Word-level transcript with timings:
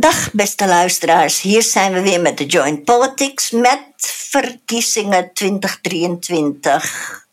Dag 0.00 0.32
beste 0.32 0.66
luisteraars, 0.66 1.40
hier 1.40 1.62
zijn 1.62 1.92
we 1.92 2.00
weer 2.00 2.20
met 2.20 2.38
de 2.38 2.46
Joint 2.46 2.84
Politics 2.84 3.50
met 3.50 3.82
verkiezingen 3.98 5.32
2023. 5.34 7.26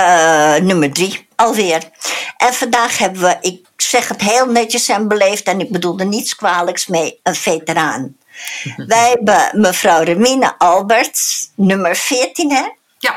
Uh, 0.00 0.56
nummer 0.56 0.92
drie 0.92 1.28
alweer. 1.36 1.90
En 2.36 2.54
vandaag 2.54 2.98
hebben 2.98 3.22
we, 3.22 3.36
ik 3.40 3.66
zeg 3.76 4.08
het 4.08 4.20
heel 4.20 4.46
netjes 4.46 4.88
en 4.88 5.08
beleefd 5.08 5.42
en 5.42 5.60
ik 5.60 5.70
bedoel 5.70 5.98
er 5.98 6.06
niets 6.06 6.36
kwalijks 6.36 6.86
mee, 6.86 7.20
een 7.22 7.34
veteraan. 7.34 8.16
Wij 8.92 9.08
hebben 9.08 9.60
mevrouw 9.60 10.02
Remine 10.02 10.58
Alberts, 10.58 11.50
nummer 11.54 11.96
14 11.96 12.52
hè? 12.52 12.68
Ja. 12.98 13.14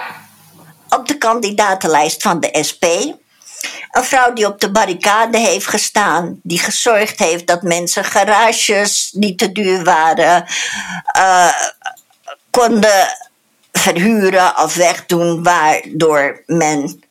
Op 0.89 1.07
de 1.07 1.18
kandidatenlijst 1.18 2.21
van 2.21 2.39
de 2.39 2.63
SP. 2.70 2.86
Een 3.91 4.04
vrouw 4.04 4.34
die 4.34 4.48
op 4.48 4.59
de 4.59 4.71
barricade 4.71 5.38
heeft 5.38 5.68
gestaan, 5.68 6.39
die 6.43 6.59
gezorgd 6.59 7.20
heeft 7.20 7.48
dat 7.48 7.61
mensen 7.61 8.04
garages 8.04 9.11
die 9.16 9.36
te 9.36 9.52
duur 9.52 9.84
waren, 9.84 10.46
uh, 11.18 11.54
konden 12.50 13.07
verhuren 13.71 14.57
of 14.57 14.75
wegdoen, 14.75 15.43
waardoor 15.43 16.43
men 16.46 17.04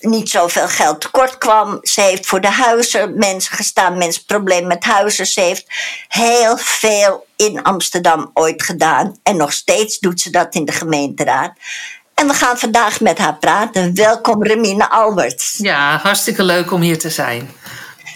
niet 0.00 0.30
zoveel 0.30 0.68
geld 0.68 1.00
tekort 1.00 1.38
kwam. 1.38 1.78
Ze 1.82 2.00
heeft 2.00 2.26
voor 2.26 2.40
de 2.40 2.50
huizen 2.50 3.18
mensen 3.18 3.56
gestaan, 3.56 3.98
mensen 3.98 4.24
probleem 4.24 4.66
met 4.66 4.84
huizen. 4.84 5.26
Ze 5.26 5.40
heeft 5.40 5.66
heel 6.08 6.56
veel 6.56 7.26
in 7.36 7.62
Amsterdam 7.62 8.30
ooit 8.34 8.62
gedaan 8.62 9.18
en 9.22 9.36
nog 9.36 9.52
steeds 9.52 9.98
doet 9.98 10.20
ze 10.20 10.30
dat 10.30 10.54
in 10.54 10.64
de 10.64 10.72
gemeenteraad. 10.72 11.52
En 12.22 12.28
we 12.28 12.34
gaan 12.34 12.58
vandaag 12.58 13.00
met 13.00 13.18
haar 13.18 13.34
praten. 13.34 13.94
Welkom 13.94 14.44
Remine 14.44 14.90
Alberts. 14.90 15.54
Ja, 15.58 15.98
hartstikke 16.02 16.42
leuk 16.42 16.72
om 16.72 16.80
hier 16.80 16.98
te 16.98 17.10
zijn. 17.10 17.50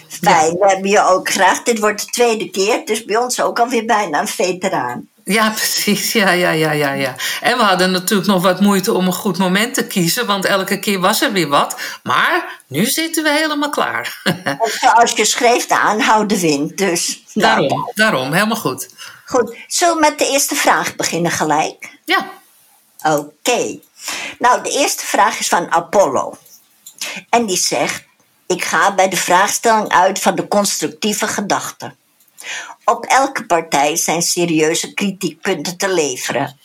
Fijn, 0.07 0.53
we 0.53 0.67
hebben 0.67 0.89
je 0.89 1.05
ook 1.05 1.29
graag. 1.29 1.63
Dit 1.63 1.79
wordt 1.79 2.05
de 2.05 2.11
tweede 2.11 2.49
keer, 2.49 2.85
dus 2.85 3.05
bij 3.05 3.17
ons 3.17 3.41
ook 3.41 3.59
alweer 3.59 3.85
bijna 3.85 4.19
een 4.19 4.27
veteraan. 4.27 5.07
Ja, 5.23 5.49
precies. 5.59 6.11
Ja, 6.11 6.29
ja, 6.31 6.49
ja, 6.49 6.71
ja, 6.71 6.91
ja. 6.91 7.15
En 7.41 7.57
we 7.57 7.63
hadden 7.63 7.91
natuurlijk 7.91 8.27
nog 8.27 8.41
wat 8.41 8.59
moeite 8.59 8.93
om 8.93 9.05
een 9.05 9.13
goed 9.13 9.37
moment 9.37 9.73
te 9.73 9.87
kiezen, 9.87 10.25
want 10.25 10.45
elke 10.45 10.79
keer 10.79 10.99
was 10.99 11.21
er 11.21 11.31
weer 11.31 11.47
wat. 11.47 11.79
Maar 12.03 12.61
nu 12.67 12.85
zitten 12.85 13.23
we 13.23 13.29
helemaal 13.29 13.69
klaar. 13.69 14.21
zoals 14.81 15.11
je 15.11 15.25
schreef, 15.25 15.67
de 15.67 15.79
aanhouden 15.79 16.39
wind. 16.39 16.77
Dus, 16.77 17.23
daarom, 17.33 17.67
nou. 17.67 17.91
daarom, 17.95 18.33
helemaal 18.33 18.57
goed. 18.57 18.89
Goed, 19.25 19.55
zullen 19.67 19.93
we 19.93 19.99
met 19.99 20.19
de 20.19 20.27
eerste 20.27 20.55
vraag 20.55 20.95
beginnen 20.95 21.31
gelijk? 21.31 21.89
Ja. 22.05 22.29
Oké. 23.03 23.79
Nou, 24.39 24.63
de 24.63 24.69
eerste 24.69 25.05
vraag 25.05 25.39
is 25.39 25.47
van 25.47 25.71
Apollo. 25.71 26.37
En 27.29 27.45
die 27.45 27.57
zegt: 27.57 28.03
Ik 28.47 28.63
ga 28.63 28.95
bij 28.95 29.09
de 29.09 29.17
vraagstelling 29.17 29.89
uit 29.89 30.19
van 30.19 30.35
de 30.35 30.47
constructieve 30.47 31.27
gedachte. 31.27 31.95
Op 32.85 33.05
elke 33.05 33.45
partij 33.45 33.95
zijn 33.95 34.21
serieuze 34.21 34.93
kritiekpunten 34.93 35.77
te 35.77 35.89
leveren. 35.89 36.59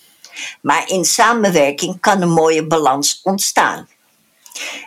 Maar 0.61 0.89
in 0.89 1.05
samenwerking 1.05 2.01
kan 2.01 2.23
een 2.23 2.31
mooie 2.31 2.67
balans 2.67 3.21
ontstaan. 3.23 3.89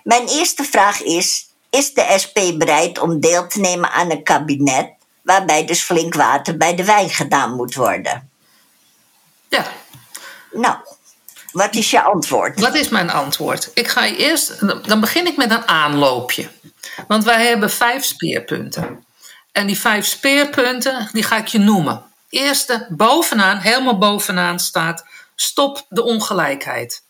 Mijn 0.03 0.27
eerste 0.27 0.63
vraag 0.63 1.01
is: 1.01 1.49
Is 1.69 1.93
de 1.93 2.15
SP 2.23 2.37
bereid 2.57 2.99
om 2.99 3.19
deel 3.19 3.47
te 3.47 3.59
nemen 3.59 3.91
aan 3.91 4.11
een 4.11 4.23
kabinet 4.23 4.93
waarbij 5.21 5.65
dus 5.65 5.83
flink 5.83 6.13
water 6.13 6.57
bij 6.57 6.75
de 6.75 6.85
wijn 6.85 7.09
gedaan 7.09 7.55
moet 7.55 7.75
worden? 7.75 8.29
Ja. 9.49 9.65
Nou, 10.51 10.77
wat 11.55 11.75
is 11.75 11.91
je 11.91 12.01
antwoord? 12.01 12.59
Wat 12.59 12.75
is 12.75 12.89
mijn 12.89 13.09
antwoord? 13.09 13.71
Ik 13.73 13.87
ga 13.87 14.05
eerst, 14.05 14.67
dan 14.87 14.99
begin 14.99 15.27
ik 15.27 15.37
met 15.37 15.51
een 15.51 15.67
aanloopje. 15.67 16.49
Want 17.07 17.23
wij 17.23 17.45
hebben 17.45 17.69
vijf 17.69 18.03
speerpunten. 18.03 19.05
En 19.51 19.67
die 19.67 19.79
vijf 19.79 20.05
speerpunten, 20.05 21.09
die 21.11 21.23
ga 21.23 21.37
ik 21.37 21.47
je 21.47 21.59
noemen. 21.59 22.03
Eerste, 22.29 22.87
bovenaan, 22.89 23.57
helemaal 23.57 23.97
bovenaan 23.97 24.59
staat: 24.59 25.05
stop 25.35 25.85
de 25.89 26.03
ongelijkheid. 26.03 27.03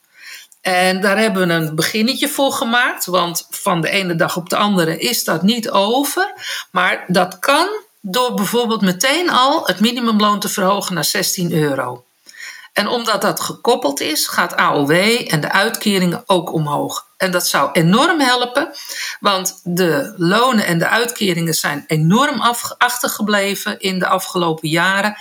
En 0.61 1.01
daar 1.01 1.17
hebben 1.17 1.47
we 1.47 1.53
een 1.53 1.75
beginnetje 1.75 2.29
voor 2.29 2.51
gemaakt, 2.51 3.05
want 3.05 3.47
van 3.49 3.81
de 3.81 3.89
ene 3.89 4.15
dag 4.15 4.37
op 4.37 4.49
de 4.49 4.55
andere 4.55 4.97
is 4.97 5.23
dat 5.23 5.41
niet 5.41 5.69
over. 5.69 6.33
Maar 6.71 7.03
dat 7.07 7.39
kan 7.39 7.67
door 8.01 8.33
bijvoorbeeld 8.33 8.81
meteen 8.81 9.29
al 9.29 9.67
het 9.67 9.79
minimumloon 9.79 10.39
te 10.39 10.49
verhogen 10.49 10.93
naar 10.93 11.05
16 11.05 11.53
euro. 11.53 12.04
En 12.75 12.87
omdat 12.87 13.21
dat 13.21 13.39
gekoppeld 13.39 14.01
is, 14.01 14.27
gaat 14.27 14.55
AOW 14.55 14.91
en 15.27 15.41
de 15.41 15.51
uitkeringen 15.51 16.23
ook 16.25 16.53
omhoog. 16.53 17.05
En 17.17 17.31
dat 17.31 17.47
zou 17.47 17.69
enorm 17.71 18.19
helpen, 18.19 18.71
want 19.19 19.61
de 19.63 20.13
lonen 20.17 20.65
en 20.65 20.79
de 20.79 20.87
uitkeringen 20.87 21.53
zijn 21.53 21.83
enorm 21.87 22.41
achtergebleven 22.77 23.79
in 23.79 23.99
de 23.99 24.07
afgelopen 24.07 24.69
jaren. 24.69 25.15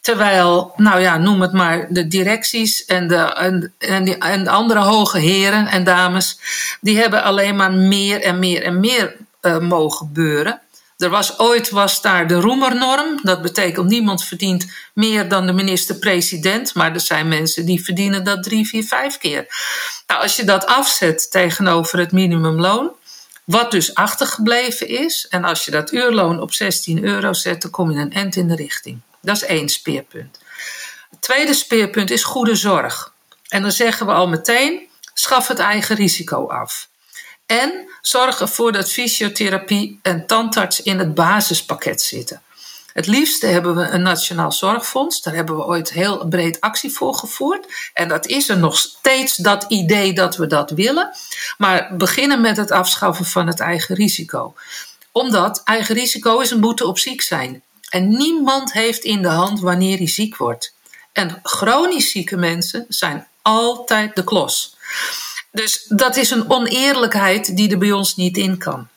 Terwijl, 0.00 0.72
nou 0.76 1.00
ja, 1.00 1.18
noem 1.18 1.40
het 1.40 1.52
maar, 1.52 1.86
de 1.88 2.06
directies 2.06 2.84
en 2.84 3.08
de, 3.08 3.16
en, 3.16 3.74
en, 3.78 4.18
en 4.18 4.44
de 4.44 4.50
andere 4.50 4.80
hoge 4.80 5.18
heren 5.18 5.66
en 5.66 5.84
dames, 5.84 6.38
die 6.80 6.98
hebben 6.98 7.22
alleen 7.22 7.56
maar 7.56 7.72
meer 7.72 8.22
en 8.22 8.38
meer 8.38 8.62
en 8.62 8.80
meer 8.80 9.16
uh, 9.42 9.58
mogen 9.58 10.12
beuren. 10.12 10.60
Er 10.96 11.10
was 11.10 11.38
ooit 11.38 11.70
was 11.70 12.02
daar 12.02 12.28
de 12.28 12.34
roemernorm. 12.34 13.18
Dat 13.22 13.42
betekent 13.42 13.88
niemand 13.88 14.24
verdient 14.24 14.66
meer 14.94 15.28
dan 15.28 15.46
de 15.46 15.52
minister-president. 15.52 16.74
Maar 16.74 16.92
er 16.92 17.00
zijn 17.00 17.28
mensen 17.28 17.66
die 17.66 17.84
verdienen 17.84 18.24
dat 18.24 18.42
drie, 18.42 18.68
vier, 18.68 18.84
vijf 18.84 19.18
keer. 19.18 19.46
Nou, 20.06 20.22
als 20.22 20.36
je 20.36 20.44
dat 20.44 20.66
afzet 20.66 21.30
tegenover 21.30 21.98
het 21.98 22.12
minimumloon, 22.12 22.92
wat 23.44 23.70
dus 23.70 23.94
achtergebleven 23.94 24.88
is, 24.88 25.26
en 25.28 25.44
als 25.44 25.64
je 25.64 25.70
dat 25.70 25.92
uurloon 25.92 26.40
op 26.40 26.52
16 26.52 27.04
euro 27.04 27.32
zet, 27.32 27.62
dan 27.62 27.70
kom 27.70 27.90
je 27.90 27.98
een 27.98 28.12
end 28.12 28.36
in 28.36 28.48
de 28.48 28.56
richting. 28.56 29.00
Dat 29.20 29.36
is 29.36 29.44
één 29.44 29.68
speerpunt. 29.68 30.38
Het 31.10 31.20
tweede 31.20 31.54
speerpunt 31.54 32.10
is 32.10 32.24
goede 32.24 32.54
zorg. 32.54 33.12
En 33.48 33.62
dan 33.62 33.72
zeggen 33.72 34.06
we 34.06 34.12
al 34.12 34.28
meteen: 34.28 34.88
schaf 35.14 35.48
het 35.48 35.58
eigen 35.58 35.96
risico 35.96 36.46
af. 36.46 36.88
En 37.46 37.88
zorg 38.00 38.40
ervoor 38.40 38.72
dat 38.72 38.92
fysiotherapie 38.92 39.98
en 40.02 40.26
tandarts 40.26 40.82
in 40.82 40.98
het 40.98 41.14
basispakket 41.14 42.02
zitten. 42.02 42.42
Het 42.92 43.06
liefste 43.06 43.46
hebben 43.46 43.76
we 43.76 43.82
een 43.82 44.02
nationaal 44.02 44.52
zorgfonds. 44.52 45.22
Daar 45.22 45.34
hebben 45.34 45.56
we 45.56 45.64
ooit 45.64 45.92
heel 45.92 46.28
breed 46.28 46.60
actie 46.60 46.90
voor 46.90 47.14
gevoerd. 47.14 47.90
En 47.94 48.08
dat 48.08 48.26
is 48.26 48.48
er 48.48 48.58
nog 48.58 48.78
steeds 48.78 49.36
dat 49.36 49.64
idee 49.68 50.12
dat 50.12 50.36
we 50.36 50.46
dat 50.46 50.70
willen. 50.70 51.10
Maar 51.58 51.96
beginnen 51.96 52.40
met 52.40 52.56
het 52.56 52.70
afschaffen 52.70 53.24
van 53.24 53.46
het 53.46 53.60
eigen 53.60 53.94
risico. 53.94 54.54
Omdat 55.12 55.62
eigen 55.64 55.94
risico 55.94 56.38
is 56.38 56.50
een 56.50 56.60
boete 56.60 56.86
op 56.86 56.98
ziek 56.98 57.20
zijn. 57.22 57.62
En 57.88 58.08
niemand 58.08 58.72
heeft 58.72 59.04
in 59.04 59.22
de 59.22 59.28
hand 59.28 59.60
wanneer 59.60 59.96
hij 59.96 60.08
ziek 60.08 60.36
wordt. 60.36 60.74
En 61.12 61.40
chronisch 61.42 62.10
zieke 62.10 62.36
mensen 62.36 62.84
zijn 62.88 63.26
altijd 63.42 64.16
de 64.16 64.24
klos. 64.24 64.76
Dus 65.54 65.84
dat 65.88 66.16
is 66.16 66.30
een 66.30 66.50
oneerlijkheid 66.50 67.56
die 67.56 67.70
er 67.70 67.78
bij 67.78 67.92
ons 67.92 68.16
niet 68.16 68.36
in 68.36 68.58
kan. 68.58 68.88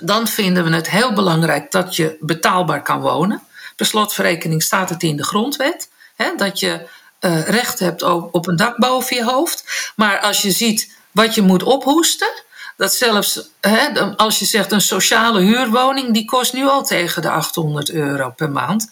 Dan 0.00 0.28
vinden 0.28 0.64
we 0.64 0.74
het 0.74 0.90
heel 0.90 1.12
belangrijk 1.12 1.70
dat 1.70 1.96
je 1.96 2.16
betaalbaar 2.20 2.82
kan 2.82 3.00
wonen. 3.00 3.42
Per 3.76 3.86
slotverrekening 3.86 4.62
staat 4.62 4.88
het 4.88 5.02
in 5.02 5.16
de 5.16 5.24
grondwet. 5.24 5.88
Hè, 6.16 6.34
dat 6.36 6.60
je 6.60 6.86
uh, 7.20 7.48
recht 7.48 7.78
hebt 7.78 8.02
op 8.02 8.46
een 8.46 8.56
dak 8.56 8.78
boven 8.78 9.16
je 9.16 9.24
hoofd. 9.24 9.92
Maar 9.96 10.20
als 10.20 10.42
je 10.42 10.50
ziet 10.50 10.96
wat 11.10 11.34
je 11.34 11.42
moet 11.42 11.62
ophoesten. 11.62 12.42
Dat 12.76 12.94
zelfs 12.94 13.48
hè, 13.60 14.14
als 14.16 14.38
je 14.38 14.44
zegt 14.44 14.72
een 14.72 14.80
sociale 14.80 15.40
huurwoning, 15.40 16.12
die 16.12 16.24
kost 16.24 16.52
nu 16.52 16.66
al 16.66 16.84
tegen 16.84 17.22
de 17.22 17.30
800 17.30 17.90
euro 17.90 18.30
per 18.30 18.50
maand. 18.50 18.90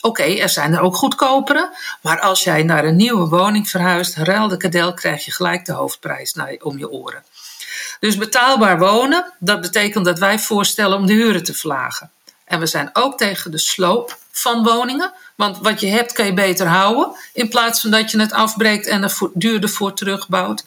Oké, 0.00 0.22
er 0.22 0.48
zijn 0.48 0.72
er 0.72 0.80
ook 0.80 0.96
goedkopere. 0.96 1.76
Maar 2.02 2.20
als 2.20 2.44
jij 2.44 2.62
naar 2.62 2.84
een 2.84 2.96
nieuwe 2.96 3.28
woning 3.28 3.68
verhuist, 3.68 4.16
ruil 4.16 4.48
de 4.48 4.56
kadel, 4.56 4.94
krijg 4.94 5.24
je 5.24 5.32
gelijk 5.32 5.64
de 5.64 5.72
hoofdprijs 5.72 6.34
om 6.62 6.78
je 6.78 6.90
oren. 6.90 7.24
Dus 8.00 8.16
betaalbaar 8.16 8.78
wonen, 8.78 9.32
dat 9.38 9.60
betekent 9.60 10.04
dat 10.04 10.18
wij 10.18 10.38
voorstellen 10.38 10.96
om 10.96 11.06
de 11.06 11.12
huren 11.12 11.44
te 11.44 11.54
verlagen. 11.54 12.10
En 12.44 12.60
we 12.60 12.66
zijn 12.66 12.90
ook 12.92 13.18
tegen 13.18 13.50
de 13.50 13.58
sloop 13.58 14.18
van 14.30 14.64
woningen. 14.64 15.12
Want 15.34 15.58
wat 15.58 15.80
je 15.80 15.86
hebt 15.86 16.12
kan 16.12 16.26
je 16.26 16.34
beter 16.34 16.66
houden. 16.66 17.16
In 17.32 17.48
plaats 17.48 17.80
van 17.80 17.90
dat 17.90 18.10
je 18.10 18.20
het 18.20 18.32
afbreekt 18.32 18.86
en 18.86 19.02
er 19.02 19.18
duurder 19.34 19.70
voor 19.70 19.94
terugbouwt. 19.94 20.64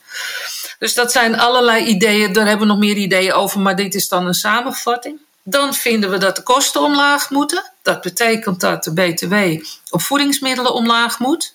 Dus 0.80 0.94
dat 0.94 1.12
zijn 1.12 1.40
allerlei 1.40 1.86
ideeën. 1.86 2.34
Daar 2.34 2.48
hebben 2.48 2.68
we 2.68 2.74
nog 2.74 2.82
meer 2.82 2.96
ideeën 2.96 3.34
over. 3.34 3.60
Maar 3.60 3.76
dit 3.76 3.96
is 3.96 4.08
dan 4.08 4.28
een 4.28 4.34
samenvatting. 4.34 5.20
Dan 5.44 5.74
vinden 5.74 6.10
we 6.10 6.18
dat 6.18 6.36
de 6.36 6.44
kosten 6.44 6.82
omlaag 6.82 7.30
moeten. 7.30 7.72
Dat 7.82 8.02
betekent 8.02 8.60
dat 8.60 8.84
de 8.84 8.94
BTW 8.94 9.64
op 9.90 10.02
voedingsmiddelen 10.02 10.74
omlaag 10.74 11.20
moet. 11.20 11.54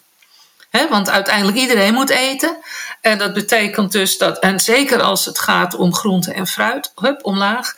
want 0.90 1.10
uiteindelijk 1.10 1.56
iedereen 1.56 1.94
moet 1.94 2.10
eten. 2.10 2.56
En 3.00 3.18
dat 3.18 3.32
betekent 3.32 3.92
dus 3.92 4.18
dat, 4.18 4.38
en 4.38 4.60
zeker 4.60 5.02
als 5.02 5.24
het 5.24 5.38
gaat 5.38 5.74
om 5.74 5.94
groente 5.94 6.32
en 6.32 6.46
fruit, 6.46 6.92
hup, 6.94 7.24
omlaag. 7.24 7.74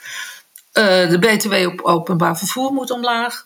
Uh, 0.73 0.83
de 1.09 1.19
BTW 1.19 1.53
op 1.53 1.81
openbaar 1.81 2.37
vervoer 2.37 2.71
moet 2.71 2.91
omlaag. 2.91 3.45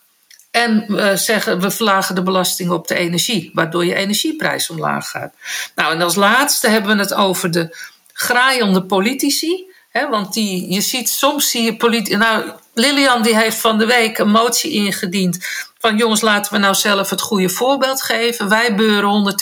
En 0.50 0.84
we 0.88 1.16
zeggen, 1.16 1.60
we 1.60 1.70
verlagen 1.70 2.14
de 2.14 2.22
belasting 2.22 2.70
op 2.70 2.88
de 2.88 2.94
energie, 2.94 3.50
waardoor 3.54 3.84
je 3.84 3.94
energieprijs 3.94 4.70
omlaag 4.70 5.10
gaat. 5.10 5.34
Nou, 5.74 5.92
en 5.92 6.02
als 6.02 6.14
laatste 6.14 6.68
hebben 6.68 6.96
we 6.96 7.02
het 7.02 7.14
over 7.14 7.50
de 7.50 7.76
graaiende 8.20 8.82
politici 8.82 9.68
Hè, 9.90 10.08
want 10.08 10.32
die, 10.32 10.72
je 10.72 10.80
ziet, 10.80 11.10
soms 11.10 11.50
zie 11.50 11.62
je 11.62 11.76
politie. 11.76 12.16
Nou, 12.16 12.50
Lilian 12.74 13.22
die 13.22 13.36
heeft 13.36 13.56
van 13.56 13.78
de 13.78 13.86
week 13.86 14.18
een 14.18 14.30
motie 14.30 14.70
ingediend. 14.70 15.38
Van 15.78 15.96
jongens, 15.96 16.20
laten 16.20 16.52
we 16.52 16.58
nou 16.58 16.74
zelf 16.74 17.10
het 17.10 17.20
goede 17.20 17.48
voorbeeld 17.48 18.02
geven. 18.02 18.48
Wij 18.48 18.74
beuren 18.74 19.34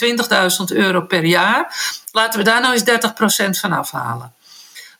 120.000 0.71 0.77
euro 0.77 1.01
per 1.01 1.25
jaar. 1.25 1.75
Laten 2.11 2.39
we 2.39 2.45
daar 2.45 2.61
nou 2.61 2.73
eens 2.73 3.57
30% 3.57 3.59
van 3.59 3.71
afhalen. 3.71 4.33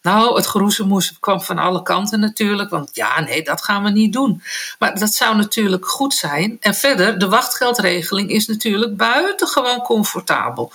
Nou, 0.01 0.35
het 0.35 0.47
geroezemoes 0.47 1.17
kwam 1.19 1.41
van 1.41 1.57
alle 1.57 1.81
kanten 1.81 2.19
natuurlijk. 2.19 2.69
Want 2.69 2.89
ja, 2.93 3.19
nee, 3.19 3.43
dat 3.43 3.63
gaan 3.63 3.83
we 3.83 3.89
niet 3.89 4.13
doen. 4.13 4.43
Maar 4.79 4.99
dat 4.99 5.13
zou 5.13 5.35
natuurlijk 5.35 5.87
goed 5.87 6.13
zijn. 6.13 6.57
En 6.59 6.75
verder, 6.75 7.19
de 7.19 7.27
wachtgeldregeling 7.27 8.29
is 8.29 8.47
natuurlijk 8.47 8.97
buitengewoon 8.97 9.81
comfortabel. 9.81 10.71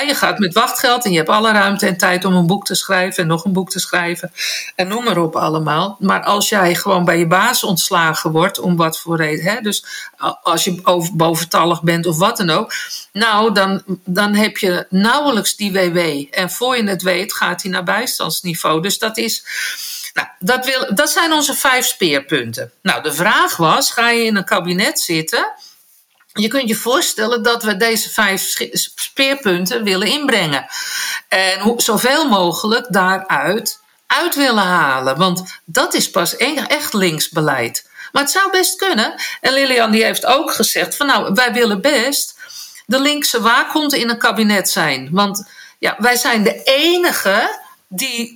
Je 0.00 0.14
gaat 0.14 0.38
met 0.38 0.54
wachtgeld 0.54 1.04
en 1.04 1.10
je 1.10 1.16
hebt 1.16 1.28
alle 1.28 1.52
ruimte 1.52 1.86
en 1.86 1.96
tijd 1.96 2.24
om 2.24 2.34
een 2.34 2.46
boek 2.46 2.64
te 2.64 2.74
schrijven 2.74 3.22
en 3.22 3.28
nog 3.28 3.44
een 3.44 3.52
boek 3.52 3.70
te 3.70 3.80
schrijven. 3.80 4.32
En 4.74 4.88
noem 4.88 5.04
maar 5.04 5.18
op 5.18 5.36
allemaal. 5.36 5.96
Maar 5.98 6.22
als 6.22 6.48
jij 6.48 6.74
gewoon 6.74 7.04
bij 7.04 7.18
je 7.18 7.26
baas 7.26 7.64
ontslagen 7.64 8.30
wordt, 8.30 8.58
om 8.58 8.76
wat 8.76 9.00
voor 9.00 9.16
reden. 9.16 9.44
Hè, 9.44 9.60
dus 9.60 9.84
als 10.42 10.64
je 10.64 11.08
boventallig 11.12 11.82
bent 11.82 12.06
of 12.06 12.18
wat 12.18 12.36
dan 12.36 12.50
ook. 12.50 12.72
Nou, 13.12 13.52
dan, 13.52 13.82
dan 14.04 14.34
heb 14.34 14.56
je 14.56 14.86
nauwelijks 14.90 15.56
die 15.56 15.72
WW. 15.72 15.98
En 16.30 16.50
voor 16.50 16.76
je 16.76 16.88
het 16.88 17.02
weet 17.02 17.34
gaat 17.34 17.62
hij 17.62 17.70
naar 17.70 17.84
bijstandsniveau. 17.84 18.82
Dus 18.82 18.98
dat 18.98 19.16
is. 19.16 19.44
Nou, 20.14 20.28
dat, 20.38 20.66
wil, 20.66 20.94
dat 20.94 21.10
zijn 21.10 21.32
onze 21.32 21.54
vijf 21.54 21.86
speerpunten. 21.86 22.72
Nou, 22.82 23.02
de 23.02 23.14
vraag 23.14 23.56
was: 23.56 23.90
ga 23.90 24.10
je 24.10 24.24
in 24.24 24.36
een 24.36 24.44
kabinet 24.44 25.00
zitten? 25.00 25.52
Je 26.40 26.48
kunt 26.48 26.68
je 26.68 26.74
voorstellen 26.74 27.42
dat 27.42 27.62
we 27.62 27.76
deze 27.76 28.10
vijf 28.10 28.56
speerpunten 28.72 29.84
willen 29.84 30.08
inbrengen. 30.08 30.66
En 31.28 31.74
zoveel 31.76 32.28
mogelijk 32.28 32.86
daaruit 32.90 33.80
uit 34.06 34.34
willen 34.34 34.62
halen. 34.62 35.16
Want 35.16 35.60
dat 35.64 35.94
is 35.94 36.10
pas 36.10 36.36
echt 36.36 36.92
linksbeleid. 36.94 37.88
Maar 38.12 38.22
het 38.22 38.32
zou 38.32 38.50
best 38.50 38.76
kunnen. 38.76 39.14
En 39.40 39.52
Lilian 39.52 39.90
die 39.90 40.04
heeft 40.04 40.26
ook 40.26 40.52
gezegd 40.52 40.96
van 40.96 41.06
nou, 41.06 41.34
wij 41.34 41.52
willen 41.52 41.80
best 41.80 42.38
de 42.86 43.00
linkse 43.00 43.40
waakhond 43.40 43.94
in 43.94 44.10
een 44.10 44.18
kabinet 44.18 44.70
zijn. 44.70 45.08
Want 45.12 45.48
ja, 45.78 45.94
wij 45.98 46.16
zijn 46.16 46.42
de 46.42 46.62
enige 46.62 47.62
die, 47.94 48.34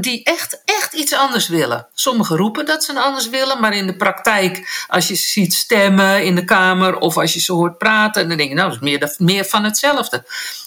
die 0.00 0.24
echt, 0.24 0.60
echt 0.64 0.92
iets 0.92 1.12
anders 1.12 1.48
willen. 1.48 1.86
Sommigen 1.94 2.36
roepen 2.36 2.66
dat 2.66 2.84
ze 2.84 2.92
het 2.92 3.02
anders 3.02 3.28
willen, 3.28 3.60
maar 3.60 3.74
in 3.74 3.86
de 3.86 3.96
praktijk, 3.96 4.84
als 4.88 5.08
je 5.08 5.14
ze 5.14 5.26
ziet 5.26 5.54
stemmen 5.54 6.24
in 6.24 6.34
de 6.34 6.44
Kamer 6.44 6.98
of 6.98 7.16
als 7.16 7.32
je 7.32 7.40
ze 7.40 7.52
hoort 7.52 7.78
praten, 7.78 8.28
dan 8.28 8.36
denk 8.36 8.48
je, 8.48 8.54
nou, 8.54 8.70
dat 8.70 8.78
is 8.80 8.84
meer, 8.84 9.14
meer 9.18 9.44
van 9.44 9.64
hetzelfde. 9.64 10.24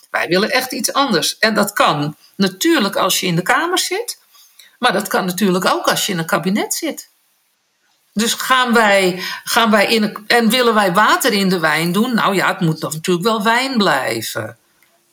Wij 0.09 0.27
willen 0.27 0.51
echt 0.51 0.71
iets 0.71 0.93
anders. 0.93 1.37
En 1.37 1.53
dat 1.53 1.73
kan 1.73 2.15
natuurlijk 2.35 2.95
als 2.95 3.19
je 3.19 3.25
in 3.25 3.35
de 3.35 3.41
Kamer 3.41 3.79
zit, 3.79 4.19
maar 4.79 4.93
dat 4.93 5.07
kan 5.07 5.25
natuurlijk 5.25 5.65
ook 5.65 5.87
als 5.87 6.05
je 6.05 6.11
in 6.11 6.19
een 6.19 6.25
kabinet 6.25 6.73
zit. 6.73 7.09
Dus 8.13 8.33
gaan 8.33 8.73
wij, 8.73 9.23
gaan 9.43 9.71
wij 9.71 9.85
in 9.85 10.03
een, 10.03 10.23
en 10.27 10.49
willen 10.49 10.73
wij 10.73 10.93
water 10.93 11.33
in 11.33 11.49
de 11.49 11.59
wijn 11.59 11.91
doen? 11.91 12.13
Nou 12.13 12.35
ja, 12.35 12.47
het 12.47 12.59
moet 12.59 12.81
natuurlijk 12.81 13.25
wel 13.25 13.43
wijn 13.43 13.77
blijven. 13.77 14.58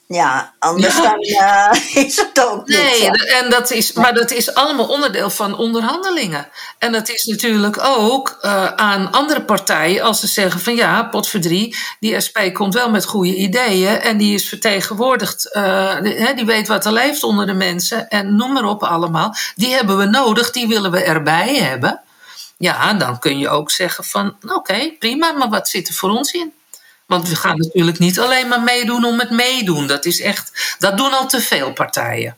Ja, 0.08 0.54
anders 0.58 0.96
dan 0.96 1.16
uh, 1.18 1.72
is 2.04 2.16
het 2.16 2.46
ook 2.46 2.66
niet. 2.66 2.76
Nee, 2.76 3.10
en 3.10 3.50
dat 3.50 3.70
is, 3.70 3.92
maar 3.92 4.14
dat 4.14 4.30
is 4.30 4.54
allemaal 4.54 4.88
onderdeel 4.88 5.30
van 5.30 5.56
onderhandelingen. 5.56 6.48
En 6.78 6.92
dat 6.92 7.08
is 7.08 7.24
natuurlijk 7.24 7.78
ook 7.82 8.38
uh, 8.42 8.66
aan 8.66 9.12
andere 9.12 9.42
partijen 9.42 10.02
als 10.02 10.20
ze 10.20 10.26
zeggen 10.26 10.60
van 10.60 10.74
ja, 10.74 11.02
potverdrie, 11.02 11.76
die 12.00 12.20
SP 12.26 12.38
komt 12.52 12.74
wel 12.74 12.90
met 12.90 13.04
goede 13.04 13.34
ideeën 13.34 14.00
en 14.00 14.16
die 14.16 14.34
is 14.34 14.48
vertegenwoordigd, 14.48 15.50
uh, 15.52 16.00
die, 16.00 16.34
die 16.34 16.46
weet 16.46 16.68
wat 16.68 16.84
er 16.84 16.92
leeft 16.92 17.22
onder 17.22 17.46
de 17.46 17.54
mensen 17.54 18.08
en 18.08 18.36
noem 18.36 18.52
maar 18.52 18.64
op 18.64 18.82
allemaal. 18.82 19.34
Die 19.54 19.74
hebben 19.74 19.96
we 19.96 20.04
nodig, 20.04 20.50
die 20.50 20.68
willen 20.68 20.90
we 20.90 21.02
erbij 21.02 21.54
hebben. 21.56 22.00
Ja, 22.58 22.94
dan 22.94 23.18
kun 23.18 23.38
je 23.38 23.48
ook 23.48 23.70
zeggen 23.70 24.04
van 24.04 24.36
oké, 24.48 24.92
prima, 24.98 25.32
maar 25.32 25.48
wat 25.48 25.68
zit 25.68 25.88
er 25.88 25.94
voor 25.94 26.10
ons 26.10 26.32
in? 26.32 26.52
Want 27.06 27.28
we 27.28 27.36
gaan 27.36 27.56
natuurlijk 27.56 27.98
niet 27.98 28.18
alleen 28.18 28.48
maar 28.48 28.60
meedoen 28.60 29.04
om 29.04 29.18
het 29.18 29.30
meedoen. 29.30 29.86
Dat 29.86 30.04
is 30.04 30.20
echt, 30.20 30.76
dat 30.78 30.96
doen 30.96 31.12
al 31.12 31.26
te 31.26 31.40
veel 31.40 31.72
partijen. 31.72 32.36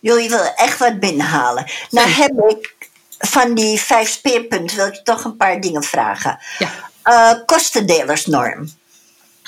Jullie 0.00 0.28
willen 0.28 0.56
echt 0.56 0.78
wat 0.78 1.00
binnenhalen. 1.00 1.70
Nou 1.90 2.08
heb 2.08 2.32
ik 2.48 2.76
van 3.18 3.54
die 3.54 3.80
vijf 3.80 4.08
speerpunten 4.08 4.76
wil 4.76 4.86
ik 4.86 5.00
toch 5.04 5.24
een 5.24 5.36
paar 5.36 5.60
dingen 5.60 5.82
vragen. 5.82 6.38
Ja. 6.58 6.70
Uh, 7.04 7.44
kostendelersnorm. 7.46 8.72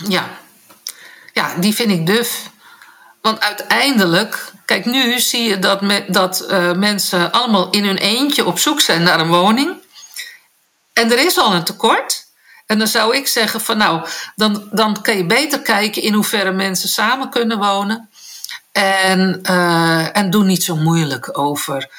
Ja. 0.09 0.29
ja, 1.33 1.55
die 1.55 1.75
vind 1.75 1.91
ik 1.91 2.07
duf. 2.07 2.51
Want 3.21 3.41
uiteindelijk, 3.41 4.53
kijk, 4.65 4.85
nu 4.85 5.21
zie 5.21 5.43
je 5.43 5.59
dat, 5.59 5.81
me, 5.81 6.05
dat 6.09 6.45
uh, 6.51 6.73
mensen 6.73 7.33
allemaal 7.33 7.71
in 7.71 7.85
hun 7.85 7.99
eentje 7.99 8.45
op 8.45 8.59
zoek 8.59 8.81
zijn 8.81 9.03
naar 9.03 9.21
een 9.21 9.29
woning. 9.29 9.77
En 10.93 11.13
er 11.13 11.19
is 11.19 11.39
al 11.39 11.55
een 11.55 11.65
tekort. 11.65 12.22
En 12.73 12.79
dan 12.79 12.87
zou 12.87 13.17
ik 13.17 13.27
zeggen 13.29 13.61
van 13.61 13.77
nou, 13.77 14.07
dan, 14.37 14.69
dan 14.71 15.03
kan 15.03 15.17
je 15.17 15.27
beter 15.27 15.61
kijken 15.61 16.03
in 16.03 16.13
hoeverre 16.13 16.53
mensen 16.53 16.89
samen 16.89 17.31
kunnen 17.31 17.59
wonen. 17.59 18.09
En, 18.73 19.41
uh, 19.51 20.17
en 20.17 20.31
doe 20.31 20.45
niet 20.45 20.65
zo 20.65 20.77
moeilijk 20.77 21.39
over 21.39 21.91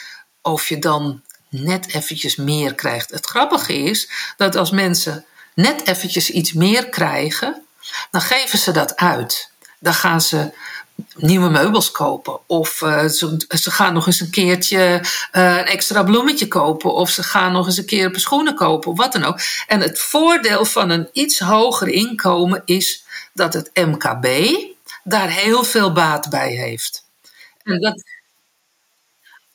of 0.42 0.70
je 0.70 0.80
dan 0.80 1.22
net 1.50 1.94
eventjes 1.94 2.36
meer 2.36 2.76
krijgt. 2.76 3.12
Het 3.12 3.26
grappige 3.26 3.74
is 3.74 4.10
dat 4.38 4.56
als 4.56 4.72
mensen 4.72 5.26
net 5.54 5.88
eventjes 5.88 6.30
iets 6.30 6.54
meer 6.54 6.90
krijgen, 6.90 7.62
dan 8.12 8.22
geven 8.22 8.60
ze 8.60 8.72
dat 8.72 8.96
uit. 8.96 9.50
Dan 9.80 9.94
gaan 9.94 10.22
ze 10.22 10.54
nieuwe 11.16 11.50
meubels 11.50 11.92
kopen. 11.92 12.40
Of 12.48 12.82
uh, 12.82 13.06
ze, 13.06 13.46
ze, 13.48 13.72
gaan 13.72 13.94
nog 13.94 14.06
eens 14.06 14.20
een 14.20 14.30
keertje 14.30 15.00
uh, 15.32 15.58
een 15.58 15.66
extra 15.66 16.04
bloemetje 16.04 16.48
kopen. 16.48 16.94
Of 16.94 17.10
ze 17.10 17.24
gaan 17.24 17.52
nog 17.52 17.66
eens 17.66 17.78
een 17.78 17.86
keer 17.86 18.06
een 18.06 18.20
schoenen 18.20 18.56
kopen. 18.56 18.92
Of 18.92 18.98
wat 18.98 19.12
dan 19.12 19.24
ook. 19.24 19.40
En 19.68 19.82
het 19.82 20.00
voordeel 20.00 20.66
van 20.66 20.90
een 20.90 21.10
iets 21.14 21.40
hoger 21.40 21.88
inkomen 21.88 22.62
is 22.66 23.04
dat 23.34 23.54
het 23.54 23.70
MKB 23.74 24.28
daar 25.04 25.30
heel 25.30 25.64
veel 25.64 25.92
baat 25.92 26.30
bij 26.30 26.52
heeft. 26.52 27.04
En 27.64 27.80
dat, 27.80 28.04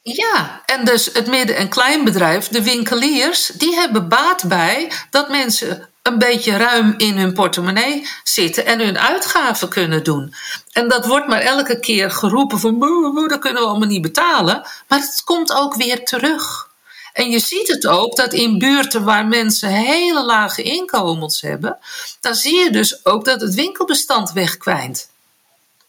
ja, 0.03 0.63
en 0.67 0.85
dus 0.85 1.11
het 1.13 1.27
midden- 1.27 1.57
en 1.57 1.69
kleinbedrijf, 1.69 2.49
de 2.49 2.63
winkeliers, 2.63 3.47
die 3.47 3.75
hebben 3.75 4.09
baat 4.09 4.45
bij 4.49 4.93
dat 5.11 5.29
mensen 5.29 5.89
een 6.03 6.19
beetje 6.19 6.57
ruim 6.57 6.95
in 6.97 7.17
hun 7.19 7.33
portemonnee 7.33 8.09
zitten 8.25 8.67
en 8.67 8.81
hun 8.81 8.99
uitgaven 8.99 9.69
kunnen 9.69 10.05
doen. 10.05 10.35
En 10.73 10.89
dat 10.89 11.07
wordt 11.07 11.27
maar 11.27 11.41
elke 11.41 11.81
keer 11.81 12.11
geroepen 12.11 12.59
van 12.59 12.79
dat 13.29 13.39
kunnen 13.39 13.63
we 13.63 13.69
allemaal 13.69 13.89
niet 13.89 14.03
betalen. 14.03 14.67
Maar 14.89 14.99
het 14.99 15.23
komt 15.25 15.53
ook 15.53 15.75
weer 15.75 16.05
terug. 16.05 16.69
En 17.13 17.31
je 17.31 17.39
ziet 17.39 17.69
het 17.69 17.87
ook 17.87 18.17
dat 18.17 18.33
in 18.33 18.59
buurten 18.59 19.05
waar 19.05 19.27
mensen 19.27 19.69
hele 19.69 20.25
lage 20.25 20.63
inkomens 20.63 21.41
hebben, 21.41 21.79
dan 22.21 22.35
zie 22.35 22.59
je 22.59 22.71
dus 22.71 23.05
ook 23.05 23.25
dat 23.25 23.41
het 23.41 23.55
winkelbestand 23.55 24.33
wegkwijnt. 24.33 25.09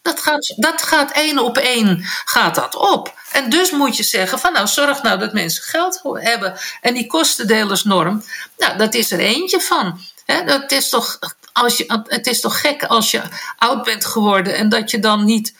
Dat 0.02 0.20
gaat, 0.20 0.54
dat 0.56 0.82
gaat 0.82 1.10
één 1.12 1.38
op 1.38 1.56
één 1.58 2.00
gaat 2.24 2.54
dat 2.54 2.76
op. 2.76 3.19
En 3.32 3.50
dus 3.50 3.70
moet 3.70 3.96
je 3.96 4.02
zeggen 4.02 4.38
van 4.38 4.52
nou 4.52 4.66
zorg 4.66 5.02
nou 5.02 5.18
dat 5.18 5.32
mensen 5.32 5.62
geld 5.62 6.00
hebben. 6.12 6.58
En 6.80 6.94
die 6.94 7.06
kostendelersnorm, 7.06 8.24
nou 8.58 8.78
dat 8.78 8.94
is 8.94 9.12
er 9.12 9.18
eentje 9.18 9.60
van. 9.60 10.00
He, 10.24 10.44
dat 10.44 10.72
is 10.72 10.88
toch, 10.88 11.18
als 11.52 11.76
je, 11.76 12.02
het 12.04 12.26
is 12.26 12.40
toch 12.40 12.60
gek 12.60 12.84
als 12.84 13.10
je 13.10 13.22
oud 13.58 13.84
bent 13.84 14.04
geworden 14.04 14.54
en 14.56 14.68
dat 14.68 14.90
je 14.90 14.98
dan 14.98 15.24
niet 15.24 15.54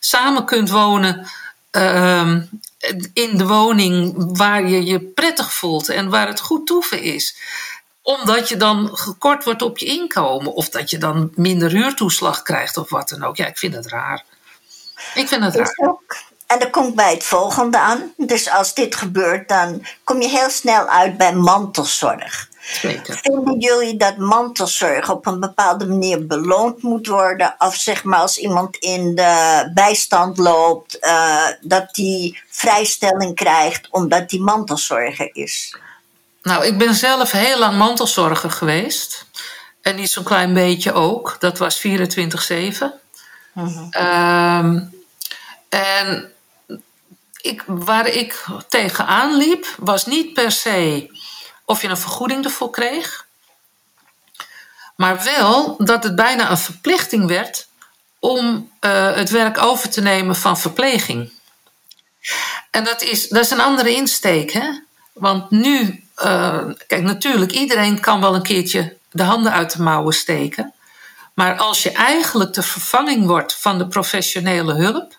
samen 0.00 0.44
kunt 0.44 0.70
wonen 0.70 1.26
uh, 1.72 2.36
in 3.12 3.36
de 3.36 3.46
woning 3.46 4.14
waar 4.36 4.68
je 4.68 4.84
je 4.84 5.00
prettig 5.00 5.54
voelt 5.54 5.88
en 5.88 6.08
waar 6.08 6.26
het 6.26 6.40
goed 6.40 6.66
toeven 6.66 7.02
is 7.02 7.36
omdat 8.02 8.48
je 8.48 8.56
dan 8.56 8.90
gekort 8.92 9.44
wordt 9.44 9.62
op 9.62 9.78
je 9.78 9.86
inkomen. 9.86 10.52
Of 10.54 10.68
dat 10.68 10.90
je 10.90 10.98
dan 10.98 11.32
minder 11.34 11.70
huurtoeslag 11.70 12.42
krijgt 12.42 12.76
of 12.76 12.90
wat 12.90 13.08
dan 13.08 13.24
ook. 13.24 13.36
Ja, 13.36 13.46
ik 13.46 13.58
vind 13.58 13.74
het 13.74 13.86
raar. 13.86 14.24
Ik 15.14 15.28
vind 15.28 15.42
het 15.42 15.54
raar. 15.54 15.74
Ook. 15.76 16.16
En 16.52 16.58
dat 16.58 16.70
komt 16.70 16.94
bij 16.94 17.12
het 17.12 17.24
volgende 17.24 17.78
aan. 17.78 18.12
Dus 18.16 18.50
als 18.50 18.74
dit 18.74 18.96
gebeurt, 18.96 19.48
dan 19.48 19.86
kom 20.04 20.20
je 20.20 20.28
heel 20.28 20.50
snel 20.50 20.86
uit 20.86 21.16
bij 21.16 21.34
mantelzorg. 21.34 22.48
Zeker. 22.60 23.18
Vinden 23.22 23.58
jullie 23.58 23.96
dat 23.96 24.16
mantelzorg 24.16 25.10
op 25.10 25.26
een 25.26 25.40
bepaalde 25.40 25.86
manier 25.86 26.26
beloond 26.26 26.82
moet 26.82 27.06
worden? 27.06 27.54
Of 27.58 27.74
zeg 27.74 28.04
maar 28.04 28.18
als 28.18 28.38
iemand 28.38 28.76
in 28.76 29.14
de 29.14 29.70
bijstand 29.74 30.38
loopt, 30.38 30.98
uh, 31.00 31.46
dat 31.60 31.94
die 31.94 32.42
vrijstelling 32.50 33.34
krijgt 33.34 33.88
omdat 33.90 34.28
die 34.28 34.40
mantelzorger 34.40 35.30
is? 35.32 35.76
Nou, 36.42 36.64
ik 36.64 36.78
ben 36.78 36.94
zelf 36.94 37.30
heel 37.30 37.58
lang 37.58 37.76
mantelzorger 37.76 38.50
geweest. 38.50 39.26
En 39.82 39.96
niet 39.96 40.10
zo'n 40.10 40.24
klein 40.24 40.54
beetje 40.54 40.92
ook. 40.92 41.36
Dat 41.38 41.58
was 41.58 41.86
24-7. 41.86 41.90
Mm 43.52 43.90
um, 44.00 45.00
en 45.72 46.32
ik, 47.42 47.64
waar 47.66 48.06
ik 48.06 48.46
tegenaan 48.68 49.36
liep, 49.36 49.74
was 49.78 50.06
niet 50.06 50.32
per 50.32 50.52
se 50.52 51.10
of 51.64 51.82
je 51.82 51.88
een 51.88 51.96
vergoeding 51.96 52.44
ervoor 52.44 52.70
kreeg. 52.70 53.26
Maar 54.96 55.22
wel 55.24 55.76
dat 55.78 56.04
het 56.04 56.14
bijna 56.14 56.50
een 56.50 56.58
verplichting 56.58 57.26
werd 57.26 57.66
om 58.18 58.70
uh, 58.80 59.14
het 59.14 59.30
werk 59.30 59.58
over 59.58 59.90
te 59.90 60.00
nemen 60.00 60.36
van 60.36 60.58
verpleging. 60.58 61.32
En 62.70 62.84
dat 62.84 63.02
is, 63.02 63.28
dat 63.28 63.44
is 63.44 63.50
een 63.50 63.60
andere 63.60 63.94
insteek, 63.94 64.50
hè? 64.52 64.70
Want 65.12 65.50
nu, 65.50 66.04
uh, 66.24 66.64
kijk, 66.86 67.02
natuurlijk, 67.02 67.52
iedereen 67.52 68.00
kan 68.00 68.20
wel 68.20 68.34
een 68.34 68.42
keertje 68.42 68.96
de 69.10 69.22
handen 69.22 69.52
uit 69.52 69.76
de 69.76 69.82
mouwen 69.82 70.14
steken. 70.14 70.72
Maar 71.34 71.58
als 71.58 71.82
je 71.82 71.92
eigenlijk 71.92 72.54
de 72.54 72.62
vervanging 72.62 73.26
wordt 73.26 73.54
van 73.54 73.78
de 73.78 73.86
professionele 73.86 74.74
hulp, 74.74 75.16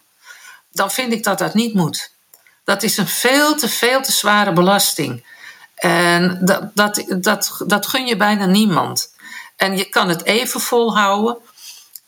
dan 0.71 0.91
vind 0.91 1.13
ik 1.13 1.23
dat 1.23 1.37
dat 1.37 1.53
niet 1.53 1.73
moet. 1.73 2.12
Dat 2.63 2.83
is 2.83 2.97
een 2.97 3.07
veel 3.07 3.55
te 3.55 3.69
veel 3.69 4.01
te 4.01 4.11
zware 4.11 4.53
belasting. 4.53 5.25
En 5.75 6.39
dat, 6.41 6.75
dat, 6.75 7.03
dat, 7.17 7.61
dat 7.67 7.87
gun 7.87 8.05
je 8.05 8.15
bijna 8.15 8.45
niemand. 8.45 9.13
En 9.55 9.77
je 9.77 9.83
kan 9.83 10.09
het 10.09 10.23
even 10.23 10.59
volhouden. 10.59 11.37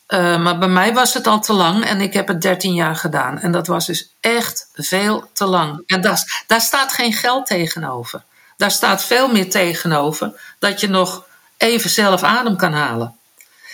Uh, 0.08 0.42
maar 0.42 0.58
bij 0.58 0.68
mij 0.68 0.94
was 0.94 1.14
het 1.14 1.26
al 1.26 1.40
te 1.40 1.52
lang 1.52 1.84
en 1.84 2.00
ik 2.00 2.12
heb 2.12 2.28
het 2.28 2.42
13 2.42 2.74
jaar 2.74 2.96
gedaan. 2.96 3.38
En 3.38 3.52
dat 3.52 3.66
was 3.66 3.86
dus 3.86 4.12
echt 4.20 4.68
veel 4.74 5.30
te 5.32 5.44
lang. 5.46 5.82
En 5.86 6.00
daar, 6.00 6.44
daar 6.46 6.60
staat 6.60 6.92
geen 6.92 7.12
geld 7.12 7.46
tegenover. 7.46 8.22
Daar 8.56 8.70
staat 8.70 9.04
veel 9.04 9.28
meer 9.28 9.50
tegenover 9.50 10.54
dat 10.58 10.80
je 10.80 10.88
nog 10.88 11.24
even 11.56 11.90
zelf 11.90 12.22
adem 12.22 12.56
kan 12.56 12.72
halen. 12.72 13.16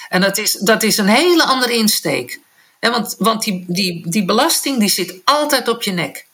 En 0.09 0.21
dat 0.21 0.39
is, 0.39 0.53
dat 0.53 0.83
is 0.83 0.99
een 0.99 1.09
hele 1.09 1.45
andere 1.45 1.77
insteek. 1.77 2.41
want 2.81 3.15
want 3.19 3.43
die, 3.43 3.65
die, 3.69 4.11
die 4.11 4.25
belasting 4.25 4.79
die 4.79 4.89
zit 4.89 5.15
altijd 5.25 5.69
op 5.69 5.83
je 5.83 5.93
nek. 5.93 6.27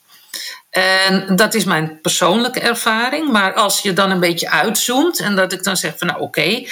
En 0.71 1.37
dat 1.37 1.55
is 1.55 1.65
mijn 1.65 2.01
persoonlijke 2.01 2.61
ervaring. 2.61 3.31
Maar 3.31 3.55
als 3.55 3.81
je 3.81 3.93
dan 3.93 4.11
een 4.11 4.21
beetje 4.21 4.51
uitzoomt 4.51 5.21
en 5.21 5.37
dat 5.37 5.53
ik 5.53 5.63
dan 5.63 5.77
zeg 5.77 5.99
van 5.99 6.07
nou 6.07 6.21
oké, 6.21 6.65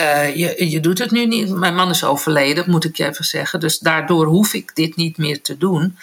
uh, 0.00 0.36
je, 0.36 0.70
je 0.70 0.80
doet 0.80 0.98
het 0.98 1.10
nu 1.10 1.26
niet. 1.26 1.48
Mijn 1.48 1.74
man 1.74 1.90
is 1.90 2.04
overleden, 2.04 2.70
moet 2.70 2.84
ik 2.84 2.96
je 2.96 3.06
even 3.06 3.24
zeggen. 3.24 3.60
Dus 3.60 3.78
daardoor 3.78 4.26
hoef 4.26 4.52
ik 4.52 4.74
dit 4.74 4.96
niet 4.96 5.16
meer 5.16 5.42
te 5.42 5.56
doen. 5.56 5.98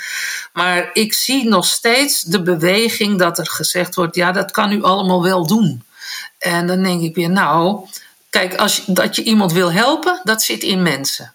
Maar 0.53 0.89
ik 0.93 1.13
zie 1.13 1.47
nog 1.47 1.65
steeds 1.65 2.21
de 2.21 2.41
beweging 2.41 3.19
dat 3.19 3.37
er 3.37 3.47
gezegd 3.47 3.95
wordt: 3.95 4.15
ja, 4.15 4.31
dat 4.31 4.51
kan 4.51 4.71
u 4.71 4.83
allemaal 4.83 5.23
wel 5.23 5.47
doen. 5.47 5.83
En 6.39 6.67
dan 6.67 6.83
denk 6.83 7.01
ik 7.01 7.15
weer, 7.15 7.29
nou, 7.29 7.79
kijk, 8.29 8.55
als 8.55 8.83
dat 8.85 9.15
je 9.15 9.23
iemand 9.23 9.51
wil 9.51 9.71
helpen, 9.71 10.21
dat 10.23 10.41
zit 10.41 10.63
in 10.63 10.81
mensen. 10.81 11.33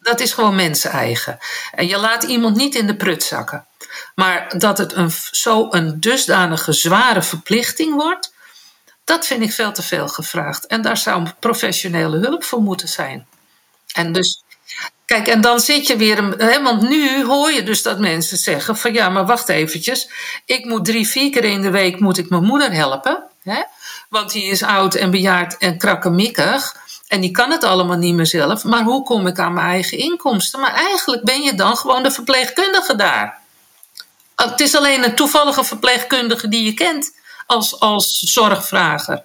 Dat 0.00 0.20
is 0.20 0.32
gewoon 0.32 0.54
mensen 0.54 0.90
eigen. 0.90 1.38
En 1.72 1.86
je 1.86 1.98
laat 1.98 2.22
iemand 2.22 2.56
niet 2.56 2.74
in 2.74 2.86
de 2.86 2.96
prut 2.96 3.22
zakken. 3.22 3.66
Maar 4.14 4.58
dat 4.58 4.78
het 4.78 4.92
een, 4.92 5.10
zo 5.30 5.66
een 5.70 6.00
dusdanige 6.00 6.72
zware 6.72 7.22
verplichting 7.22 7.94
wordt, 7.94 8.32
dat 9.04 9.26
vind 9.26 9.42
ik 9.42 9.52
veel 9.52 9.72
te 9.72 9.82
veel 9.82 10.08
gevraagd. 10.08 10.66
En 10.66 10.82
daar 10.82 10.96
zou 10.96 11.26
professionele 11.38 12.18
hulp 12.18 12.44
voor 12.44 12.60
moeten 12.60 12.88
zijn. 12.88 13.26
En 13.92 14.12
dus, 14.12 14.42
kijk, 15.06 15.26
en 15.26 15.40
dan 15.40 15.60
zit 15.60 15.86
je 15.86 15.96
weer, 15.96 16.36
want 16.62 16.82
nu 16.82 17.24
hoor 17.24 17.52
je 17.52 17.62
dus 17.62 17.82
dat 17.82 17.98
mensen 17.98 18.38
zeggen 18.38 18.76
van 18.76 18.92
ja, 18.92 19.08
maar 19.08 19.26
wacht 19.26 19.48
eventjes, 19.48 20.10
ik 20.44 20.64
moet 20.64 20.84
drie, 20.84 21.08
vier 21.08 21.30
keer 21.30 21.44
in 21.44 21.62
de 21.62 21.70
week 21.70 22.00
moet 22.00 22.18
ik 22.18 22.28
mijn 22.28 22.44
moeder 22.44 22.72
helpen, 22.72 23.22
hè? 23.42 23.62
want 24.08 24.32
die 24.32 24.44
is 24.44 24.62
oud 24.62 24.94
en 24.94 25.10
bejaard 25.10 25.56
en 25.58 25.78
krakkemikkig. 25.78 26.82
En 27.08 27.20
die 27.20 27.30
kan 27.30 27.50
het 27.50 27.64
allemaal 27.64 27.96
niet 27.96 28.14
meer 28.14 28.26
zelf. 28.26 28.64
Maar 28.64 28.82
hoe 28.82 29.02
kom 29.02 29.26
ik 29.26 29.38
aan 29.38 29.52
mijn 29.52 29.66
eigen 29.66 29.98
inkomsten? 29.98 30.60
Maar 30.60 30.74
eigenlijk 30.74 31.24
ben 31.24 31.42
je 31.42 31.54
dan 31.54 31.76
gewoon 31.76 32.02
de 32.02 32.10
verpleegkundige 32.10 32.96
daar. 32.96 33.38
Het 34.36 34.60
is 34.60 34.74
alleen 34.74 35.04
een 35.04 35.14
toevallige 35.14 35.64
verpleegkundige 35.64 36.48
die 36.48 36.64
je 36.64 36.74
kent 36.74 37.12
als, 37.46 37.80
als 37.80 38.18
zorgvrager. 38.18 39.22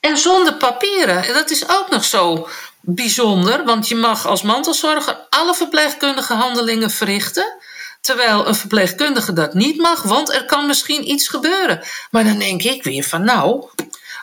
En 0.00 0.18
zonder 0.18 0.54
papieren. 0.54 1.34
Dat 1.34 1.50
is 1.50 1.68
ook 1.68 1.90
nog 1.90 2.04
zo 2.04 2.48
bijzonder, 2.80 3.64
want 3.64 3.88
je 3.88 3.94
mag 3.94 4.26
als 4.26 4.42
mantelzorger 4.42 5.18
alle 5.30 5.54
verpleegkundige 5.54 6.34
handelingen 6.34 6.90
verrichten. 6.90 7.56
Terwijl 8.00 8.46
een 8.46 8.54
verpleegkundige 8.54 9.32
dat 9.32 9.54
niet 9.54 9.76
mag, 9.76 10.02
want 10.02 10.32
er 10.32 10.44
kan 10.44 10.66
misschien 10.66 11.10
iets 11.10 11.28
gebeuren. 11.28 11.82
Maar 12.10 12.24
dan 12.24 12.38
denk 12.38 12.62
ik 12.62 12.82
weer 12.82 13.04
van 13.04 13.24
nou, 13.24 13.68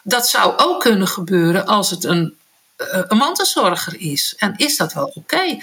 dat 0.03 0.29
zou 0.29 0.57
ook 0.57 0.79
kunnen 0.81 1.07
gebeuren 1.07 1.65
als 1.65 1.89
het 1.89 2.03
een, 2.03 2.37
een 2.77 3.17
mantelzorger 3.17 3.99
is. 3.99 4.35
En 4.37 4.53
is 4.57 4.77
dat 4.77 4.93
wel 4.93 5.11
oké? 5.13 5.57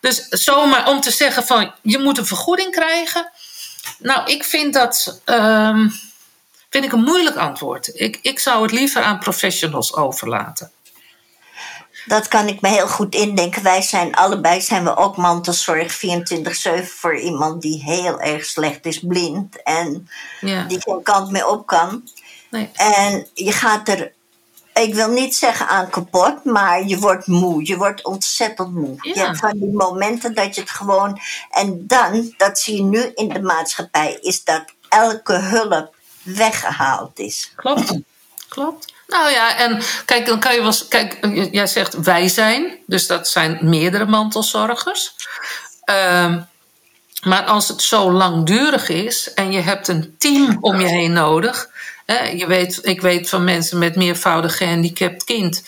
Dus 0.00 0.28
zomaar 0.28 0.88
om 0.88 1.00
te 1.00 1.10
zeggen 1.10 1.46
van 1.46 1.74
je 1.82 1.98
moet 1.98 2.18
een 2.18 2.26
vergoeding 2.26 2.70
krijgen. 2.70 3.30
Nou, 3.98 4.30
ik 4.30 4.44
vind 4.44 4.74
dat 4.74 5.20
um, 5.24 5.92
vind 6.70 6.84
ik 6.84 6.92
een 6.92 7.02
moeilijk 7.02 7.36
antwoord. 7.36 7.90
Ik, 7.94 8.18
ik 8.22 8.38
zou 8.38 8.62
het 8.62 8.72
liever 8.72 9.02
aan 9.02 9.18
professionals 9.18 9.94
overlaten. 9.94 10.70
Dat 12.06 12.28
kan 12.28 12.48
ik 12.48 12.60
me 12.60 12.68
heel 12.68 12.88
goed 12.88 13.14
indenken. 13.14 13.62
Wij 13.62 13.82
zijn 13.82 14.14
allebei 14.14 14.60
zijn 14.60 14.84
we 14.84 14.96
ook 14.96 15.16
mantelzorg 15.16 16.00
24-7 16.80 16.84
voor 16.84 17.18
iemand 17.18 17.62
die 17.62 17.82
heel 17.82 18.20
erg 18.20 18.44
slecht 18.44 18.86
is, 18.86 18.98
blind 18.98 19.62
en 19.62 20.08
ja. 20.40 20.64
die 20.64 20.80
geen 20.80 21.02
kant 21.02 21.30
meer 21.30 21.46
op 21.46 21.66
kan. 21.66 22.08
Nee. 22.50 22.70
En 22.74 23.28
je 23.34 23.52
gaat 23.52 23.88
er 23.88 24.12
ik 24.74 24.94
wil 24.94 25.08
niet 25.08 25.36
zeggen 25.36 25.68
aan 25.68 25.90
kapot, 25.90 26.44
maar 26.44 26.86
je 26.86 26.98
wordt 26.98 27.26
moe. 27.26 27.66
Je 27.66 27.76
wordt 27.76 28.04
ontzettend 28.04 28.74
moe. 28.74 28.96
Je 29.00 29.18
hebt 29.18 29.38
van 29.38 29.52
die 29.58 29.72
momenten 29.72 30.34
dat 30.34 30.54
je 30.54 30.60
het 30.60 30.70
gewoon. 30.70 31.20
En 31.50 31.86
dan, 31.86 32.34
dat 32.36 32.58
zie 32.58 32.76
je 32.76 32.82
nu 32.82 33.10
in 33.14 33.28
de 33.28 33.42
maatschappij, 33.42 34.18
is 34.20 34.44
dat 34.44 34.64
elke 34.88 35.34
hulp 35.34 35.94
weggehaald 36.22 37.18
is. 37.18 37.52
Klopt. 37.56 37.98
Klopt. 38.48 38.92
Nou 39.06 39.30
ja, 39.30 39.56
en 39.56 39.82
kijk, 40.04 40.26
dan 40.26 40.40
kan 40.40 40.54
je 40.54 40.62
wel. 40.62 40.74
Kijk, 40.88 41.18
jij 41.52 41.66
zegt 41.66 41.94
wij 41.94 42.28
zijn, 42.28 42.78
dus 42.86 43.06
dat 43.06 43.28
zijn 43.28 43.58
meerdere 43.60 44.06
mantelzorgers. 44.06 45.14
Uh, 45.90 46.36
maar 47.22 47.44
als 47.44 47.68
het 47.68 47.82
zo 47.82 48.12
langdurig 48.12 48.88
is 48.88 49.34
en 49.34 49.52
je 49.52 49.60
hebt 49.60 49.88
een 49.88 50.14
team 50.18 50.58
om 50.60 50.80
je 50.80 50.86
heen 50.86 51.12
nodig, 51.12 51.68
je 52.36 52.46
weet, 52.46 52.78
ik 52.82 53.00
weet 53.00 53.28
van 53.28 53.44
mensen 53.44 53.78
met 53.78 53.96
meervoudig 53.96 54.56
gehandicapt 54.56 55.24
kind. 55.24 55.62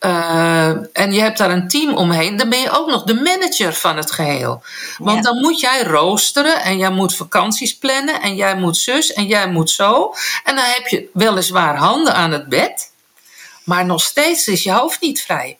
Uh, 0.00 0.68
en 0.92 1.12
je 1.12 1.20
hebt 1.20 1.38
daar 1.38 1.50
een 1.50 1.68
team 1.68 1.94
omheen, 1.94 2.36
dan 2.36 2.48
ben 2.48 2.60
je 2.60 2.70
ook 2.70 2.88
nog 2.88 3.02
de 3.02 3.14
manager 3.14 3.72
van 3.72 3.96
het 3.96 4.10
geheel. 4.10 4.62
Want 4.98 5.24
dan 5.24 5.40
moet 5.40 5.60
jij 5.60 5.82
roosteren 5.82 6.62
en 6.62 6.78
jij 6.78 6.90
moet 6.90 7.16
vakanties 7.16 7.76
plannen 7.76 8.20
en 8.20 8.34
jij 8.34 8.56
moet 8.56 8.76
zus 8.76 9.12
en 9.12 9.26
jij 9.26 9.48
moet 9.48 9.70
zo. 9.70 10.14
En 10.44 10.56
dan 10.56 10.64
heb 10.64 10.86
je 10.86 11.08
weliswaar 11.12 11.76
handen 11.76 12.14
aan 12.14 12.30
het 12.30 12.48
bed, 12.48 12.90
maar 13.64 13.86
nog 13.86 14.02
steeds 14.02 14.48
is 14.48 14.62
je 14.62 14.72
hoofd 14.72 15.00
niet 15.00 15.22
vrij. 15.22 15.58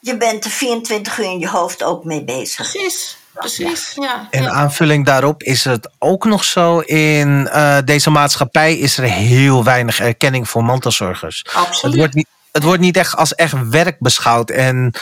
Je 0.00 0.16
bent 0.16 0.44
er 0.44 0.50
24 0.50 1.18
uur 1.18 1.24
in 1.24 1.38
je 1.38 1.48
hoofd 1.48 1.82
ook 1.82 2.04
mee 2.04 2.24
bezig. 2.24 2.70
Precies. 2.70 3.16
Precies, 3.34 3.92
ja. 3.94 4.26
In 4.30 4.50
aanvulling 4.50 5.06
daarop 5.06 5.42
is 5.42 5.64
het 5.64 5.90
ook 5.98 6.24
nog 6.24 6.44
zo: 6.44 6.78
in 6.78 7.48
uh, 7.52 7.78
deze 7.84 8.10
maatschappij 8.10 8.78
is 8.78 8.98
er 8.98 9.04
heel 9.04 9.64
weinig 9.64 10.00
erkenning 10.00 10.48
voor 10.48 10.64
mantelzorgers. 10.64 11.44
Absoluut. 11.54 11.82
Het 11.82 11.94
wordt 11.94 12.14
niet, 12.14 12.26
het 12.52 12.62
wordt 12.62 12.80
niet 12.80 12.96
echt 12.96 13.16
als 13.16 13.34
echt 13.34 13.68
werk 13.68 13.96
beschouwd. 13.98 14.50
En 14.50 14.92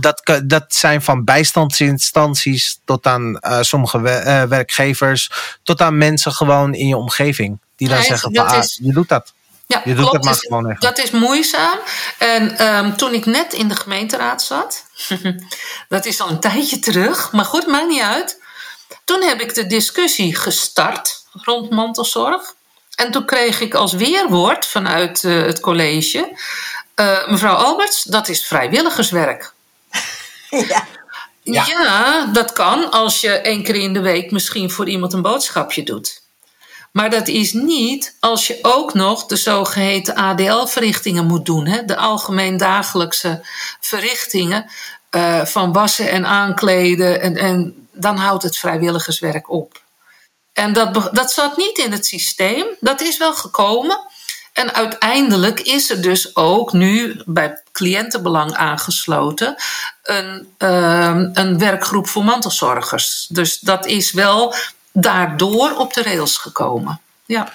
dat, 0.00 0.40
dat 0.44 0.64
zijn 0.68 1.02
van 1.02 1.24
bijstandsinstanties 1.24 2.80
tot 2.84 3.06
aan 3.06 3.38
uh, 3.40 3.60
sommige 3.60 3.98
uh, 3.98 4.42
werkgevers, 4.42 5.30
tot 5.62 5.80
aan 5.80 5.98
mensen 5.98 6.32
gewoon 6.32 6.74
in 6.74 6.86
je 6.86 6.96
omgeving. 6.96 7.58
Die 7.76 7.88
dan 7.88 8.02
zeggen: 8.02 8.34
van, 8.34 8.46
ah, 8.46 8.62
je 8.62 8.92
doet 8.92 9.08
dat. 9.08 9.32
Ja, 9.74 9.82
je 9.84 9.94
doet 9.94 10.08
klopt, 10.08 10.24
dat, 10.24 10.38
gewoon 10.38 10.70
echt. 10.70 10.80
dat 10.80 10.98
is 10.98 11.10
moeizaam. 11.10 11.78
En 12.18 12.66
um, 12.66 12.96
toen 12.96 13.14
ik 13.14 13.26
net 13.26 13.52
in 13.52 13.68
de 13.68 13.76
gemeenteraad 13.76 14.42
zat, 14.42 14.84
dat 15.88 16.04
is 16.04 16.20
al 16.20 16.28
een 16.28 16.40
tijdje 16.40 16.78
terug, 16.78 17.32
maar 17.32 17.44
goed, 17.44 17.66
maakt 17.66 17.88
niet 17.88 18.02
uit. 18.02 18.40
Toen 19.04 19.22
heb 19.22 19.40
ik 19.40 19.54
de 19.54 19.66
discussie 19.66 20.36
gestart 20.36 21.24
rond 21.32 21.70
mantelzorg. 21.70 22.54
En 22.94 23.10
toen 23.10 23.24
kreeg 23.24 23.60
ik 23.60 23.74
als 23.74 23.92
weerwoord 23.92 24.66
vanuit 24.66 25.22
uh, 25.22 25.42
het 25.46 25.60
college: 25.60 26.38
uh, 26.96 27.28
mevrouw 27.28 27.54
Alberts, 27.54 28.02
dat 28.02 28.28
is 28.28 28.46
vrijwilligerswerk. 28.46 29.52
Ja. 30.50 30.86
ja. 31.42 31.64
Ja, 31.66 32.26
dat 32.26 32.52
kan 32.52 32.90
als 32.90 33.20
je 33.20 33.30
één 33.30 33.62
keer 33.62 33.74
in 33.74 33.92
de 33.92 34.00
week 34.00 34.30
misschien 34.30 34.70
voor 34.70 34.88
iemand 34.88 35.12
een 35.12 35.22
boodschapje 35.22 35.82
doet. 35.82 36.22
Maar 36.96 37.10
dat 37.10 37.28
is 37.28 37.52
niet 37.52 38.16
als 38.20 38.46
je 38.46 38.58
ook 38.62 38.94
nog 38.94 39.26
de 39.26 39.36
zogeheten 39.36 40.14
ADL-verrichtingen 40.14 41.26
moet 41.26 41.46
doen. 41.46 41.66
Hè? 41.66 41.84
De 41.84 41.96
algemeen 41.96 42.56
dagelijkse 42.56 43.46
verrichtingen 43.80 44.70
uh, 45.10 45.44
van 45.44 45.72
wassen 45.72 46.10
en 46.10 46.26
aankleden. 46.26 47.20
En, 47.20 47.36
en 47.36 47.88
dan 47.92 48.16
houdt 48.16 48.42
het 48.42 48.58
vrijwilligerswerk 48.58 49.50
op. 49.50 49.82
En 50.52 50.72
dat, 50.72 51.14
dat 51.14 51.32
zat 51.32 51.56
niet 51.56 51.78
in 51.78 51.92
het 51.92 52.06
systeem. 52.06 52.66
Dat 52.80 53.00
is 53.00 53.18
wel 53.18 53.34
gekomen. 53.34 53.98
En 54.52 54.74
uiteindelijk 54.74 55.60
is 55.60 55.90
er 55.90 56.02
dus 56.02 56.36
ook 56.36 56.72
nu 56.72 57.22
bij 57.26 57.62
cliëntenbelang 57.72 58.54
aangesloten 58.54 59.54
een, 60.02 60.54
uh, 60.58 61.20
een 61.32 61.58
werkgroep 61.58 62.08
voor 62.08 62.24
mantelzorgers. 62.24 63.26
Dus 63.28 63.58
dat 63.58 63.86
is 63.86 64.12
wel 64.12 64.54
daardoor 64.94 65.76
op 65.76 65.92
de 65.92 66.02
rails 66.02 66.36
gekomen. 66.36 67.00
Ja. 67.24 67.52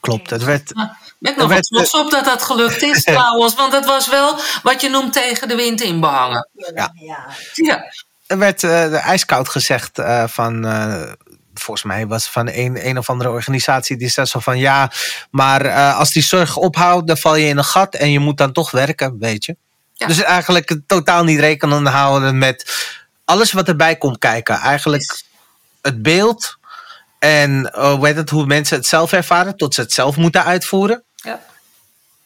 Klopt, 0.00 0.30
het 0.30 0.44
werd... 0.44 0.72
Ik 1.20 1.36
nog 1.36 1.48
wel 1.48 1.60
trots 1.60 1.90
op 1.90 2.10
dat 2.10 2.24
dat 2.24 2.42
gelukt 2.42 2.82
is 2.82 3.02
trouwens, 3.14 3.54
want 3.54 3.72
het 3.72 3.84
was 3.84 4.08
wel 4.08 4.38
wat 4.62 4.80
je 4.80 4.88
noemt 4.88 5.12
tegen 5.12 5.48
de 5.48 5.54
wind 5.54 5.80
inbehangen. 5.80 6.48
Ja. 6.74 6.92
ja. 7.52 7.84
er 8.26 8.38
werd 8.38 8.62
uh, 8.62 9.06
ijskoud 9.06 9.48
gezegd 9.48 9.98
uh, 9.98 10.26
van. 10.26 10.66
Uh, 10.66 11.12
volgens 11.54 11.86
mij 11.86 12.06
was 12.06 12.28
van 12.30 12.48
een, 12.52 12.86
een 12.88 12.98
of 12.98 13.10
andere 13.10 13.30
organisatie 13.30 13.96
die 13.96 14.08
zei 14.08 14.26
zo 14.26 14.38
van 14.38 14.58
ja, 14.58 14.90
maar 15.30 15.92
als 15.92 16.10
die 16.10 16.22
zorg 16.22 16.56
ophoudt, 16.56 17.06
dan 17.06 17.16
val 17.16 17.36
je 17.36 17.48
in 17.48 17.58
een 17.58 17.64
gat 17.64 17.94
en 17.94 18.10
je 18.10 18.18
moet 18.18 18.36
dan 18.36 18.52
toch 18.52 18.70
werken, 18.70 19.18
weet 19.18 19.44
je. 19.44 19.56
Ja. 19.92 20.06
Dus 20.06 20.22
eigenlijk 20.22 20.80
totaal 20.86 21.24
niet 21.24 21.40
rekening 21.40 21.88
houden 21.88 22.38
met 22.38 22.88
alles 23.24 23.52
wat 23.52 23.68
erbij 23.68 23.96
komt 23.96 24.18
kijken. 24.18 24.56
Eigenlijk 24.56 25.22
het 25.82 26.02
beeld 26.02 26.57
en 27.18 27.70
het, 28.00 28.30
hoe 28.30 28.46
mensen 28.46 28.76
het 28.76 28.86
zelf 28.86 29.12
ervaren 29.12 29.56
tot 29.56 29.74
ze 29.74 29.80
het 29.80 29.92
zelf 29.92 30.16
moeten 30.16 30.44
uitvoeren, 30.44 31.04
ja. 31.14 31.40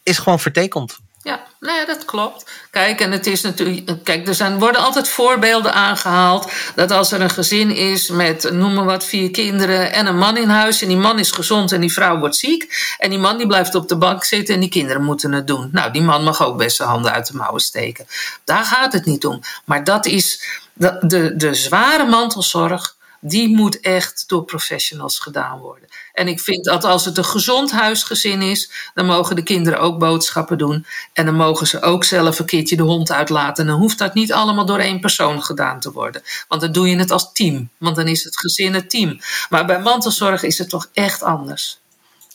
is 0.03 0.17
gewoon 0.17 0.39
vertekend. 0.39 0.97
Ja, 1.23 1.43
nee, 1.59 1.85
dat 1.85 2.05
klopt. 2.05 2.51
Kijk, 2.71 3.01
en 3.01 3.11
het 3.11 3.27
is 3.27 3.41
natuurlijk. 3.41 4.03
Kijk, 4.03 4.27
er 4.27 4.35
zijn, 4.35 4.59
worden 4.59 4.81
altijd 4.81 5.09
voorbeelden 5.09 5.73
aangehaald. 5.73 6.51
Dat 6.75 6.91
als 6.91 7.11
er 7.11 7.21
een 7.21 7.29
gezin 7.29 7.75
is 7.75 8.09
met, 8.09 8.51
noem 8.51 8.73
maar 8.73 8.85
wat, 8.85 9.05
vier 9.05 9.31
kinderen 9.31 9.93
en 9.93 10.05
een 10.05 10.17
man 10.17 10.37
in 10.37 10.49
huis. 10.49 10.81
En 10.81 10.87
die 10.87 10.97
man 10.97 11.19
is 11.19 11.31
gezond 11.31 11.71
en 11.71 11.81
die 11.81 11.93
vrouw 11.93 12.19
wordt 12.19 12.35
ziek. 12.35 12.93
En 12.97 13.09
die 13.09 13.19
man 13.19 13.37
die 13.37 13.47
blijft 13.47 13.75
op 13.75 13.87
de 13.87 13.97
bank 13.97 14.23
zitten 14.23 14.53
en 14.53 14.59
die 14.59 14.69
kinderen 14.69 15.03
moeten 15.03 15.31
het 15.31 15.47
doen. 15.47 15.69
Nou, 15.71 15.91
die 15.91 16.01
man 16.01 16.23
mag 16.23 16.45
ook 16.45 16.57
best 16.57 16.75
zijn 16.75 16.89
handen 16.89 17.11
uit 17.11 17.27
de 17.27 17.35
mouwen 17.35 17.61
steken. 17.61 18.05
Daar 18.43 18.65
gaat 18.65 18.93
het 18.93 19.05
niet 19.05 19.25
om. 19.25 19.39
Maar 19.65 19.83
dat 19.83 20.05
is 20.05 20.43
de, 20.73 20.97
de, 21.01 21.35
de 21.35 21.53
zware 21.53 22.05
mantelzorg. 22.05 22.95
Die 23.25 23.55
moet 23.55 23.79
echt 23.79 24.23
door 24.27 24.43
professionals 24.43 25.19
gedaan 25.19 25.59
worden. 25.59 25.89
En 26.13 26.27
ik 26.27 26.39
vind 26.39 26.65
dat 26.65 26.83
als 26.83 27.05
het 27.05 27.17
een 27.17 27.25
gezond 27.25 27.71
huisgezin 27.71 28.41
is, 28.41 28.71
dan 28.93 29.05
mogen 29.05 29.35
de 29.35 29.43
kinderen 29.43 29.79
ook 29.79 29.99
boodschappen 29.99 30.57
doen. 30.57 30.85
En 31.13 31.25
dan 31.25 31.35
mogen 31.35 31.67
ze 31.67 31.81
ook 31.81 32.03
zelf 32.03 32.39
een 32.39 32.45
keertje 32.45 32.75
de 32.75 32.83
hond 32.83 33.11
uitlaten. 33.11 33.63
En 33.63 33.69
dan 33.71 33.79
hoeft 33.79 33.97
dat 33.97 34.13
niet 34.13 34.33
allemaal 34.33 34.65
door 34.65 34.79
één 34.79 34.99
persoon 34.99 35.43
gedaan 35.43 35.79
te 35.79 35.91
worden. 35.91 36.21
Want 36.47 36.61
dan 36.61 36.71
doe 36.71 36.89
je 36.89 36.97
het 36.97 37.11
als 37.11 37.31
team. 37.33 37.69
Want 37.77 37.95
dan 37.95 38.07
is 38.07 38.23
het 38.23 38.39
gezin 38.39 38.73
het 38.73 38.89
team. 38.89 39.19
Maar 39.49 39.65
bij 39.65 39.79
mantelzorg 39.79 40.43
is 40.43 40.57
het 40.57 40.69
toch 40.69 40.89
echt 40.93 41.23
anders. 41.23 41.81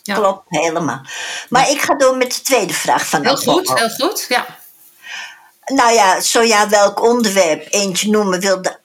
Ja. 0.03 0.15
Klopt, 0.15 0.45
helemaal. 0.49 1.01
Maar 1.49 1.71
ik 1.71 1.81
ga 1.81 1.95
door 1.95 2.17
met 2.17 2.35
de 2.35 2.41
tweede 2.41 2.73
vraag 2.73 3.09
van 3.09 3.23
Heel 3.25 3.37
goed, 3.37 3.79
heel 3.79 3.89
goed, 3.89 4.27
ja. 4.29 4.47
Nou 5.67 5.93
ja, 5.93 6.21
zo 6.21 6.43
ja, 6.43 6.69
welk 6.69 7.03
onderwerp 7.03 7.67
eentje 7.71 8.11
noemen 8.11 8.41
wil 8.41 8.63
de 8.63 8.78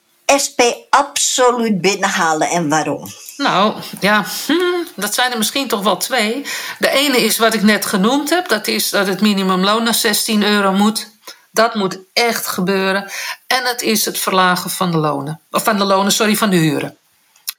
SP 0.46 0.60
absoluut 0.90 1.82
binnenhalen 1.82 2.50
en 2.50 2.70
waarom? 2.70 3.08
Nou, 3.38 3.76
ja, 4.00 4.26
hm, 4.48 4.84
dat 4.96 5.14
zijn 5.14 5.32
er 5.32 5.38
misschien 5.38 5.68
toch 5.68 5.84
wel 5.84 5.98
twee. 5.98 6.46
De 6.80 6.90
ene 6.90 7.18
is 7.18 7.38
wat 7.38 7.54
ik 7.54 7.62
net 7.62 7.86
genoemd 7.86 8.30
heb. 8.30 8.48
Dat 8.48 8.68
is 8.68 8.90
dat 8.90 9.08
het 9.08 9.22
minimumloon 9.22 9.84
naar 9.84 9.94
16 9.94 10.44
euro 10.44 10.72
moet. 10.72 11.12
Dat 11.52 11.76
moet 11.76 11.98
echt 12.14 12.48
gebeuren. 12.48 13.12
En 13.48 13.64
het 13.64 13.82
is 13.82 14.06
het 14.06 14.20
verlagen 14.20 14.70
van 14.70 14.92
de 14.92 14.98
lonen. 14.98 15.40
Of 15.52 15.64
van 15.64 15.78
de 15.78 15.84
lonen, 15.84 16.12
sorry, 16.12 16.36
van 16.36 16.50
de 16.50 16.56
huren. 16.56 16.98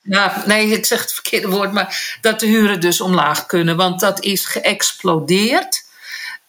Ja, 0.02 0.42
nee, 0.46 0.66
ik 0.68 0.86
zeg 0.86 1.00
het 1.00 1.12
verkeerde 1.12 1.48
woord, 1.48 1.72
maar 1.72 2.18
dat 2.20 2.40
de 2.40 2.46
huren 2.46 2.80
dus 2.80 3.00
omlaag 3.00 3.46
kunnen. 3.46 3.76
Want 3.76 4.00
dat 4.00 4.20
is 4.20 4.46
geëxplodeerd. 4.46 5.84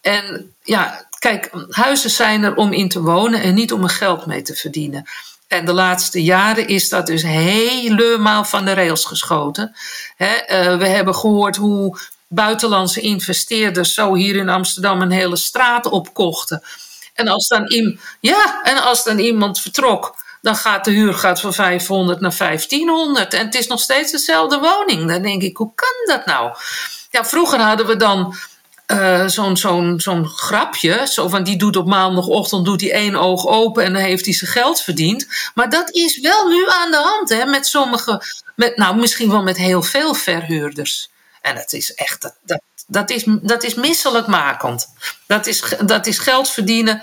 En 0.02 0.54
ja, 0.64 1.08
kijk, 1.20 1.50
huizen 1.70 2.10
zijn 2.10 2.44
er 2.44 2.56
om 2.56 2.74
in 2.74 2.90
te 2.90 3.02
wonen 3.02 3.42
en 3.42 3.54
niet 3.54 3.74
om 3.74 3.84
er 3.84 3.90
geld 3.90 4.26
mee 4.26 4.42
te 4.42 4.56
verdienen. 4.56 5.08
En 5.48 5.66
de 5.66 5.74
laatste 5.74 6.24
jaren 6.24 6.68
is 6.68 6.90
dat 6.90 7.08
dus 7.08 7.24
helemaal 7.24 8.44
van 8.44 8.66
de 8.66 8.74
rails 8.74 9.06
geschoten. 9.06 9.76
Eh, 10.18 10.78
we 10.78 10.88
hebben 10.88 11.16
gehoord 11.16 11.56
hoe 11.56 12.00
buitenlandse 12.28 13.02
investeerders 13.02 13.94
zo 13.94 14.14
hier 14.14 14.36
in 14.36 14.50
Amsterdam 14.50 15.02
een 15.02 15.12
hele 15.12 15.36
straat 15.36 15.86
opkochten. 15.86 16.64
En 17.14 17.28
als 17.28 17.48
dan, 17.48 17.64
ja, 18.20 18.64
en 18.64 18.84
als 18.84 19.04
dan 19.04 19.20
iemand 19.20 19.60
vertrok, 19.60 20.16
dan 20.42 20.56
gaat 20.56 20.86
de 20.86 20.92
huur 20.92 21.14
gaat 21.14 21.40
van 21.40 21.54
500 21.54 22.20
naar 22.20 22.36
1500. 22.38 23.34
En 23.34 23.46
het 23.46 23.56
is 23.56 23.68
nog 23.68 23.80
steeds 23.80 24.12
dezelfde 24.12 24.60
woning. 24.60 25.08
Dan 25.08 25.22
denk 25.22 25.42
ik, 25.42 25.58
hoe 25.58 25.72
kan 25.76 26.16
dat 26.16 26.26
nou? 26.26 26.56
Ja, 27.10 27.26
vroeger 27.26 27.60
hadden 27.60 27.86
we 27.86 27.96
dan 27.96 28.36
uh, 28.88 29.28
zo'n 29.28 29.58
zo'n 29.58 30.00
zo'n 30.00 30.28
grapje. 30.28 31.08
Zo 31.08 31.28
van 31.28 31.44
die 31.44 31.58
doet 31.58 31.76
op 31.76 31.88
maandagochtend 31.88 32.66
doet 32.66 32.82
hij 32.82 32.92
één 32.92 33.16
oog 33.16 33.48
open 33.48 33.84
en 33.84 33.94
dan 33.94 34.02
heeft 34.02 34.26
hij 34.26 34.34
zijn 34.34 34.52
geld 34.52 34.82
verdiend. 34.82 35.28
Maar 35.54 35.70
dat 35.70 35.92
is 35.92 36.20
wel 36.20 36.48
nu 36.48 36.70
aan 36.70 36.92
de 36.92 36.98
hand 36.98 37.30
hè, 37.30 37.46
met 37.46 37.68
sommige, 37.68 38.24
met, 38.56 38.78
nou 38.78 38.96
misschien 38.96 39.30
wel 39.30 39.44
met 39.44 39.58
heel 39.58 39.84
veel 39.84 40.14
verhuurders. 40.14 41.10
En 41.42 41.56
dat 41.56 41.74
is 41.74 41.94
echt, 41.94 42.22
dat, 42.22 42.36
dat, 42.42 42.62
dat, 42.88 43.10
is, 43.10 43.24
dat 43.28 43.64
is 43.64 43.74
misselijkmakend. 43.74 44.88
Dat 45.28 45.46
is, 45.46 45.64
dat 45.86 46.06
is 46.08 46.20
geld 46.20 46.50
verdienen 46.50 47.02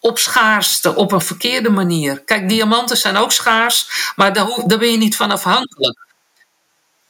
op 0.00 0.18
schaarste, 0.18 0.94
op 0.94 1.12
een 1.12 1.20
verkeerde 1.20 1.70
manier. 1.70 2.20
Kijk, 2.20 2.48
diamanten 2.48 2.96
zijn 2.96 3.16
ook 3.16 3.32
schaars, 3.32 4.12
maar 4.16 4.32
daar, 4.32 4.46
daar 4.66 4.78
ben 4.78 4.90
je 4.90 4.96
niet 4.96 5.16
van 5.16 5.30
afhankelijk. 5.30 5.98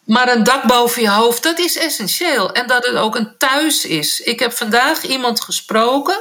Maar 0.04 0.28
een 0.28 0.42
dak 0.42 0.62
boven 0.62 1.02
je 1.02 1.10
hoofd, 1.10 1.42
dat 1.42 1.58
is 1.58 1.76
essentieel. 1.76 2.52
En 2.52 2.66
dat 2.66 2.86
het 2.86 2.96
ook 2.96 3.16
een 3.16 3.36
thuis 3.38 3.84
is. 3.84 4.20
Ik 4.20 4.40
heb 4.40 4.52
vandaag 4.52 5.02
iemand 5.02 5.40
gesproken. 5.40 6.20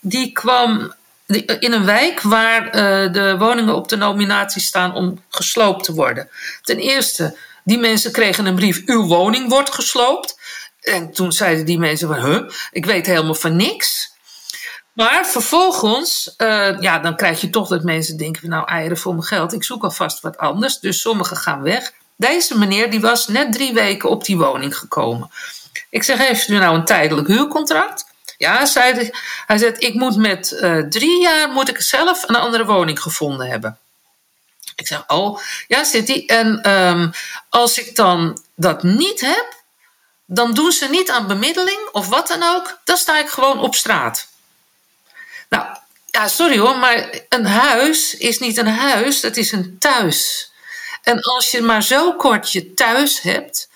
Die 0.00 0.32
kwam 0.32 0.94
in 1.58 1.72
een 1.72 1.84
wijk 1.84 2.20
waar 2.20 2.66
uh, 2.66 3.12
de 3.12 3.36
woningen 3.38 3.74
op 3.74 3.88
de 3.88 3.96
nominatie 3.96 4.62
staan 4.62 4.94
om 4.94 5.22
gesloopt 5.28 5.84
te 5.84 5.94
worden. 5.94 6.28
Ten 6.62 6.78
eerste, 6.78 7.36
die 7.64 7.78
mensen 7.78 8.12
kregen 8.12 8.46
een 8.46 8.54
brief: 8.54 8.82
uw 8.84 9.06
woning 9.06 9.48
wordt 9.48 9.74
gesloopt. 9.74 10.38
En 10.80 11.12
toen 11.12 11.32
zeiden 11.32 11.66
die 11.66 11.78
mensen 11.78 12.08
van, 12.08 12.24
huh, 12.24 12.48
ik 12.70 12.86
weet 12.86 13.06
helemaal 13.06 13.34
van 13.34 13.56
niks. 13.56 14.14
Maar 14.92 15.26
vervolgens, 15.26 16.34
uh, 16.38 16.80
ja, 16.80 16.98
dan 16.98 17.16
krijg 17.16 17.40
je 17.40 17.50
toch 17.50 17.68
dat 17.68 17.82
mensen 17.82 18.16
denken: 18.16 18.48
nou, 18.48 18.68
eieren 18.68 18.98
voor 18.98 19.12
mijn 19.12 19.26
geld, 19.26 19.52
ik 19.52 19.64
zoek 19.64 19.82
alvast 19.82 20.20
wat 20.20 20.36
anders. 20.36 20.78
Dus 20.78 21.00
sommigen 21.00 21.36
gaan 21.36 21.62
weg. 21.62 21.92
Deze 22.16 22.58
meneer 22.58 22.90
die 22.90 23.00
was 23.00 23.28
net 23.28 23.52
drie 23.52 23.72
weken 23.74 24.08
op 24.08 24.24
die 24.24 24.36
woning 24.36 24.76
gekomen. 24.78 25.30
Ik 25.90 26.02
zeg, 26.02 26.18
heeft 26.18 26.48
u 26.48 26.58
nou 26.58 26.76
een 26.76 26.84
tijdelijk 26.84 27.28
huurcontract? 27.28 28.04
Ja, 28.38 28.66
zei 28.66 28.94
hij. 28.94 29.14
Hij 29.46 29.58
zei, 29.58 29.72
ik 29.78 29.94
moet 29.94 30.16
met 30.16 30.50
uh, 30.60 30.78
drie 30.78 31.20
jaar 31.20 31.48
moet 31.48 31.68
ik 31.68 31.80
zelf 31.80 32.28
een 32.28 32.34
andere 32.34 32.64
woning 32.64 33.02
gevonden 33.02 33.48
hebben. 33.48 33.78
Ik 34.76 34.86
zeg, 34.86 35.04
oh, 35.06 35.40
ja, 35.66 35.84
zit 35.84 36.08
hij. 36.08 36.26
En 36.26 36.70
um, 36.70 37.10
als 37.48 37.78
ik 37.78 37.96
dan 37.96 38.42
dat 38.54 38.82
niet 38.82 39.20
heb, 39.20 39.54
dan 40.24 40.54
doen 40.54 40.72
ze 40.72 40.88
niet 40.88 41.10
aan 41.10 41.26
bemiddeling 41.26 41.88
of 41.92 42.08
wat 42.08 42.28
dan 42.28 42.42
ook. 42.42 42.78
Dan 42.84 42.96
sta 42.96 43.18
ik 43.18 43.28
gewoon 43.28 43.58
op 43.58 43.74
straat. 43.74 44.28
Nou, 45.48 45.66
ja, 46.10 46.28
sorry 46.28 46.58
hoor, 46.58 46.78
maar 46.78 47.20
een 47.28 47.46
huis 47.46 48.16
is 48.16 48.38
niet 48.38 48.56
een 48.56 48.68
huis, 48.68 49.22
het 49.22 49.36
is 49.36 49.52
een 49.52 49.76
thuis. 49.78 50.50
En 51.06 51.20
als 51.20 51.50
je 51.50 51.62
maar 51.62 51.82
zo 51.82 52.12
kort 52.12 52.52
je 52.52 52.74
thuis 52.74 53.20
hebt, 53.20 53.68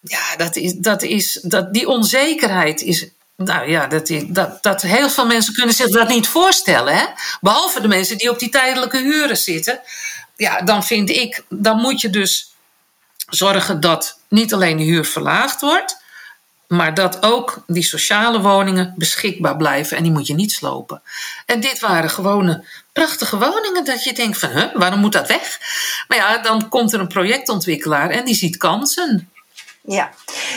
ja, 0.00 0.36
dat 0.36 0.56
is, 0.56 0.72
dat 0.74 1.02
is, 1.02 1.40
dat, 1.42 1.72
die 1.72 1.88
onzekerheid 1.88 2.80
is. 2.80 3.06
Nou 3.36 3.70
ja, 3.70 3.86
dat, 3.86 4.12
dat, 4.26 4.62
dat 4.62 4.82
heel 4.82 5.10
veel 5.10 5.26
mensen 5.26 5.54
kunnen 5.54 5.74
zich 5.74 5.88
dat 5.88 6.08
niet 6.08 6.26
voorstellen. 6.26 6.96
Hè? 6.96 7.04
Behalve 7.40 7.80
de 7.80 7.88
mensen 7.88 8.18
die 8.18 8.30
op 8.30 8.38
die 8.38 8.48
tijdelijke 8.48 8.98
huren 8.98 9.36
zitten. 9.36 9.80
Ja, 10.36 10.60
dan 10.60 10.84
vind 10.84 11.10
ik, 11.10 11.44
dan 11.48 11.80
moet 11.80 12.00
je 12.00 12.10
dus 12.10 12.54
zorgen 13.28 13.80
dat 13.80 14.18
niet 14.28 14.54
alleen 14.54 14.76
de 14.76 14.82
huur 14.82 15.04
verlaagd 15.04 15.60
wordt, 15.60 16.01
maar 16.72 16.94
dat 16.94 17.22
ook 17.22 17.64
die 17.66 17.82
sociale 17.82 18.40
woningen 18.40 18.94
beschikbaar 18.96 19.56
blijven 19.56 19.96
en 19.96 20.02
die 20.02 20.12
moet 20.12 20.26
je 20.26 20.34
niet 20.34 20.52
slopen. 20.52 21.02
En 21.46 21.60
dit 21.60 21.80
waren 21.80 22.10
gewone 22.10 22.64
prachtige 22.92 23.38
woningen 23.38 23.84
dat 23.84 24.04
je 24.04 24.12
denkt 24.12 24.38
van, 24.38 24.50
huh, 24.50 24.74
waarom 24.74 25.00
moet 25.00 25.12
dat 25.12 25.28
weg? 25.28 25.58
Maar 26.08 26.18
ja, 26.18 26.38
dan 26.38 26.68
komt 26.68 26.92
er 26.92 27.00
een 27.00 27.08
projectontwikkelaar 27.08 28.10
en 28.10 28.24
die 28.24 28.34
ziet 28.34 28.56
kansen. 28.56 29.30
Ja, 29.82 30.10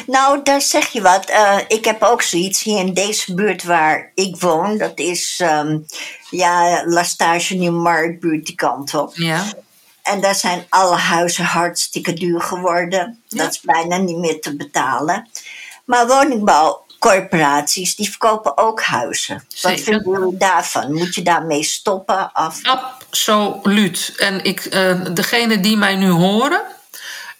nou 0.05 0.43
daar 0.43 0.61
zeg 0.61 0.87
je 0.87 1.01
wat. 1.01 1.29
Uh, 1.29 1.57
ik 1.67 1.85
heb 1.85 2.01
ook 2.03 2.21
zoiets 2.21 2.63
hier 2.63 2.79
in 2.79 2.93
deze 2.93 3.33
buurt 3.33 3.63
waar 3.63 4.11
ik 4.13 4.35
woon. 4.39 4.77
Dat 4.77 4.99
is 4.99 5.41
um, 5.43 5.85
ja, 6.29 6.83
Lastage 6.85 7.55
Nieuwmarktbuurt 7.55 8.45
die 8.45 8.55
kant 8.55 8.93
op. 8.93 9.15
Ja. 9.15 9.43
En 10.03 10.21
daar 10.21 10.35
zijn 10.35 10.65
alle 10.69 10.95
huizen 10.95 11.45
hartstikke 11.45 12.13
duur 12.13 12.41
geworden. 12.41 13.23
Ja. 13.27 13.43
Dat 13.43 13.51
is 13.51 13.61
bijna 13.61 13.97
niet 13.97 14.17
meer 14.17 14.41
te 14.41 14.55
betalen. 14.55 15.29
Maar 15.85 16.07
woningbouwcorporaties 16.07 17.95
die 17.95 18.09
verkopen 18.09 18.57
ook 18.57 18.81
huizen. 18.81 19.43
Zeker. 19.47 19.77
Wat 19.77 19.85
vinden 19.85 20.19
jullie 20.19 20.37
daarvan? 20.37 20.93
Moet 20.93 21.15
je 21.15 21.21
daarmee 21.21 21.63
stoppen? 21.63 22.31
Of? 22.33 22.59
Absoluut. 22.63 24.13
En 24.17 24.43
ik, 24.43 24.73
uh, 24.73 25.05
degene 25.13 25.59
die 25.59 25.77
mij 25.77 25.95
nu 25.95 26.09
horen, 26.09 26.61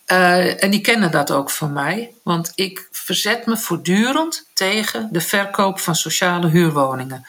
uh, 0.08 0.64
en 0.64 0.70
die 0.70 0.82
kennen 0.82 1.12
dat 1.12 1.32
ook 1.32 1.50
van 1.50 1.74
mij, 1.74 2.12
want 2.24 2.52
ik 2.56 2.88
verzet 2.92 3.46
me 3.46 3.58
voortdurend 3.58 4.46
tegen 4.54 5.10
de 5.12 5.22
verkoop 5.22 5.80
van 5.80 5.96
sociale 5.96 6.48
huurwoningen. 6.48 7.28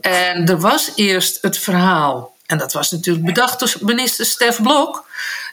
En 0.00 0.48
er 0.48 0.60
was 0.60 0.92
eerst 0.94 1.42
het 1.42 1.58
verhaal, 1.58 2.34
en 2.46 2.58
dat 2.58 2.72
was 2.72 2.90
natuurlijk 2.90 3.26
bedacht 3.26 3.58
door 3.58 3.74
minister 3.80 4.26
Stef 4.26 4.62
Blok. 4.62 5.04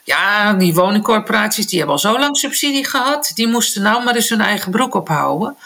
Ja, 0.08 0.52
die 0.52 0.74
woningcorporaties 0.74 1.66
die 1.66 1.78
hebben 1.78 1.96
al 1.96 2.00
zo 2.00 2.18
lang 2.18 2.36
subsidie 2.36 2.84
gehad. 2.84 3.30
Die 3.34 3.48
moesten 3.48 3.82
nou 3.82 4.04
maar 4.04 4.14
eens 4.14 4.28
hun 4.28 4.40
eigen 4.40 4.70
broek 4.70 4.94
ophouden. 4.94 5.56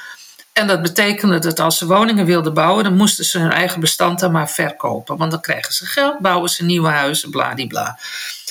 En 0.53 0.67
dat 0.67 0.83
betekende 0.83 1.39
dat 1.39 1.61
als 1.61 1.79
ze 1.79 1.87
woningen 1.87 2.27
wilden 2.27 2.55
bouwen, 2.55 2.85
dan 2.85 2.97
moesten 2.97 3.25
ze 3.25 3.39
hun 3.39 3.51
eigen 3.51 3.81
bestand 3.81 4.21
dan 4.21 4.33
maar 4.33 4.51
verkopen. 4.51 5.17
Want 5.17 5.31
dan 5.31 5.41
krijgen 5.41 5.75
ze 5.75 5.87
geld, 5.87 6.19
bouwen 6.19 6.51
ze 6.51 6.65
nieuwe 6.65 6.89
huizen, 6.89 7.31
bladibla. 7.31 7.99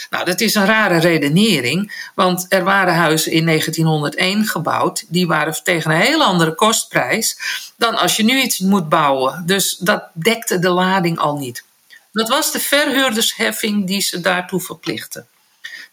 Nou, 0.10 0.26
dat 0.26 0.42
is 0.42 0.56
een 0.56 0.66
rare 0.66 1.00
redenering, 1.00 2.10
want 2.16 2.46
er 2.50 2.64
waren 2.64 2.96
huizen 2.96 3.32
in 3.32 3.46
1901 3.46 4.46
gebouwd. 4.46 5.06
Die 5.08 5.28
waren 5.28 5.64
tegen 5.64 5.92
een 5.92 6.02
heel 6.02 6.24
andere 6.24 6.56
kostprijs 6.56 7.38
dan 7.78 7.98
als 7.98 8.16
je 8.16 8.24
nu 8.24 8.42
iets 8.42 8.60
moet 8.60 8.90
bouwen. 8.90 9.44
Dus 9.46 9.78
dat 9.78 10.04
dekte 10.14 10.60
de 10.60 10.70
lading 10.70 11.20
al 11.20 11.38
niet. 11.38 11.64
Dat 12.12 12.30
was 12.30 12.52
de 12.52 12.60
verhuurdersheffing 12.60 13.88
die 13.88 14.02
ze 14.02 14.22
daartoe 14.22 14.62
verplichtte. 14.62 15.26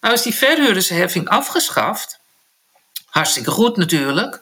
Nou 0.01 0.15
is 0.15 0.23
die 0.23 0.35
verhuurdersheffing 0.35 1.29
afgeschaft. 1.29 2.19
Hartstikke 3.07 3.51
goed 3.51 3.77
natuurlijk. 3.77 4.41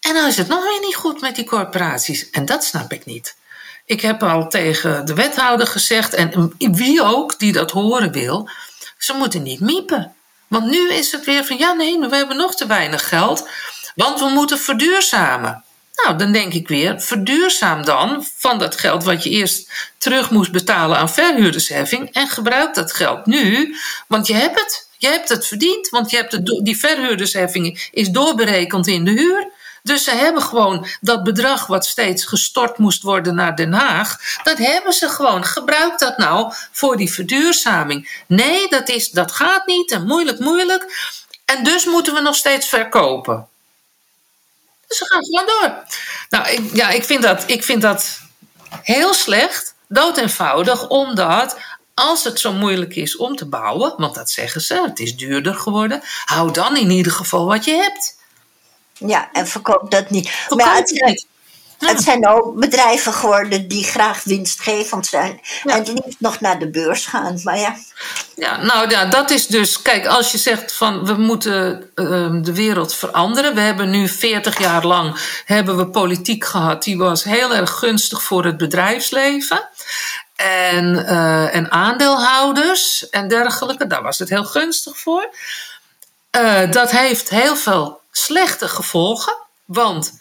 En 0.00 0.14
dan 0.14 0.26
is 0.26 0.36
het 0.36 0.48
nog 0.48 0.62
weer 0.62 0.80
niet 0.80 0.96
goed 0.96 1.20
met 1.20 1.34
die 1.34 1.44
corporaties. 1.44 2.30
En 2.30 2.44
dat 2.44 2.64
snap 2.64 2.92
ik 2.92 3.04
niet. 3.04 3.36
Ik 3.84 4.00
heb 4.00 4.22
al 4.22 4.48
tegen 4.48 5.06
de 5.06 5.14
wethouder 5.14 5.66
gezegd, 5.66 6.14
en 6.14 6.54
wie 6.58 7.02
ook 7.02 7.38
die 7.38 7.52
dat 7.52 7.70
horen 7.70 8.12
wil, 8.12 8.48
ze 8.98 9.12
moeten 9.12 9.42
niet 9.42 9.60
miepen. 9.60 10.14
Want 10.46 10.66
nu 10.66 10.90
is 10.90 11.12
het 11.12 11.24
weer 11.24 11.44
van 11.44 11.58
ja, 11.58 11.72
nee, 11.72 11.98
we 11.98 12.16
hebben 12.16 12.36
nog 12.36 12.54
te 12.54 12.66
weinig 12.66 13.08
geld, 13.08 13.48
want 13.94 14.20
we 14.20 14.28
moeten 14.28 14.58
verduurzamen. 14.58 15.64
Nou, 16.04 16.18
dan 16.18 16.32
denk 16.32 16.52
ik 16.52 16.68
weer, 16.68 17.00
verduurzaam 17.00 17.84
dan 17.84 18.26
van 18.36 18.58
dat 18.58 18.76
geld 18.76 19.04
wat 19.04 19.22
je 19.22 19.30
eerst 19.30 19.70
terug 19.98 20.30
moest 20.30 20.52
betalen 20.52 20.98
aan 20.98 21.10
verhuurdersheffing 21.10 22.12
en 22.12 22.28
gebruik 22.28 22.74
dat 22.74 22.92
geld 22.92 23.26
nu, 23.26 23.76
want 24.06 24.26
je 24.26 24.34
hebt 24.34 24.60
het. 24.60 24.86
Je 25.00 25.08
hebt 25.08 25.28
het 25.28 25.46
verdiend, 25.46 25.88
want 25.88 26.10
je 26.10 26.16
hebt 26.16 26.64
die 26.64 26.78
verhuurdersheffing 26.78 27.88
is 27.92 28.08
doorberekend 28.08 28.86
in 28.86 29.04
de 29.04 29.10
huur. 29.10 29.50
Dus 29.82 30.04
ze 30.04 30.10
hebben 30.10 30.42
gewoon 30.42 30.86
dat 31.00 31.22
bedrag 31.22 31.66
wat 31.66 31.86
steeds 31.86 32.24
gestort 32.24 32.78
moest 32.78 33.02
worden 33.02 33.34
naar 33.34 33.56
Den 33.56 33.72
Haag, 33.72 34.18
dat 34.42 34.58
hebben 34.58 34.92
ze 34.92 35.08
gewoon. 35.08 35.44
Gebruik 35.44 35.98
dat 35.98 36.18
nou 36.18 36.52
voor 36.72 36.96
die 36.96 37.12
verduurzaming. 37.12 38.22
Nee, 38.26 38.68
dat, 38.68 38.88
is, 38.88 39.10
dat 39.10 39.32
gaat 39.32 39.66
niet 39.66 39.90
en 39.90 40.06
moeilijk, 40.06 40.38
moeilijk. 40.38 41.12
En 41.44 41.64
dus 41.64 41.84
moeten 41.84 42.14
we 42.14 42.20
nog 42.20 42.36
steeds 42.36 42.68
verkopen. 42.68 43.48
Dus 44.88 44.98
we 44.98 45.06
gaan 45.06 45.24
gewoon 45.24 45.46
door. 45.46 45.84
Nou, 46.30 46.48
ik, 46.48 46.76
ja, 46.76 46.90
ik 46.90 47.04
vind, 47.04 47.22
dat, 47.22 47.44
ik 47.46 47.64
vind 47.64 47.82
dat 47.82 48.20
heel 48.82 49.14
slecht, 49.14 49.74
dood 49.88 50.16
eenvoudig, 50.16 50.88
omdat 50.88 51.56
als 51.94 52.24
het 52.24 52.40
zo 52.40 52.52
moeilijk 52.52 52.96
is 52.96 53.16
om 53.16 53.36
te 53.36 53.46
bouwen, 53.46 53.94
want 53.96 54.14
dat 54.14 54.30
zeggen 54.30 54.60
ze, 54.60 54.82
het 54.86 54.98
is 54.98 55.16
duurder 55.16 55.54
geworden, 55.54 56.00
hou 56.24 56.52
dan 56.52 56.76
in 56.76 56.90
ieder 56.90 57.12
geval 57.12 57.46
wat 57.46 57.64
je 57.64 57.72
hebt. 57.72 58.16
Ja, 58.92 59.32
en 59.32 59.46
verkoop 59.46 59.90
dat 59.90 60.10
niet. 60.10 60.46
maar 60.48 60.76
het, 60.76 61.26
het 61.78 62.02
zijn 62.02 62.28
ook 62.28 62.54
bedrijven 62.54 63.12
geworden 63.12 63.68
die 63.68 63.84
graag 63.84 64.24
winstgevend 64.24 65.06
zijn. 65.06 65.40
En 65.64 65.84
En 65.84 65.92
liefst 65.92 66.20
nog 66.20 66.40
naar 66.40 66.58
de 66.58 66.70
beurs 66.70 67.06
gaan. 67.06 67.40
Maar 67.44 67.58
ja. 67.58 67.76
Ja, 68.34 68.62
nou 68.62 68.90
ja, 68.90 69.04
dat 69.04 69.30
is 69.30 69.46
dus. 69.46 69.82
Kijk, 69.82 70.06
als 70.06 70.32
je 70.32 70.38
zegt 70.38 70.72
van 70.72 71.06
we 71.06 71.14
moeten 71.14 71.90
uh, 71.94 72.42
de 72.42 72.52
wereld 72.54 72.94
veranderen. 72.94 73.54
We 73.54 73.60
hebben 73.60 73.90
nu 73.90 74.08
40 74.08 74.58
jaar 74.58 74.86
lang 74.86 75.20
hebben 75.44 75.76
we 75.76 75.86
politiek 75.86 76.44
gehad. 76.44 76.82
Die 76.82 76.98
was 76.98 77.24
heel 77.24 77.54
erg 77.54 77.70
gunstig 77.70 78.22
voor 78.22 78.44
het 78.44 78.56
bedrijfsleven. 78.56 79.68
En, 80.36 80.94
uh, 80.94 81.54
en 81.54 81.70
aandeelhouders 81.70 83.08
en 83.08 83.28
dergelijke. 83.28 83.86
Daar 83.86 84.02
was 84.02 84.18
het 84.18 84.28
heel 84.28 84.44
gunstig 84.44 84.98
voor. 84.98 85.28
Uh, 86.36 86.70
dat 86.70 86.90
heeft 86.90 87.28
heel 87.28 87.56
veel 87.56 88.00
slechte 88.10 88.68
gevolgen, 88.68 89.36
want 89.64 90.17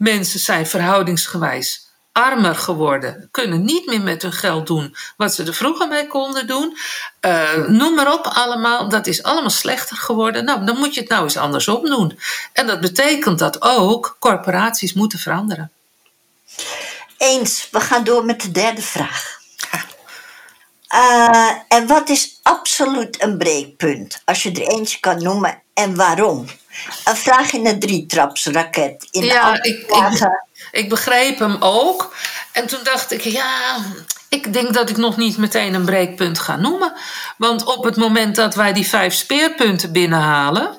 mensen 0.00 0.40
zijn 0.40 0.66
verhoudingsgewijs 0.66 1.88
armer 2.12 2.54
geworden, 2.54 3.28
kunnen 3.30 3.64
niet 3.64 3.86
meer 3.86 4.00
met 4.00 4.22
hun 4.22 4.32
geld 4.32 4.66
doen 4.66 4.96
wat 5.16 5.34
ze 5.34 5.44
er 5.44 5.54
vroeger 5.54 5.88
mee 5.88 6.06
konden 6.06 6.46
doen. 6.46 6.76
Uh, 7.20 7.66
noem 7.66 7.94
maar 7.94 8.12
op, 8.12 8.26
allemaal. 8.26 8.88
Dat 8.88 9.06
is 9.06 9.22
allemaal 9.22 9.50
slechter 9.50 9.96
geworden. 9.96 10.44
Nou, 10.44 10.64
dan 10.64 10.78
moet 10.78 10.94
je 10.94 11.00
het 11.00 11.08
nou 11.08 11.22
eens 11.22 11.36
andersom 11.36 11.84
doen. 11.84 12.18
En 12.52 12.66
dat 12.66 12.80
betekent 12.80 13.38
dat 13.38 13.62
ook 13.62 14.16
corporaties 14.18 14.92
moeten 14.92 15.18
veranderen. 15.18 15.70
Eens, 17.16 17.68
we 17.70 17.80
gaan 17.80 18.04
door 18.04 18.24
met 18.24 18.40
de 18.40 18.50
derde 18.50 18.82
vraag. 18.82 19.38
Uh, 20.94 21.50
en 21.68 21.86
wat 21.86 22.08
is 22.08 22.40
absoluut 22.42 23.22
een 23.22 23.38
breekpunt? 23.38 24.22
Als 24.24 24.42
je 24.42 24.50
er 24.52 24.68
eentje 24.68 25.00
kan 25.00 25.22
noemen 25.22 25.62
en 25.74 25.94
waarom? 25.94 26.46
Een 27.04 27.16
vraag 27.16 27.52
in 27.52 27.66
een 27.66 27.78
drietrapsraket. 27.78 29.08
In 29.10 29.24
ja, 29.24 29.62
ik, 29.62 29.64
ik, 29.64 30.30
ik, 30.70 30.88
begreep 30.88 31.38
hem 31.38 31.56
ook. 31.60 32.14
En 32.52 32.66
toen 32.66 32.80
dacht 32.82 33.12
ik, 33.12 33.20
ja, 33.20 33.76
ik 34.28 34.52
denk 34.52 34.74
dat 34.74 34.90
ik 34.90 34.96
nog 34.96 35.16
niet 35.16 35.36
meteen 35.36 35.74
een 35.74 35.84
breekpunt 35.84 36.38
ga 36.38 36.56
noemen. 36.56 36.92
Want 37.36 37.64
op 37.64 37.84
het 37.84 37.96
moment 37.96 38.36
dat 38.36 38.54
wij 38.54 38.72
die 38.72 38.86
vijf 38.86 39.14
speerpunten 39.14 39.92
binnenhalen, 39.92 40.78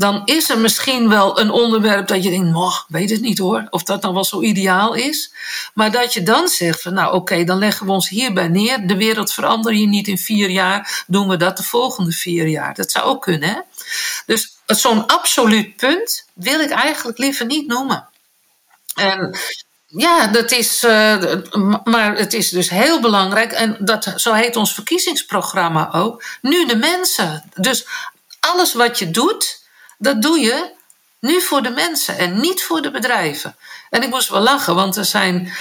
dan 0.00 0.22
is 0.24 0.50
er 0.50 0.58
misschien 0.58 1.08
wel 1.08 1.40
een 1.40 1.50
onderwerp 1.50 2.08
dat 2.08 2.24
je 2.24 2.30
denkt, 2.30 2.56
oh, 2.56 2.76
weet 2.88 3.10
het 3.10 3.20
niet 3.20 3.38
hoor, 3.38 3.66
of 3.70 3.82
dat 3.82 4.02
dan 4.02 4.14
wel 4.14 4.24
zo 4.24 4.40
ideaal 4.40 4.94
is. 4.94 5.32
Maar 5.74 5.90
dat 5.90 6.14
je 6.14 6.22
dan 6.22 6.48
zegt 6.48 6.82
van, 6.82 6.94
nou 6.94 7.14
oké, 7.14 7.44
dan 7.44 7.58
leggen 7.58 7.86
we 7.86 7.92
ons 7.92 8.08
hierbij 8.08 8.48
neer. 8.48 8.86
De 8.86 8.96
wereld 8.96 9.32
verandert 9.32 9.74
hier 9.74 9.88
niet 9.88 10.08
in 10.08 10.18
vier 10.18 10.50
jaar, 10.50 11.04
doen 11.06 11.28
we 11.28 11.36
dat 11.36 11.56
de 11.56 11.62
volgende 11.62 12.12
vier 12.12 12.46
jaar. 12.46 12.74
Dat 12.74 12.90
zou 12.90 13.04
ook 13.04 13.22
kunnen, 13.22 13.48
hè? 13.48 13.60
Dus 14.26 14.56
zo'n 14.66 15.06
absoluut 15.06 15.76
punt 15.76 16.24
wil 16.34 16.60
ik 16.60 16.70
eigenlijk 16.70 17.18
liever 17.18 17.46
niet 17.46 17.66
noemen. 17.66 18.08
En 18.94 19.38
ja, 19.86 20.26
dat 20.26 20.50
is, 20.50 20.84
uh, 20.84 21.22
maar 21.84 22.16
het 22.16 22.32
is 22.32 22.48
dus 22.48 22.70
heel 22.70 23.00
belangrijk. 23.00 23.52
En 23.52 23.76
dat, 23.80 24.12
zo 24.16 24.32
heet 24.32 24.56
ons 24.56 24.74
verkiezingsprogramma 24.74 25.92
ook. 25.92 26.24
Nu 26.40 26.66
de 26.66 26.76
mensen. 26.76 27.50
Dus 27.54 27.86
alles 28.40 28.74
wat 28.74 28.98
je 28.98 29.10
doet, 29.10 29.59
dat 30.00 30.22
doe 30.22 30.38
je 30.38 30.70
nu 31.20 31.40
voor 31.40 31.62
de 31.62 31.70
mensen 31.70 32.18
en 32.18 32.40
niet 32.40 32.62
voor 32.62 32.82
de 32.82 32.90
bedrijven. 32.90 33.56
En 33.90 34.02
ik 34.02 34.10
moest 34.10 34.28
wel 34.28 34.40
lachen, 34.40 34.74
want 34.74 34.96
er 34.96 35.04
zijn 35.04 35.52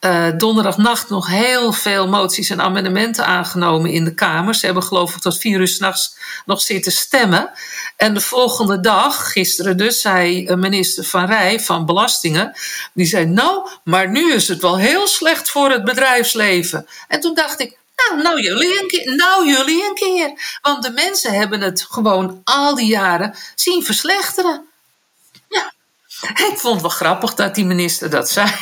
uh, 0.00 0.26
donderdagnacht 0.36 1.08
nog 1.08 1.26
heel 1.26 1.72
veel 1.72 2.08
moties 2.08 2.50
en 2.50 2.60
amendementen 2.60 3.26
aangenomen 3.26 3.90
in 3.90 4.04
de 4.04 4.14
Kamer. 4.14 4.54
Ze 4.54 4.66
hebben 4.66 4.82
geloof 4.82 5.14
ik 5.14 5.20
tot 5.20 5.38
vier 5.38 5.60
uur 5.60 5.68
s'nachts 5.68 6.16
nog 6.44 6.60
zitten 6.60 6.92
stemmen. 6.92 7.50
En 7.96 8.14
de 8.14 8.20
volgende 8.20 8.80
dag, 8.80 9.32
gisteren 9.32 9.76
dus, 9.76 10.00
zei 10.00 10.56
minister 10.56 11.04
Van 11.04 11.26
Rij 11.26 11.60
van 11.60 11.86
Belastingen... 11.86 12.52
die 12.92 13.06
zei, 13.06 13.26
nou, 13.26 13.68
maar 13.84 14.10
nu 14.10 14.32
is 14.32 14.48
het 14.48 14.60
wel 14.60 14.78
heel 14.78 15.06
slecht 15.06 15.50
voor 15.50 15.70
het 15.70 15.84
bedrijfsleven. 15.84 16.86
En 17.08 17.20
toen 17.20 17.34
dacht 17.34 17.60
ik, 17.60 17.78
nou, 18.08 18.22
nou 18.22 18.42
jullie 18.42 18.82
een 18.82 18.88
keer. 18.88 19.14
Nou, 19.14 19.48
jullie 19.48 19.88
een 19.88 19.94
keer. 19.94 20.58
Want 20.62 20.82
de 20.82 20.90
mensen 20.90 21.32
hebben 21.32 21.60
het 21.60 21.86
gewoon 21.90 22.40
al 22.44 22.74
die 22.74 22.86
jaren 22.86 23.34
zien 23.54 23.84
verslechteren. 23.84 24.66
Ja, 25.48 25.72
ik 26.20 26.54
vond 26.56 26.72
het 26.72 26.82
wel 26.82 26.90
grappig 26.90 27.34
dat 27.34 27.54
die 27.54 27.64
minister 27.64 28.10
dat 28.10 28.30
zei. 28.30 28.52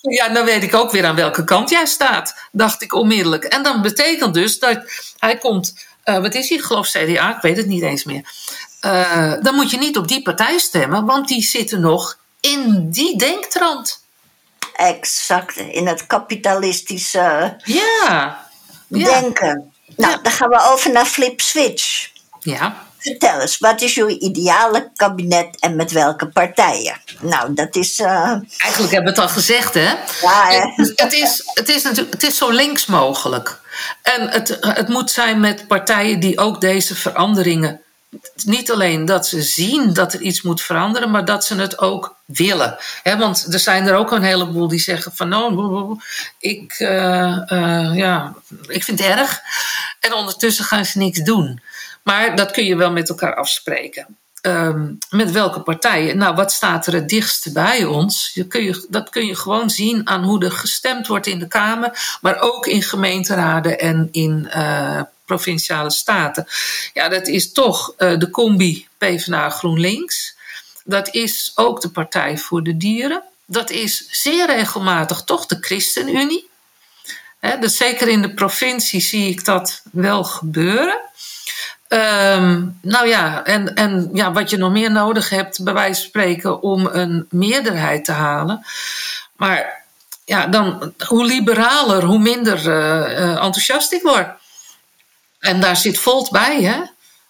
Ja, 0.00 0.28
dan 0.28 0.44
weet 0.44 0.62
ik 0.62 0.74
ook 0.74 0.90
weer 0.90 1.04
aan 1.04 1.14
welke 1.14 1.44
kant 1.44 1.70
jij 1.70 1.86
staat, 1.86 2.34
dacht 2.52 2.82
ik 2.82 2.94
onmiddellijk. 2.94 3.44
En 3.44 3.62
dan 3.62 3.82
betekent 3.82 4.34
dus 4.34 4.58
dat 4.58 4.78
hij 5.18 5.38
komt, 5.38 5.74
uh, 6.04 6.18
wat 6.18 6.34
is 6.34 6.48
hij, 6.48 6.58
geloof 6.58 6.88
CDA, 6.88 7.36
ik 7.36 7.42
weet 7.42 7.56
het 7.56 7.66
niet 7.66 7.82
eens 7.82 8.04
meer. 8.04 8.22
Uh, 8.84 9.34
dan 9.42 9.54
moet 9.54 9.70
je 9.70 9.78
niet 9.78 9.96
op 9.96 10.08
die 10.08 10.22
partij 10.22 10.58
stemmen, 10.58 11.04
want 11.04 11.28
die 11.28 11.42
zitten 11.42 11.80
nog 11.80 12.18
in 12.40 12.90
die 12.90 13.18
denktrand. 13.18 14.01
Exact, 14.76 15.56
in 15.56 15.86
het 15.86 16.06
kapitalistische 16.06 17.56
ja. 17.64 18.46
denken. 18.88 19.72
Nou, 19.96 20.22
dan 20.22 20.32
gaan 20.32 20.48
we 20.48 20.70
over 20.70 20.92
naar 20.92 21.06
flip 21.06 21.40
switch. 21.40 22.10
Ja. 22.40 22.76
Vertel 22.98 23.40
eens, 23.40 23.58
wat 23.58 23.80
is 23.80 23.96
uw 23.96 24.08
ideale 24.08 24.90
kabinet 24.94 25.56
en 25.60 25.76
met 25.76 25.92
welke 25.92 26.28
partijen? 26.28 27.00
Nou, 27.20 27.54
dat 27.54 27.76
is. 27.76 28.00
Uh... 28.00 28.08
Eigenlijk 28.58 28.92
hebben 28.92 29.02
we 29.02 29.08
het 29.08 29.18
al 29.18 29.28
gezegd, 29.28 29.74
hè? 29.74 29.90
Ja, 30.20 30.46
hè? 30.48 30.60
Het, 30.74 30.92
het, 30.96 31.12
is, 31.12 31.42
het, 31.54 31.68
is 31.68 31.82
natuurlijk, 31.82 32.12
het 32.12 32.22
is 32.22 32.36
zo 32.36 32.50
links 32.50 32.86
mogelijk. 32.86 33.60
En 34.02 34.28
het, 34.28 34.58
het 34.60 34.88
moet 34.88 35.10
zijn 35.10 35.40
met 35.40 35.68
partijen 35.68 36.20
die 36.20 36.38
ook 36.38 36.60
deze 36.60 36.94
veranderingen. 36.94 37.81
Niet 38.44 38.70
alleen 38.70 39.04
dat 39.04 39.26
ze 39.26 39.42
zien 39.42 39.92
dat 39.92 40.12
er 40.12 40.20
iets 40.20 40.42
moet 40.42 40.62
veranderen, 40.62 41.10
maar 41.10 41.24
dat 41.24 41.44
ze 41.44 41.54
het 41.54 41.78
ook 41.78 42.16
willen. 42.24 42.76
Want 43.04 43.52
er 43.52 43.58
zijn 43.58 43.86
er 43.86 43.94
ook 43.94 44.10
een 44.10 44.22
heleboel 44.22 44.68
die 44.68 44.80
zeggen 44.80 45.12
van 45.14 45.28
nou, 45.28 46.00
ik, 46.38 46.78
uh, 46.78 46.88
uh, 47.46 47.90
ja, 47.94 48.34
ik 48.66 48.84
vind 48.84 48.98
het 48.98 49.08
erg. 49.08 49.40
En 50.00 50.14
ondertussen 50.14 50.64
gaan 50.64 50.84
ze 50.84 50.98
niks 50.98 51.18
doen. 51.18 51.62
Maar 52.02 52.36
dat 52.36 52.50
kun 52.50 52.64
je 52.64 52.76
wel 52.76 52.90
met 52.90 53.08
elkaar 53.08 53.34
afspreken. 53.34 54.06
Um, 54.46 54.98
met 55.10 55.30
welke 55.30 55.60
partijen? 55.60 56.16
Nou, 56.16 56.34
wat 56.34 56.52
staat 56.52 56.86
er 56.86 56.92
het 56.92 57.08
dichtst 57.08 57.52
bij 57.52 57.84
ons? 57.84 58.30
Je 58.34 58.46
kun 58.46 58.62
je, 58.62 58.86
dat 58.88 59.10
kun 59.10 59.26
je 59.26 59.36
gewoon 59.36 59.70
zien 59.70 60.08
aan 60.08 60.22
hoe 60.22 60.44
er 60.44 60.52
gestemd 60.52 61.06
wordt 61.06 61.26
in 61.26 61.38
de 61.38 61.48
Kamer, 61.48 62.18
maar 62.20 62.40
ook 62.40 62.66
in 62.66 62.82
gemeenteraden 62.82 63.78
en 63.78 64.08
in 64.10 64.50
uh, 64.56 65.00
provinciale 65.32 65.90
staten. 65.90 66.46
Ja, 66.92 67.08
dat 67.08 67.26
is 67.26 67.52
toch 67.52 67.94
uh, 67.98 68.18
de 68.18 68.30
combi 68.30 68.86
PvdA 68.98 69.50
GroenLinks. 69.50 70.36
Dat 70.84 71.14
is 71.14 71.52
ook 71.54 71.80
de 71.80 71.88
Partij 71.88 72.38
voor 72.38 72.62
de 72.62 72.76
Dieren. 72.76 73.22
Dat 73.44 73.70
is 73.70 74.06
zeer 74.10 74.46
regelmatig 74.46 75.22
toch 75.22 75.46
de 75.46 75.56
ChristenUnie. 75.60 76.50
Dus 77.60 77.76
zeker 77.76 78.08
in 78.08 78.22
de 78.22 78.34
provincie 78.34 79.00
zie 79.00 79.28
ik 79.28 79.44
dat 79.44 79.82
wel 79.92 80.24
gebeuren. 80.24 81.00
Ehm, 81.88 82.66
nou 82.82 83.08
ja, 83.08 83.44
en, 83.44 83.74
en 83.74 84.10
ja, 84.12 84.32
wat 84.32 84.50
je 84.50 84.56
nog 84.56 84.72
meer 84.72 84.90
nodig 84.90 85.28
hebt, 85.28 85.64
bij 85.64 85.72
wijze 85.72 86.00
van 86.00 86.08
spreken, 86.08 86.62
om 86.62 86.86
een 86.86 87.26
meerderheid 87.30 88.04
te 88.04 88.12
halen. 88.12 88.66
Maar 89.36 89.84
ja, 90.24 90.46
dan, 90.46 90.94
hoe 91.06 91.24
liberaler, 91.24 92.04
hoe 92.04 92.18
minder 92.18 92.66
uh, 92.66 93.44
enthousiast 93.44 93.92
ik 93.92 94.02
word. 94.02 94.28
En 95.42 95.60
daar 95.60 95.76
zit 95.76 95.98
Volt 95.98 96.30
bij, 96.30 96.62
hè? 96.62 96.80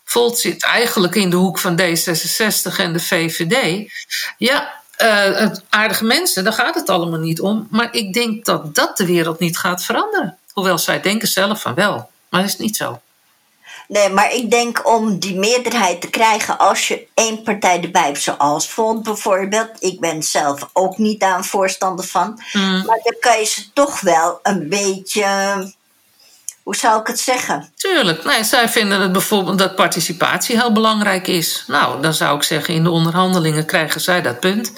Volt 0.04 0.38
zit 0.38 0.64
eigenlijk 0.64 1.14
in 1.14 1.30
de 1.30 1.36
hoek 1.36 1.58
van 1.58 1.80
D66 1.80 2.76
en 2.76 2.92
de 2.92 3.00
VVD. 3.00 3.90
Ja, 4.38 4.72
uh, 4.98 5.50
aardige 5.68 6.04
mensen, 6.04 6.44
daar 6.44 6.52
gaat 6.52 6.74
het 6.74 6.88
allemaal 6.88 7.18
niet 7.18 7.40
om. 7.40 7.66
Maar 7.70 7.88
ik 7.94 8.12
denk 8.12 8.44
dat 8.44 8.74
dat 8.74 8.96
de 8.96 9.06
wereld 9.06 9.38
niet 9.38 9.58
gaat 9.58 9.84
veranderen. 9.84 10.38
Hoewel 10.52 10.78
zij 10.78 11.00
denken 11.00 11.28
zelf 11.28 11.60
van 11.60 11.74
wel, 11.74 12.10
maar 12.28 12.40
dat 12.40 12.50
is 12.50 12.56
niet 12.56 12.76
zo. 12.76 13.00
Nee, 13.88 14.08
maar 14.08 14.32
ik 14.32 14.50
denk 14.50 14.88
om 14.88 15.18
die 15.18 15.38
meerderheid 15.38 16.00
te 16.00 16.10
krijgen 16.10 16.58
als 16.58 16.88
je 16.88 17.06
één 17.14 17.42
partij 17.42 17.82
erbij 17.82 18.06
hebt, 18.06 18.22
zoals 18.22 18.68
Volt 18.68 19.02
bijvoorbeeld. 19.02 19.70
Ik 19.78 20.00
ben 20.00 20.22
zelf 20.22 20.68
ook 20.72 20.98
niet 20.98 21.22
een 21.22 21.44
voorstander 21.44 22.04
van. 22.04 22.42
Mm. 22.52 22.84
Maar 22.86 23.00
dan 23.02 23.16
kan 23.20 23.38
je 23.38 23.44
ze 23.44 23.72
toch 23.72 24.00
wel 24.00 24.38
een 24.42 24.68
beetje 24.68 25.26
hoe 26.62 26.76
zou 26.76 27.00
ik 27.00 27.06
het 27.06 27.20
zeggen? 27.20 27.72
Tuurlijk. 27.76 28.24
Nee, 28.24 28.44
zij 28.44 28.68
vinden 28.68 29.00
het 29.00 29.12
bijvoorbeeld 29.12 29.58
dat 29.58 29.74
participatie 29.74 30.58
heel 30.58 30.72
belangrijk 30.72 31.26
is. 31.26 31.64
Nou, 31.66 32.02
dan 32.02 32.14
zou 32.14 32.36
ik 32.36 32.42
zeggen, 32.42 32.74
in 32.74 32.82
de 32.84 32.90
onderhandelingen 32.90 33.64
krijgen 33.66 34.00
zij 34.00 34.22
dat 34.22 34.40
punt. 34.40 34.72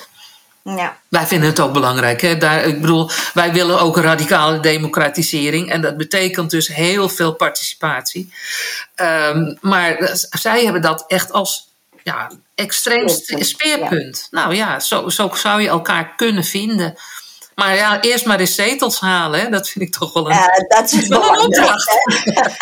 Ja. 0.63 0.97
Wij 1.09 1.27
vinden 1.27 1.49
het 1.49 1.61
ook 1.61 1.73
belangrijk. 1.73 2.21
Hè? 2.21 2.39
Daar, 2.39 2.65
ik 2.65 2.81
bedoel, 2.81 3.11
wij 3.35 3.53
willen 3.53 3.81
ook 3.81 3.97
een 3.97 4.03
radicale 4.03 4.61
democratisering. 4.61 5.71
En 5.71 5.81
dat 5.81 5.97
betekent 5.97 6.51
dus 6.51 6.69
heel 6.69 7.09
veel 7.09 7.33
participatie. 7.33 8.33
Um, 8.97 9.59
maar 9.61 10.17
zij 10.31 10.65
hebben 10.65 10.83
dat 10.83 11.05
echt 11.07 11.33
als 11.33 11.69
ja, 12.03 12.31
extreem 12.55 13.09
speerpunt. 13.29 14.29
Nou 14.31 14.55
ja, 14.55 14.81
zo, 14.81 15.09
zo 15.09 15.31
zou 15.35 15.61
je 15.63 15.69
elkaar 15.69 16.15
kunnen 16.17 16.45
vinden. 16.45 16.95
Maar 17.55 17.75
ja, 17.75 18.01
eerst 18.01 18.27
maar 18.27 18.41
eens 18.41 18.55
zetels 18.55 19.01
halen, 19.01 19.41
hè? 19.41 19.49
dat 19.49 19.69
vind 19.69 19.85
ik 19.85 19.93
toch 19.93 20.13
wel 20.13 20.31
een, 20.31 20.37
ja, 20.37 20.51
dat 20.69 20.93
is 20.93 21.09
wel 21.19 21.33
een 21.33 21.41
opdracht. 21.41 21.93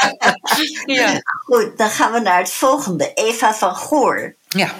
ja. 0.84 1.20
Goed, 1.44 1.78
dan 1.78 1.90
gaan 1.90 2.12
we 2.12 2.20
naar 2.20 2.38
het 2.38 2.52
volgende. 2.52 3.12
Eva 3.14 3.54
van 3.54 3.76
Goor. 3.76 4.34
Ja. 4.48 4.74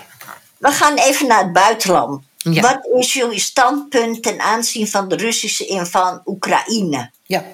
We 0.59 0.70
gaan 0.70 0.94
even 0.94 1.27
naar 1.27 1.42
het 1.42 1.53
buitenland. 1.53 2.22
Ja. 2.37 2.61
Wat 2.61 2.88
is 3.01 3.12
jullie 3.12 3.40
standpunt 3.40 4.22
ten 4.22 4.40
aanzien 4.40 4.88
van 4.88 5.09
de 5.09 5.16
Russische 5.16 5.66
inval 5.66 6.12
in 6.12 6.20
Oekraïne? 6.25 7.11
Ja. 7.27 7.44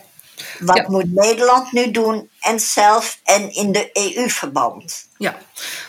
Wat 0.59 0.88
moet 0.88 1.14
Nederland 1.14 1.73
nu 1.73 1.90
doen 1.90 2.31
en 2.40 2.61
zelf 2.61 3.18
en 3.25 3.55
in 3.55 3.73
de 3.73 3.90
EU-verband? 3.92 5.07
Ja, 5.16 5.38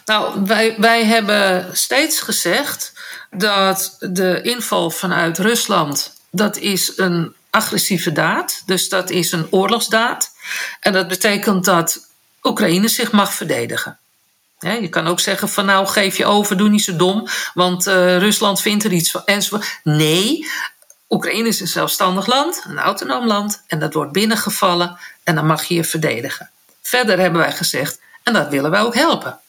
nou, 0.05 0.45
wij, 0.45 0.75
wij 0.77 1.05
hebben 1.05 1.69
steeds 1.77 2.19
gezegd 2.19 2.93
dat 3.31 3.95
de 3.99 4.41
inval 4.41 4.89
vanuit 4.89 5.37
Rusland 5.37 6.13
dat 6.31 6.57
is 6.57 6.97
een 6.97 7.33
agressieve 7.49 8.11
daad. 8.11 8.63
Dus 8.65 8.89
dat 8.89 9.09
is 9.09 9.31
een 9.31 9.47
oorlogsdaad. 9.49 10.31
En 10.79 10.93
dat 10.93 11.07
betekent 11.07 11.65
dat 11.65 12.07
Oekraïne 12.43 12.87
zich 12.87 13.11
mag 13.11 13.33
verdedigen. 13.33 13.97
je 14.59 14.89
kan 14.89 15.07
ook 15.07 15.19
zeggen 15.19 15.49
van 15.49 15.65
nou 15.65 15.87
geef 15.87 16.17
je 16.17 16.25
over, 16.25 16.57
doe 16.57 16.69
niet 16.69 16.83
zo 16.83 16.95
dom, 16.95 17.27
want 17.53 17.87
uh, 17.87 18.17
Rusland 18.17 18.61
vindt 18.61 18.83
er 18.83 18.91
iets 18.91 19.11
van. 19.11 19.23
Nee, 19.83 20.47
Oekraïne 21.09 21.47
is 21.47 21.59
een 21.59 21.67
zelfstandig 21.67 22.25
land, 22.25 22.63
een 22.67 22.79
autonoom 22.79 23.25
land, 23.27 23.63
en 23.67 23.79
dat 23.79 23.93
wordt 23.93 24.11
binnengevallen 24.11 24.97
en 25.23 25.35
dan 25.35 25.45
mag 25.45 25.63
je 25.63 25.75
je 25.75 25.83
verdedigen. 25.83 26.49
Verder 26.81 27.19
hebben 27.19 27.41
wij 27.41 27.51
gezegd, 27.51 27.99
en 28.23 28.33
dat 28.33 28.49
willen 28.49 28.71
wij 28.71 28.81
ook 28.81 28.95
helpen. 28.95 29.39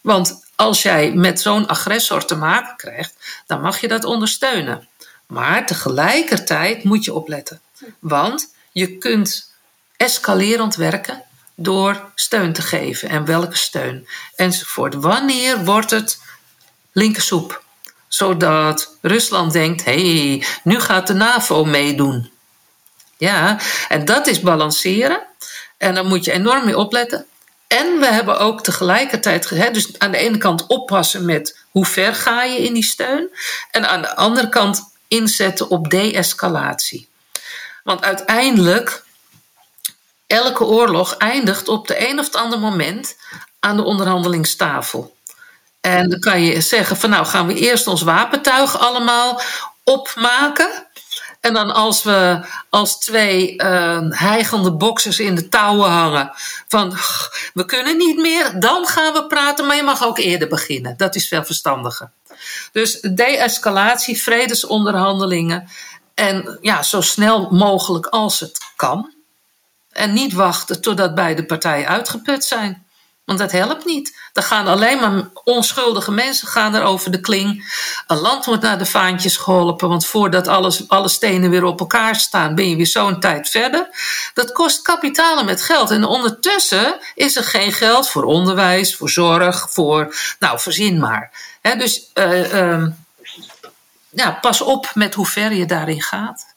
Want 0.00 0.42
als 0.56 0.82
jij 0.82 1.12
met 1.12 1.40
zo'n 1.40 1.66
agressor 1.66 2.24
te 2.24 2.36
maken 2.36 2.76
krijgt, 2.76 3.14
dan 3.46 3.60
mag 3.60 3.80
je 3.80 3.88
dat 3.88 4.04
ondersteunen. 4.04 4.88
Maar 5.26 5.66
tegelijkertijd 5.66 6.84
moet 6.84 7.04
je 7.04 7.14
opletten. 7.14 7.60
Want 7.98 8.54
je 8.72 8.98
kunt 8.98 9.52
escalerend 9.96 10.76
werken 10.76 11.22
door 11.54 12.10
steun 12.14 12.52
te 12.52 12.62
geven. 12.62 13.08
En 13.08 13.24
welke 13.24 13.56
steun? 13.56 14.08
Enzovoort. 14.36 14.94
Wanneer 14.94 15.64
wordt 15.64 15.90
het 15.90 16.20
linkersoep? 16.92 17.62
Zodat 18.08 18.96
Rusland 19.00 19.52
denkt: 19.52 19.84
hé, 19.84 20.28
hey, 20.28 20.46
nu 20.62 20.80
gaat 20.80 21.06
de 21.06 21.14
NAVO 21.14 21.64
meedoen. 21.64 22.32
Ja, 23.16 23.58
en 23.88 24.04
dat 24.04 24.26
is 24.26 24.40
balanceren. 24.40 25.22
En 25.78 25.94
daar 25.94 26.04
moet 26.04 26.24
je 26.24 26.32
enorm 26.32 26.64
mee 26.64 26.78
opletten. 26.78 27.26
En 27.66 27.98
we 27.98 28.06
hebben 28.06 28.38
ook 28.38 28.62
tegelijkertijd, 28.62 29.50
hè, 29.50 29.70
dus 29.70 29.98
aan 29.98 30.10
de 30.10 30.16
ene 30.16 30.38
kant 30.38 30.66
oppassen 30.66 31.24
met 31.24 31.58
hoe 31.70 31.86
ver 31.86 32.14
ga 32.14 32.42
je 32.42 32.58
in 32.58 32.74
die 32.74 32.84
steun. 32.84 33.30
En 33.70 33.88
aan 33.88 34.02
de 34.02 34.16
andere 34.16 34.48
kant 34.48 34.92
inzetten 35.08 35.68
op 35.68 35.90
de-escalatie. 35.90 37.08
Want 37.82 38.02
uiteindelijk, 38.02 39.04
elke 40.26 40.64
oorlog 40.64 41.16
eindigt 41.16 41.68
op 41.68 41.86
de 41.86 42.08
een 42.08 42.18
of 42.18 42.24
het 42.24 42.36
ander 42.36 42.58
moment 42.58 43.16
aan 43.60 43.76
de 43.76 43.84
onderhandelingstafel. 43.84 45.16
En 45.80 46.08
dan 46.08 46.20
kan 46.20 46.42
je 46.42 46.60
zeggen 46.60 46.96
van 46.96 47.10
nou 47.10 47.26
gaan 47.26 47.46
we 47.46 47.54
eerst 47.54 47.86
ons 47.86 48.02
wapentuig 48.02 48.78
allemaal 48.78 49.40
opmaken. 49.82 50.86
En 51.44 51.52
dan 51.52 51.74
als 51.74 52.02
we 52.02 52.40
als 52.68 52.98
twee 52.98 53.54
uh, 53.62 53.98
hijgende 54.10 54.72
boxers 54.72 55.18
in 55.18 55.34
de 55.34 55.48
touwen 55.48 55.90
hangen 55.90 56.30
van 56.68 56.96
we 57.54 57.64
kunnen 57.64 57.96
niet 57.96 58.16
meer, 58.16 58.60
dan 58.60 58.86
gaan 58.86 59.12
we 59.12 59.26
praten, 59.26 59.66
maar 59.66 59.76
je 59.76 59.82
mag 59.82 60.04
ook 60.04 60.18
eerder 60.18 60.48
beginnen. 60.48 60.96
Dat 60.96 61.14
is 61.14 61.28
veel 61.28 61.44
verstandiger. 61.44 62.10
Dus 62.72 63.00
de-escalatie, 63.00 64.22
vredesonderhandelingen 64.22 65.68
en 66.14 66.58
ja, 66.60 66.82
zo 66.82 67.00
snel 67.00 67.50
mogelijk 67.50 68.06
als 68.06 68.40
het 68.40 68.58
kan. 68.76 69.12
En 69.92 70.12
niet 70.12 70.32
wachten 70.32 70.80
totdat 70.80 71.14
beide 71.14 71.44
partijen 71.44 71.88
uitgeput 71.88 72.44
zijn. 72.44 72.86
Want 73.24 73.38
dat 73.38 73.52
helpt 73.52 73.84
niet. 73.84 74.16
Er 74.34 74.42
gaan 74.42 74.66
alleen 74.66 75.00
maar 75.00 75.28
onschuldige 75.44 76.12
mensen 76.12 76.48
gaan 76.48 76.74
er 76.74 76.82
over 76.82 77.10
de 77.10 77.20
kling. 77.20 77.74
Een 78.06 78.18
land 78.18 78.44
wordt 78.44 78.62
naar 78.62 78.78
de 78.78 78.86
vaantjes 78.86 79.36
geholpen. 79.36 79.88
Want 79.88 80.06
voordat 80.06 80.48
alles, 80.48 80.88
alle 80.88 81.08
stenen 81.08 81.50
weer 81.50 81.64
op 81.64 81.80
elkaar 81.80 82.16
staan, 82.16 82.54
ben 82.54 82.68
je 82.68 82.76
weer 82.76 82.86
zo'n 82.86 83.20
tijd 83.20 83.48
verder. 83.48 83.88
Dat 84.34 84.52
kost 84.52 84.82
kapitalen 84.82 85.44
met 85.44 85.62
geld. 85.62 85.90
En 85.90 86.04
ondertussen 86.04 86.98
is 87.14 87.36
er 87.36 87.44
geen 87.44 87.72
geld 87.72 88.08
voor 88.08 88.24
onderwijs, 88.24 88.96
voor 88.96 89.10
zorg, 89.10 89.66
voor. 89.70 90.16
Nou, 90.38 90.60
voorzien 90.60 90.98
maar. 90.98 91.30
dus 91.60 92.10
uh, 92.14 92.86
ja, 94.10 94.30
pas 94.40 94.60
op 94.60 94.90
met 94.94 95.14
hoe 95.14 95.26
ver 95.26 95.52
je 95.52 95.66
daarin 95.66 96.02
gaat. 96.02 96.53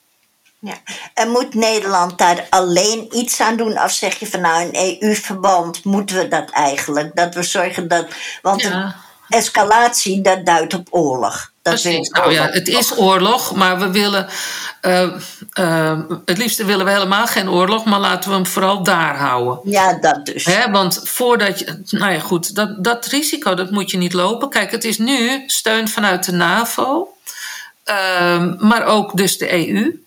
Ja. 0.67 0.75
En 1.13 1.29
moet 1.29 1.53
Nederland 1.53 2.17
daar 2.17 2.47
alleen 2.49 3.07
iets 3.11 3.41
aan 3.41 3.57
doen? 3.57 3.81
Of 3.81 3.91
zeg 3.91 4.19
je 4.19 4.27
van 4.27 4.41
nou, 4.41 4.69
in 4.69 4.99
EU-verband 5.01 5.83
moeten 5.83 6.17
we 6.17 6.27
dat 6.27 6.49
eigenlijk? 6.49 7.15
Dat 7.15 7.33
we 7.33 7.43
zorgen 7.43 7.87
dat. 7.87 8.07
Want 8.41 8.61
ja. 8.61 8.95
escalatie, 9.29 10.21
dat 10.21 10.45
duidt 10.45 10.73
op 10.73 10.87
oorlog. 10.89 11.51
Dat 11.61 11.81
Precies. 11.81 12.09
Nou 12.09 12.31
ja, 12.31 12.49
het 12.49 12.67
is 12.67 12.97
oorlog, 12.97 13.55
maar 13.55 13.79
we 13.79 13.91
willen. 13.91 14.27
Uh, 14.81 15.13
uh, 15.59 15.99
het 16.25 16.37
liefste 16.37 16.65
willen 16.65 16.85
we 16.85 16.91
helemaal 16.91 17.27
geen 17.27 17.49
oorlog, 17.49 17.85
maar 17.85 17.99
laten 17.99 18.29
we 18.29 18.35
hem 18.35 18.45
vooral 18.45 18.83
daar 18.83 19.17
houden. 19.17 19.59
Ja, 19.63 19.93
dat 19.93 20.25
dus. 20.25 20.45
Hè, 20.45 20.71
want 20.71 21.01
voordat 21.03 21.59
je. 21.59 21.81
Nou 21.89 22.13
ja, 22.13 22.19
goed, 22.19 22.55
dat, 22.55 22.83
dat 22.83 23.05
risico 23.05 23.53
dat 23.53 23.71
moet 23.71 23.91
je 23.91 23.97
niet 23.97 24.13
lopen. 24.13 24.49
Kijk, 24.49 24.71
het 24.71 24.83
is 24.83 24.97
nu 24.97 25.43
steun 25.45 25.87
vanuit 25.87 26.25
de 26.25 26.31
NAVO, 26.31 27.07
uh, 27.85 28.53
maar 28.57 28.85
ook 28.85 29.17
dus 29.17 29.37
de 29.37 29.67
EU. 29.67 30.05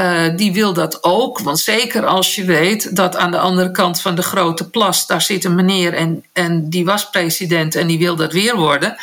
Uh, 0.00 0.36
die 0.36 0.52
wil 0.52 0.72
dat 0.72 1.04
ook. 1.04 1.38
Want 1.38 1.58
zeker 1.58 2.06
als 2.06 2.34
je 2.34 2.44
weet 2.44 2.96
dat 2.96 3.16
aan 3.16 3.30
de 3.30 3.38
andere 3.38 3.70
kant 3.70 4.00
van 4.00 4.14
de 4.14 4.22
grote 4.22 4.70
plas, 4.70 5.06
daar 5.06 5.22
zit 5.22 5.44
een 5.44 5.54
meneer 5.54 5.94
en, 5.94 6.24
en 6.32 6.70
die 6.70 6.84
was 6.84 7.10
president 7.10 7.74
en 7.74 7.86
die 7.86 7.98
wil 7.98 8.16
dat 8.16 8.32
weer 8.32 8.56
worden. 8.56 8.96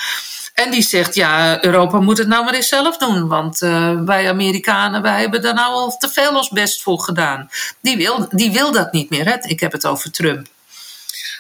En 0.54 0.72
die 0.72 0.82
zegt, 0.82 1.16
ja, 1.16 1.64
Europa 1.64 2.00
moet 2.00 2.18
het 2.18 2.28
nou 2.28 2.44
maar 2.44 2.54
eens 2.54 2.68
zelf 2.68 2.98
doen. 2.98 3.28
Want 3.28 3.62
uh, 3.62 4.02
wij 4.06 4.30
Amerikanen, 4.30 5.02
wij 5.02 5.20
hebben 5.20 5.42
daar 5.42 5.54
nou 5.54 5.74
al 5.74 5.98
te 5.98 6.10
veel 6.10 6.36
ons 6.36 6.50
best 6.50 6.82
voor 6.82 7.00
gedaan. 7.00 7.50
Die 7.82 7.98
wil, 7.98 8.28
die 8.32 8.52
wil 8.52 8.72
dat 8.72 8.92
niet 8.92 9.10
meer. 9.10 9.26
Hè? 9.26 9.36
Ik 9.40 9.60
heb 9.60 9.72
het 9.72 9.86
over 9.86 10.12
Trump. 10.12 10.48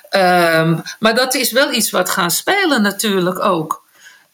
Um, 0.09 0.81
maar 0.99 1.15
dat 1.15 1.33
is 1.33 1.51
wel 1.51 1.73
iets 1.73 1.89
wat 1.89 2.09
gaan 2.09 2.31
spelen 2.31 2.81
natuurlijk 2.81 3.39
ook. 3.39 3.83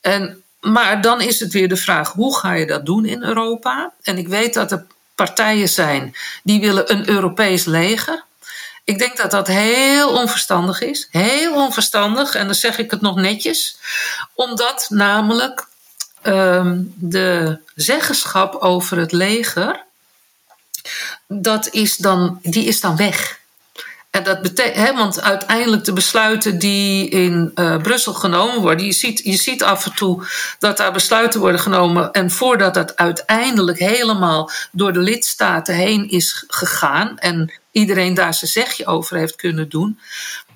En, 0.02 0.44
maar 0.60 1.02
dan 1.02 1.22
is 1.22 1.40
het 1.40 1.54
weer 1.54 1.70
de 1.70 1.76
vraag, 1.76 2.12
hoe 2.12 2.38
ga 2.38 2.54
je 2.54 2.66
dat 2.66 2.86
doen 2.86 3.06
in 3.06 3.24
Europa? 3.24 3.92
En 4.02 4.18
ik 4.18 4.28
weet 4.28 4.54
dat 4.54 4.72
er 4.72 4.86
partijen 5.26 5.70
zijn 5.70 6.16
die 6.44 6.60
willen 6.60 6.92
een 6.92 7.10
Europees 7.10 7.66
leger. 7.66 8.24
Ik 8.84 9.00
denk 9.00 9.18
dat 9.18 9.32
dat 9.32 9.48
heel 9.48 10.10
onverstandig 10.10 10.82
is. 10.82 11.08
Heel 11.12 11.54
onverstandig. 11.54 12.36
En 12.36 12.46
dan 12.46 12.56
zeg 12.56 12.78
ik 12.78 12.92
het 12.92 13.02
nog 13.02 13.16
netjes. 13.16 13.78
Omdat 14.34 14.86
namelijk 14.90 15.68
ehm, 16.22 16.80
de 16.96 17.58
zeggenschap 17.76 18.56
over 18.56 18.98
het 18.98 19.12
leger, 19.12 19.84
dat 21.28 21.68
is 21.72 21.98
dan, 21.98 22.40
die 22.42 22.66
is 22.66 22.80
dan 22.80 22.96
weg. 22.96 23.40
En 24.12 24.24
dat 24.24 24.42
betekent, 24.42 24.98
want 24.98 25.22
uiteindelijk 25.22 25.84
de 25.84 25.94
besluiten 25.94 26.60
die 26.60 27.10
in 27.10 27.52
uh, 27.56 27.78
Brussel 27.78 28.14
genomen 28.14 28.62
worden, 28.62 28.86
je 28.86 28.92
ziet, 28.92 29.20
je 29.24 29.36
ziet 29.36 29.64
af 29.64 29.86
en 29.86 29.94
toe 29.94 30.28
dat 30.60 30.78
daar 30.78 30.92
besluiten 30.92 31.40
worden 31.40 31.62
genomen. 31.62 32.12
En 32.12 32.32
voordat 32.32 32.74
dat 32.74 32.96
uiteindelijk 32.96 33.80
helemaal 33.80 34.52
door 34.72 34.94
de 34.94 35.00
lidstaten 35.00 35.76
heen 35.76 36.10
is 36.10 36.44
gegaan 36.48 37.18
en 37.18 37.54
iedereen 37.72 38.14
daar 38.14 38.34
zijn 38.34 38.52
zegje 38.52 38.86
over 38.86 39.18
heeft 39.18 39.36
kunnen 39.36 39.70
doen, 39.70 40.00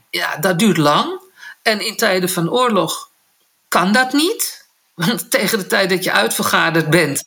ja, 0.09 0.37
dat 0.37 0.59
duurt 0.59 0.77
lang. 0.77 1.21
En 1.61 1.85
in 1.85 1.95
tijden 1.95 2.29
van 2.29 2.51
oorlog 2.51 3.09
kan 3.67 3.91
dat 3.91 4.13
niet. 4.13 4.65
Want 4.93 5.31
tegen 5.31 5.57
de 5.57 5.67
tijd 5.67 5.89
dat 5.89 6.03
je 6.03 6.11
uitvergaderd 6.11 6.89
bent, 6.89 7.23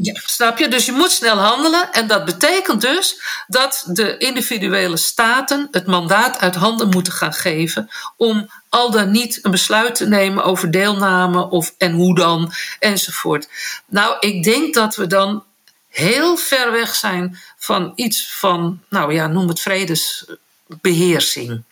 ja, 0.00 0.20
snap 0.24 0.58
je? 0.58 0.68
Dus 0.68 0.86
je 0.86 0.92
moet 0.92 1.10
snel 1.10 1.36
handelen. 1.36 1.92
En 1.92 2.06
dat 2.06 2.24
betekent 2.24 2.80
dus 2.80 3.20
dat 3.46 3.84
de 3.86 4.18
individuele 4.18 4.96
staten 4.96 5.68
het 5.70 5.86
mandaat 5.86 6.38
uit 6.38 6.54
handen 6.54 6.88
moeten 6.88 7.12
gaan 7.12 7.32
geven 7.32 7.90
om 8.16 8.50
al 8.68 8.90
dan 8.90 9.10
niet 9.10 9.38
een 9.42 9.50
besluit 9.50 9.94
te 9.94 10.08
nemen 10.08 10.44
over 10.44 10.70
deelname 10.70 11.50
of 11.50 11.74
en 11.78 11.92
hoe 11.92 12.14
dan 12.14 12.52
enzovoort. 12.78 13.48
Nou, 13.86 14.16
ik 14.20 14.44
denk 14.44 14.74
dat 14.74 14.96
we 14.96 15.06
dan 15.06 15.44
heel 15.88 16.36
ver 16.36 16.72
weg 16.72 16.94
zijn 16.94 17.38
van 17.56 17.92
iets 17.94 18.34
van, 18.34 18.80
nou 18.88 19.14
ja, 19.14 19.26
noem 19.26 19.48
het 19.48 19.60
vredesbeheersing. 19.60 21.62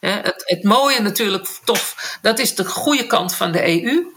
Het, 0.00 0.42
het 0.44 0.64
mooie 0.64 1.00
natuurlijk, 1.00 1.48
tof, 1.64 2.16
dat 2.22 2.38
is 2.38 2.54
de 2.54 2.64
goede 2.64 3.06
kant 3.06 3.34
van 3.34 3.52
de 3.52 3.84
EU 3.84 4.14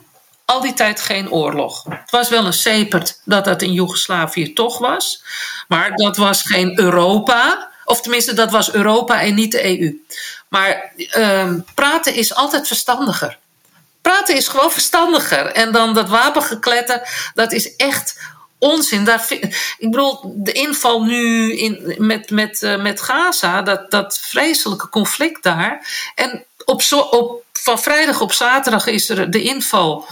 al 0.50 0.62
die 0.62 0.74
tijd 0.74 1.02
geen 1.02 1.32
oorlog. 1.32 1.84
Het 1.90 2.12
was 2.12 2.30
wel 2.30 2.46
een 2.46 2.54
sepert 2.54 3.22
dat 3.26 3.46
dat 3.46 3.62
in 3.62 3.74
Joegoslavië 3.74 4.54
toch 4.54 4.78
was. 4.78 5.24
Maar 5.68 5.96
dat 5.96 6.18
was 6.18 6.42
geen 6.42 6.80
Europa. 6.80 7.72
Of 7.86 8.02
tenminste, 8.02 8.34
dat 8.34 8.52
was 8.52 8.74
Europa 8.74 9.22
en 9.22 9.34
niet 9.34 9.52
de 9.52 9.80
EU. 9.80 10.04
Maar 10.48 10.94
ehm, 10.96 11.60
praten 11.74 12.14
is 12.14 12.36
altijd 12.36 12.68
verstandiger. 12.68 13.38
Praten 14.02 14.36
is 14.36 14.48
gewoon 14.48 14.72
verstandiger. 14.72 15.46
En 15.46 15.72
dan 15.72 15.94
dat 15.94 16.10
wapengekletter, 16.10 17.32
dat 17.34 17.52
is 17.52 17.76
echt 17.76 18.20
onzin. 18.58 19.04
Daar, 19.04 19.26
ik 19.78 19.92
bedoel, 19.92 20.34
de 20.36 20.52
inval 20.52 21.04
nu 21.04 21.54
in, 21.58 21.96
met, 21.98 22.30
met, 22.30 22.62
uh, 22.62 22.82
met 22.82 23.02
Gaza, 23.02 23.62
dat, 23.62 23.92
dat 23.92 24.20
vreselijke 24.20 24.90
conflict 24.90 25.44
daar. 25.44 25.88
En 26.16 26.46
op, 26.70 26.82
zo, 26.82 27.00
op, 27.00 27.44
van 27.54 27.80
vrijdag 27.80 28.22
op 28.22 28.34
zaterdag 28.34 28.88
is 28.88 29.10
er 29.10 29.32
de 29.32 29.42
inval 29.42 30.08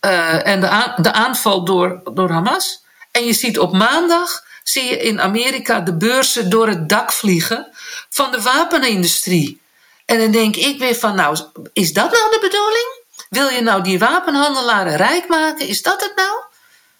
uh, 0.00 0.46
en 0.46 0.60
de, 0.60 0.92
de 0.96 1.12
aanval 1.12 1.64
door, 1.64 2.00
door 2.12 2.30
Hamas. 2.30 2.84
En 3.10 3.24
je 3.24 3.32
ziet 3.32 3.58
op 3.58 3.72
maandag 3.72 4.44
zie 4.62 4.84
je 4.84 4.96
in 4.96 5.20
Amerika 5.20 5.80
de 5.80 5.96
beurzen 5.96 6.50
door 6.50 6.68
het 6.68 6.88
dak 6.88 7.12
vliegen 7.12 7.68
van 8.08 8.30
de 8.30 8.42
wapenindustrie. 8.42 9.60
En 10.04 10.18
dan 10.18 10.30
denk 10.30 10.56
ik 10.56 10.78
weer 10.78 10.94
van, 10.94 11.14
nou, 11.14 11.38
is 11.72 11.92
dat 11.92 12.12
nou 12.12 12.30
de 12.30 12.38
bedoeling? 12.40 12.96
Wil 13.28 13.48
je 13.48 13.60
nou 13.60 13.82
die 13.82 13.98
wapenhandelaren 13.98 14.96
rijk 14.96 15.28
maken? 15.28 15.68
Is 15.68 15.82
dat 15.82 16.00
het 16.00 16.12
nou? 16.16 16.42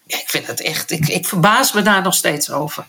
Ik 0.07 0.29
vind 0.29 0.47
het 0.47 0.61
echt, 0.61 0.91
ik, 0.91 1.07
ik 1.07 1.27
verbaas 1.27 1.71
me 1.71 1.81
daar 1.81 2.01
nog 2.01 2.13
steeds 2.13 2.51
over. 2.51 2.85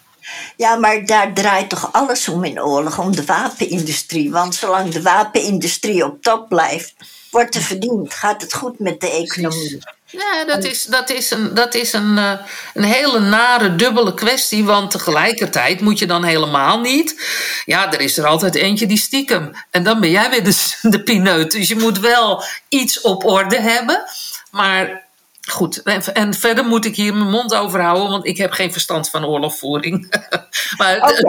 Ja, 0.56 0.76
maar 0.76 1.06
daar 1.06 1.32
draait 1.32 1.68
toch 1.68 1.92
alles 1.92 2.28
om 2.28 2.44
in 2.44 2.62
oorlog, 2.62 2.98
om 2.98 3.16
de 3.16 3.24
wapenindustrie. 3.24 4.30
Want 4.30 4.54
zolang 4.54 4.92
de 4.92 5.02
wapenindustrie 5.02 6.04
op 6.04 6.22
top 6.22 6.48
blijft, 6.48 6.94
wordt 7.30 7.54
er 7.54 7.62
verdiend, 7.62 8.14
gaat 8.14 8.42
het 8.42 8.54
goed 8.54 8.78
met 8.78 9.00
de 9.00 9.10
economie. 9.10 9.82
Ja, 10.10 10.44
dat 10.44 10.64
is, 10.64 10.84
dat 10.84 11.10
is, 11.10 11.30
een, 11.30 11.54
dat 11.54 11.74
is 11.74 11.92
een, 11.92 12.18
eh, 12.18 12.32
een 12.74 12.84
hele 12.84 13.20
nare, 13.20 13.76
dubbele 13.76 14.14
kwestie. 14.14 14.64
Want 14.64 14.90
tegelijkertijd 14.90 15.80
moet 15.80 15.98
je 15.98 16.06
dan 16.06 16.24
helemaal 16.24 16.80
niet. 16.80 17.22
Ja, 17.64 17.92
er 17.92 18.00
is 18.00 18.18
er 18.18 18.26
altijd 18.26 18.54
eentje 18.54 18.86
die 18.86 18.98
stiekem. 18.98 19.50
En 19.70 19.82
dan 19.82 20.00
ben 20.00 20.10
jij 20.10 20.30
weer 20.30 20.44
de, 20.44 20.74
de 20.90 21.02
pineut. 21.02 21.50
Dus 21.50 21.68
je 21.68 21.76
moet 21.76 21.98
wel 21.98 22.44
iets 22.68 23.00
op 23.00 23.24
orde 23.24 23.60
hebben. 23.60 24.02
Maar 24.50 25.08
goed, 25.50 25.82
en, 26.12 26.34
verder 26.34 26.64
moet 26.64 26.84
ik 26.84 26.96
hier 26.96 27.14
mijn 27.14 27.30
mond 27.30 27.54
over 27.54 27.80
houden, 27.80 28.10
want 28.10 28.26
ik 28.26 28.36
heb 28.36 28.52
geen 28.52 28.72
verstand 28.72 29.10
van 29.10 29.24
oorlogvoering. 29.24 30.08
maar 30.78 31.00
het, 31.00 31.24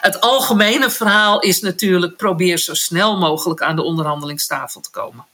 het, 0.00 0.20
algemene 0.20 0.90
verhaal 0.90 1.40
is 1.40 1.60
natuurlijk: 1.60 2.16
probeer 2.16 2.58
zo 2.58 2.74
snel 2.74 3.18
mogelijk 3.18 3.62
aan 3.62 3.76
de 3.76 3.82
onderhandelingstafel 3.82 4.80
te 4.80 4.90
komen. 4.90 5.24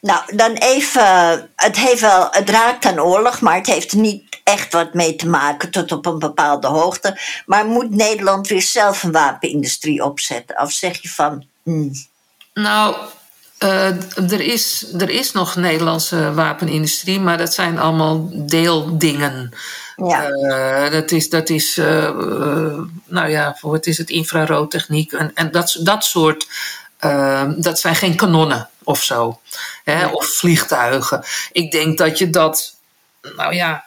Nou, 0.00 0.36
dan 0.36 0.52
even. 0.52 1.50
Het, 1.56 1.76
heeft 1.76 2.00
wel, 2.00 2.28
het 2.30 2.50
raakt 2.50 2.84
aan 2.84 3.00
oorlog, 3.00 3.40
maar 3.40 3.56
het 3.56 3.66
heeft 3.66 3.92
niet 3.92 4.40
echt 4.44 4.72
wat 4.72 4.94
mee 4.94 5.16
te 5.16 5.28
maken 5.28 5.70
tot 5.70 5.92
op 5.92 6.06
een 6.06 6.18
bepaalde 6.18 6.66
hoogte. 6.66 7.18
Maar 7.46 7.66
moet 7.66 7.90
Nederland 7.90 8.48
weer 8.48 8.62
zelf 8.62 9.02
een 9.02 9.12
wapenindustrie 9.12 10.04
opzetten? 10.04 10.60
Of 10.60 10.72
zeg 10.72 11.02
je 11.02 11.08
van. 11.08 11.44
Hmm. 11.62 11.92
Nou, 12.54 12.96
uh, 13.64 14.32
er, 14.32 14.40
is, 14.40 14.86
er 14.98 15.10
is 15.10 15.32
nog 15.32 15.56
Nederlandse 15.56 16.34
wapenindustrie, 16.34 17.20
maar 17.20 17.38
dat 17.38 17.54
zijn 17.54 17.78
allemaal 17.78 18.30
deeldingen. 18.32 19.54
Ja. 19.96 20.30
Uh, 20.30 20.90
dat 20.90 21.10
is, 21.10 21.28
dat 21.28 21.48
is 21.48 21.78
uh, 21.78 22.78
nou 23.04 23.28
ja, 23.28 23.56
wat 23.60 23.86
is 23.86 23.98
het, 23.98 24.10
infraroodtechniek 24.10 25.12
en, 25.12 25.30
en 25.34 25.50
dat, 25.50 25.78
dat 25.82 26.04
soort. 26.04 26.46
dat 27.56 27.80
zijn 27.80 27.94
geen 27.94 28.16
kanonnen 28.16 28.68
of 28.84 29.02
zo. 29.02 29.40
Hè? 29.84 30.06
Of 30.06 30.26
vliegtuigen. 30.26 31.24
Ik 31.52 31.70
denk 31.70 31.98
dat 31.98 32.18
je 32.18 32.30
dat, 32.30 32.76
nou 33.36 33.54
ja, 33.54 33.84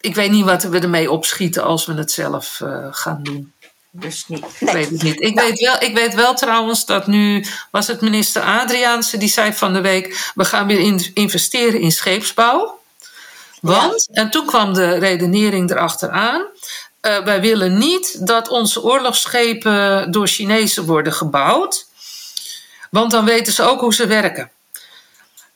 ik 0.00 0.14
weet 0.14 0.30
niet 0.30 0.44
wat 0.44 0.62
we 0.62 0.78
ermee 0.78 1.10
opschieten 1.10 1.64
als 1.64 1.86
we 1.86 1.94
het 1.94 2.12
zelf 2.12 2.60
gaan 2.90 3.22
doen. 3.22 3.52
Dus 3.98 4.24
niet. 4.28 4.44
Ik 4.58 4.70
weet 4.70 4.90
het 4.90 5.02
niet. 5.02 5.22
Ik, 5.22 5.34
nou. 5.34 5.48
weet 5.48 5.60
wel, 5.60 5.82
ik 5.82 5.94
weet 5.94 6.14
wel 6.14 6.34
trouwens 6.34 6.86
dat 6.86 7.06
nu 7.06 7.44
was 7.70 7.86
het 7.86 8.00
minister 8.00 8.42
Adriaanse 8.42 9.16
die 9.16 9.28
zei 9.28 9.52
van 9.52 9.72
de 9.72 9.80
week: 9.80 10.30
we 10.34 10.44
gaan 10.44 10.66
weer 10.66 11.10
investeren 11.14 11.80
in 11.80 11.92
scheepsbouw. 11.92 12.80
Want, 13.60 14.08
en 14.12 14.30
toen 14.30 14.46
kwam 14.46 14.74
de 14.74 14.94
redenering 14.94 15.70
erachteraan. 15.70 16.46
Uh, 17.02 17.18
wij 17.24 17.40
willen 17.40 17.78
niet 17.78 18.26
dat 18.26 18.48
onze 18.48 18.82
oorlogsschepen 18.82 20.10
door 20.10 20.26
Chinezen 20.26 20.84
worden 20.84 21.12
gebouwd. 21.12 21.86
Want 22.90 23.10
dan 23.10 23.24
weten 23.24 23.52
ze 23.52 23.62
ook 23.62 23.80
hoe 23.80 23.94
ze 23.94 24.06
werken. 24.06 24.50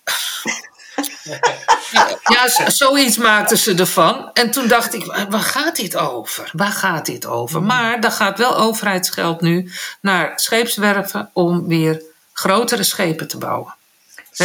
ja, 2.23 2.71
zoiets 2.71 3.17
maakten 3.17 3.59
ze 3.59 3.75
ervan. 3.75 4.31
En 4.33 4.51
toen 4.51 4.69
dacht 4.69 4.95
ik, 4.95 5.05
waar 5.29 5.41
gaat 5.41 5.77
dit 5.77 5.97
over? 5.97 6.51
Waar 6.53 6.73
gaat 6.73 7.07
dit 7.07 7.27
over? 7.27 7.59
Hmm. 7.59 7.67
Maar 7.67 7.99
er 7.99 8.13
gaat 8.13 8.39
wel 8.39 8.57
overheidsgeld 8.57 9.41
nu 9.41 9.73
naar 10.01 10.33
scheepswerven 10.37 11.31
om 11.33 11.69
weer 11.69 12.03
grotere 12.33 12.83
schepen 12.83 13.29
te 13.29 13.39
bouwen 13.39 13.75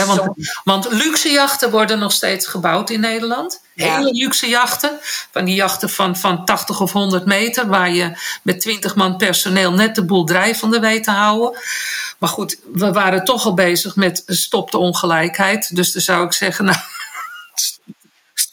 want, 0.03 0.21
want, 0.63 0.91
luxe 0.91 1.29
jachten 1.29 1.71
worden 1.71 1.99
nog 1.99 2.11
steeds 2.11 2.47
gebouwd 2.47 2.89
in 2.89 2.99
Nederland. 2.99 3.61
Hele 3.75 4.11
luxe 4.11 4.47
jachten. 4.47 4.99
Van 5.31 5.45
die 5.45 5.55
jachten 5.55 5.89
van, 5.89 6.17
van 6.17 6.45
80 6.45 6.81
of 6.81 6.91
100 6.91 7.25
meter. 7.25 7.67
Waar 7.67 7.91
je 7.91 8.11
met 8.41 8.59
20 8.59 8.95
man 8.95 9.17
personeel 9.17 9.71
net 9.71 9.95
de 9.95 10.05
boel 10.05 10.25
drijvende 10.25 10.79
weet 10.79 11.03
te 11.03 11.11
houden. 11.11 11.59
Maar 12.17 12.29
goed, 12.29 12.57
we 12.73 12.91
waren 12.91 13.23
toch 13.23 13.45
al 13.45 13.53
bezig 13.53 13.95
met 13.95 14.23
stop 14.25 14.71
de 14.71 14.77
ongelijkheid. 14.77 15.75
Dus 15.75 15.91
dan 15.91 16.01
zou 16.01 16.25
ik 16.25 16.33
zeggen, 16.33 16.65
nou, 16.69 16.77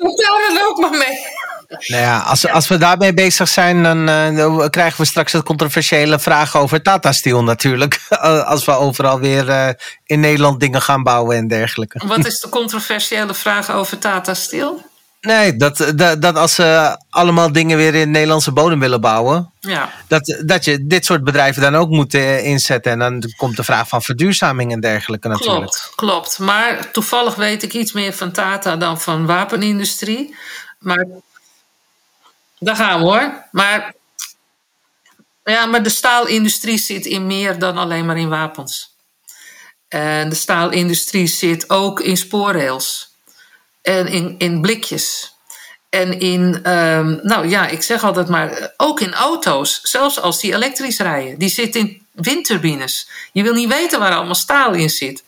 daar 0.02 0.54
dan 0.54 0.64
ook 0.68 0.78
maar 0.80 0.98
mee. 0.98 1.40
Nou 1.86 2.02
ja, 2.02 2.18
als, 2.18 2.48
als 2.48 2.68
we 2.68 2.78
daarmee 2.78 3.14
bezig 3.14 3.48
zijn, 3.48 3.82
dan 3.82 4.08
uh, 4.08 4.66
krijgen 4.68 5.00
we 5.00 5.06
straks 5.06 5.32
het 5.32 5.42
controversiële 5.42 6.18
vraag 6.18 6.56
over 6.56 6.82
Tata 6.82 7.12
Steel 7.12 7.42
natuurlijk. 7.44 8.00
als 8.52 8.64
we 8.64 8.72
overal 8.72 9.20
weer 9.20 9.48
uh, 9.48 9.68
in 10.06 10.20
Nederland 10.20 10.60
dingen 10.60 10.82
gaan 10.82 11.02
bouwen 11.02 11.36
en 11.36 11.48
dergelijke. 11.48 12.02
Wat 12.06 12.26
is 12.26 12.40
de 12.40 12.48
controversiële 12.48 13.34
vraag 13.34 13.70
over 13.70 13.98
Tata 13.98 14.34
Steel? 14.34 14.90
Nee, 15.22 15.56
dat, 15.56 15.92
dat, 15.94 16.22
dat 16.22 16.37
als 16.37 16.54
ze 16.54 16.98
allemaal 17.11 17.52
dingen 17.52 17.76
weer 17.76 17.94
in 17.94 18.11
Nederlandse 18.11 18.52
bodem 18.52 18.80
willen 18.80 19.00
bouwen, 19.00 19.52
ja. 19.61 19.92
dat, 20.08 20.42
dat 20.44 20.64
je 20.64 20.87
dit 20.87 21.04
soort 21.04 21.24
bedrijven 21.24 21.62
dan 21.62 21.74
ook 21.74 21.88
moet 21.88 22.14
uh, 22.14 22.44
inzetten. 22.44 22.92
En 22.92 22.98
dan 22.98 23.32
komt 23.37 23.56
de 23.56 23.64
vraag 23.64 23.88
van 23.88 24.02
verduurzaming 24.02 24.73
en 24.73 24.81
dergelijke 24.81 25.29
natuurlijk. 25.29 25.70
Klopt, 25.70 25.92
klopt. 25.94 26.38
Maar 26.38 26.90
toevallig 26.90 27.35
weet 27.35 27.62
ik 27.62 27.73
iets 27.73 27.92
meer 27.92 28.12
van 28.12 28.33
Tata 28.33 28.77
dan 28.77 29.00
van 29.00 29.27
wapenindustrie. 29.27 30.37
Maar 30.79 31.06
daar 32.58 32.77
gaan 32.77 32.98
we 32.98 33.04
hoor. 33.04 33.44
Maar, 33.50 33.94
ja, 35.44 35.66
maar 35.66 35.83
de 35.83 35.88
staalindustrie 35.88 36.79
zit 36.79 37.06
in 37.06 37.27
meer 37.27 37.58
dan 37.58 37.77
alleen 37.77 38.06
maar 38.06 38.18
in 38.18 38.29
wapens. 38.29 38.94
En 39.88 40.29
de 40.29 40.35
staalindustrie 40.35 41.27
zit 41.27 41.70
ook 41.70 42.00
in 42.00 42.16
spoorrails. 42.16 43.12
En 43.83 44.06
in, 44.06 44.35
in 44.38 44.60
blikjes. 44.60 45.37
En 45.88 46.20
in, 46.20 46.70
um, 46.72 47.20
nou 47.22 47.48
ja, 47.48 47.66
ik 47.66 47.83
zeg 47.83 48.04
altijd 48.04 48.28
maar, 48.28 48.72
ook 48.76 49.00
in 49.00 49.14
auto's. 49.14 49.80
Zelfs 49.83 50.20
als 50.20 50.40
die 50.40 50.54
elektrisch 50.54 50.98
rijden. 50.98 51.38
Die 51.38 51.48
zitten 51.48 51.80
in 51.80 52.06
windturbines. 52.12 53.08
Je 53.33 53.42
wil 53.42 53.54
niet 53.54 53.68
weten 53.68 53.98
waar 53.98 54.14
allemaal 54.14 54.35
staal 54.35 54.72
in 54.72 54.90
zit. 54.90 55.22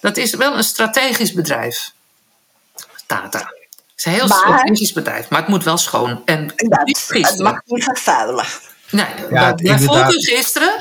Dat 0.00 0.16
is 0.16 0.34
wel 0.34 0.56
een 0.56 0.64
strategisch 0.64 1.32
bedrijf. 1.32 1.92
Tata. 3.06 3.38
Het 3.38 3.48
is 3.96 4.04
een 4.04 4.12
heel 4.12 4.26
Maar- 4.26 4.38
strategisch 4.38 4.92
bedrijf, 4.92 5.28
maar 5.28 5.40
het 5.40 5.48
moet 5.48 5.64
wel 5.64 5.78
schoon. 5.78 6.22
En 6.24 6.46
Dat, 6.46 6.56
het 7.08 7.38
mag 7.38 7.60
niet 7.64 7.84
vervuilen. 7.84 8.46
Nee, 8.92 9.06
Ja, 9.30 9.54
inderdaad. 9.56 10.14
gisteren. 10.14 10.72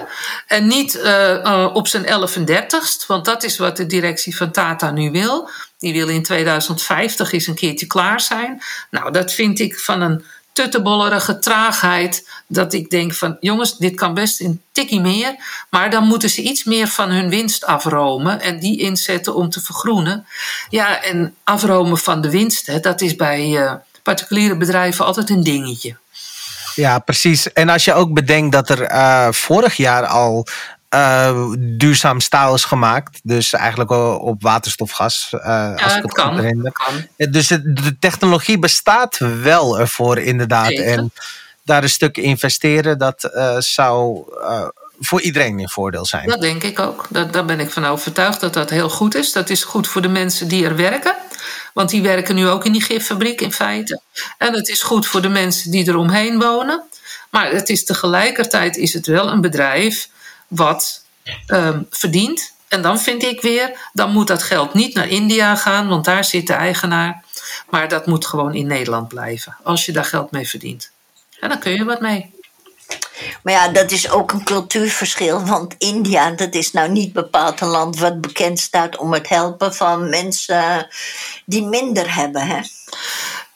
En 0.47 0.67
niet 0.67 0.95
eh, 0.95 1.45
eh, 1.45 1.75
op 1.75 1.87
zijn 1.87 2.05
1130ste, 2.05 3.05
want 3.07 3.25
dat 3.25 3.43
is 3.43 3.57
wat 3.57 3.77
de 3.77 3.85
directie 3.85 4.35
van 4.35 4.51
Tata 4.51 4.91
nu 4.91 5.11
wil. 5.11 5.49
Die 5.77 5.93
wil 5.93 6.07
in 6.07 6.23
2050 6.23 7.31
eens 7.31 7.47
een 7.47 7.55
keertje 7.55 7.87
klaar 7.87 8.21
zijn. 8.21 8.61
Nou, 8.89 9.11
dat 9.11 9.33
vind 9.33 9.59
ik 9.59 9.79
van 9.79 10.01
een 10.01 10.23
tuttebollerige 10.53 11.39
traagheid. 11.39 12.27
Dat 12.47 12.73
ik 12.73 12.89
denk 12.89 13.13
van, 13.13 13.37
jongens, 13.39 13.77
dit 13.77 13.95
kan 13.95 14.13
best 14.13 14.39
een 14.39 14.61
tikkie 14.71 15.01
meer. 15.01 15.35
Maar 15.69 15.89
dan 15.89 16.07
moeten 16.07 16.29
ze 16.29 16.41
iets 16.41 16.63
meer 16.63 16.87
van 16.87 17.09
hun 17.09 17.29
winst 17.29 17.65
afromen. 17.65 18.41
En 18.41 18.59
die 18.59 18.79
inzetten 18.79 19.35
om 19.35 19.49
te 19.49 19.61
vergroenen. 19.61 20.25
Ja, 20.69 21.03
en 21.03 21.35
afromen 21.43 21.97
van 21.97 22.21
de 22.21 22.29
winst, 22.29 22.67
hè, 22.67 22.79
dat 22.79 23.01
is 23.01 23.15
bij 23.15 23.57
eh, 23.57 23.73
particuliere 24.03 24.57
bedrijven 24.57 25.05
altijd 25.05 25.29
een 25.29 25.43
dingetje. 25.43 25.95
Ja, 26.75 26.99
precies. 26.99 27.53
En 27.53 27.69
als 27.69 27.85
je 27.85 27.93
ook 27.93 28.13
bedenkt 28.13 28.51
dat 28.51 28.69
er 28.69 28.81
eh, 28.81 29.27
vorig 29.31 29.75
jaar 29.75 30.05
al 30.05 30.45
eh, 30.89 31.45
duurzaam 31.59 32.19
staal 32.19 32.53
is 32.53 32.63
gemaakt. 32.63 33.19
Dus 33.23 33.53
eigenlijk 33.53 33.89
op 34.21 34.41
waterstofgas. 34.41 35.29
eh, 35.31 35.39
Ja, 35.41 35.73
als 35.73 35.95
ik 35.95 36.01
het 36.01 36.13
kan. 36.13 36.37
goed 36.37 37.07
Dus 37.33 37.49
het- 37.49 37.75
de 37.77 37.99
technologie 37.99 38.59
bestaat 38.59 39.17
wel 39.41 39.79
ervoor, 39.79 40.17
inderdaad. 40.17 40.65
Zeker. 40.67 40.85
En 40.85 41.11
daar 41.63 41.83
een 41.83 41.89
stuk 41.89 42.17
investeren, 42.17 42.97
dat 42.97 43.29
zou 43.59 44.23
voor 45.03 45.21
iedereen 45.21 45.59
een 45.59 45.69
voordeel 45.69 46.05
zijn. 46.05 46.27
Dat 46.27 46.41
denk 46.41 46.63
ik 46.63 46.79
ook. 46.79 47.07
Dat, 47.09 47.33
daar 47.33 47.45
ben 47.45 47.59
ik 47.59 47.71
van 47.71 47.85
overtuigd 47.85 48.39
dat 48.39 48.53
dat 48.53 48.69
heel 48.69 48.89
goed 48.89 49.15
is. 49.15 49.31
Dat 49.31 49.49
is 49.49 49.63
goed 49.63 49.87
voor 49.87 50.01
de 50.01 50.07
mensen 50.07 50.47
die 50.47 50.65
er 50.65 50.75
werken. 50.75 51.15
Want 51.73 51.89
die 51.89 52.01
werken 52.01 52.35
nu 52.35 52.47
ook 52.47 52.65
in 52.65 52.71
die 52.71 52.81
giffabriek 52.81 53.41
in 53.41 53.53
feite. 53.53 54.01
En 54.37 54.53
het 54.53 54.67
is 54.67 54.81
goed 54.83 55.07
voor 55.07 55.21
de 55.21 55.29
mensen 55.29 55.71
die 55.71 55.87
eromheen 55.87 56.39
wonen. 56.39 56.83
Maar 57.29 57.51
het 57.51 57.69
is 57.69 57.85
tegelijkertijd 57.85 58.77
is 58.77 58.93
het 58.93 59.05
wel 59.05 59.29
een 59.29 59.41
bedrijf 59.41 60.09
wat 60.47 61.03
ehm, 61.45 61.81
verdient. 61.89 62.53
En 62.67 62.81
dan 62.81 62.99
vind 62.99 63.23
ik 63.23 63.41
weer, 63.41 63.89
dan 63.93 64.11
moet 64.11 64.27
dat 64.27 64.43
geld 64.43 64.73
niet 64.73 64.93
naar 64.93 65.07
India 65.07 65.55
gaan, 65.55 65.87
want 65.87 66.05
daar 66.05 66.23
zit 66.23 66.47
de 66.47 66.53
eigenaar. 66.53 67.23
Maar 67.69 67.87
dat 67.87 68.05
moet 68.05 68.25
gewoon 68.25 68.53
in 68.53 68.67
Nederland 68.67 69.07
blijven, 69.07 69.57
als 69.63 69.85
je 69.85 69.91
daar 69.91 70.05
geld 70.05 70.31
mee 70.31 70.47
verdient. 70.47 70.91
En 71.39 71.49
dan 71.49 71.59
kun 71.59 71.71
je 71.71 71.83
wat 71.83 72.01
mee. 72.01 72.40
Maar 73.43 73.53
ja, 73.53 73.67
dat 73.67 73.91
is 73.91 74.09
ook 74.09 74.31
een 74.31 74.43
cultuurverschil. 74.43 75.45
Want 75.45 75.75
India, 75.77 76.31
dat 76.31 76.53
is 76.53 76.71
nou 76.71 76.89
niet 76.89 77.13
bepaald 77.13 77.61
een 77.61 77.67
land 77.67 77.99
wat 77.99 78.21
bekend 78.21 78.59
staat 78.59 78.97
om 78.97 79.13
het 79.13 79.29
helpen 79.29 79.75
van 79.75 80.09
mensen 80.09 80.87
die 81.45 81.65
minder 81.65 82.15
hebben. 82.15 82.47
Hè? 82.47 82.59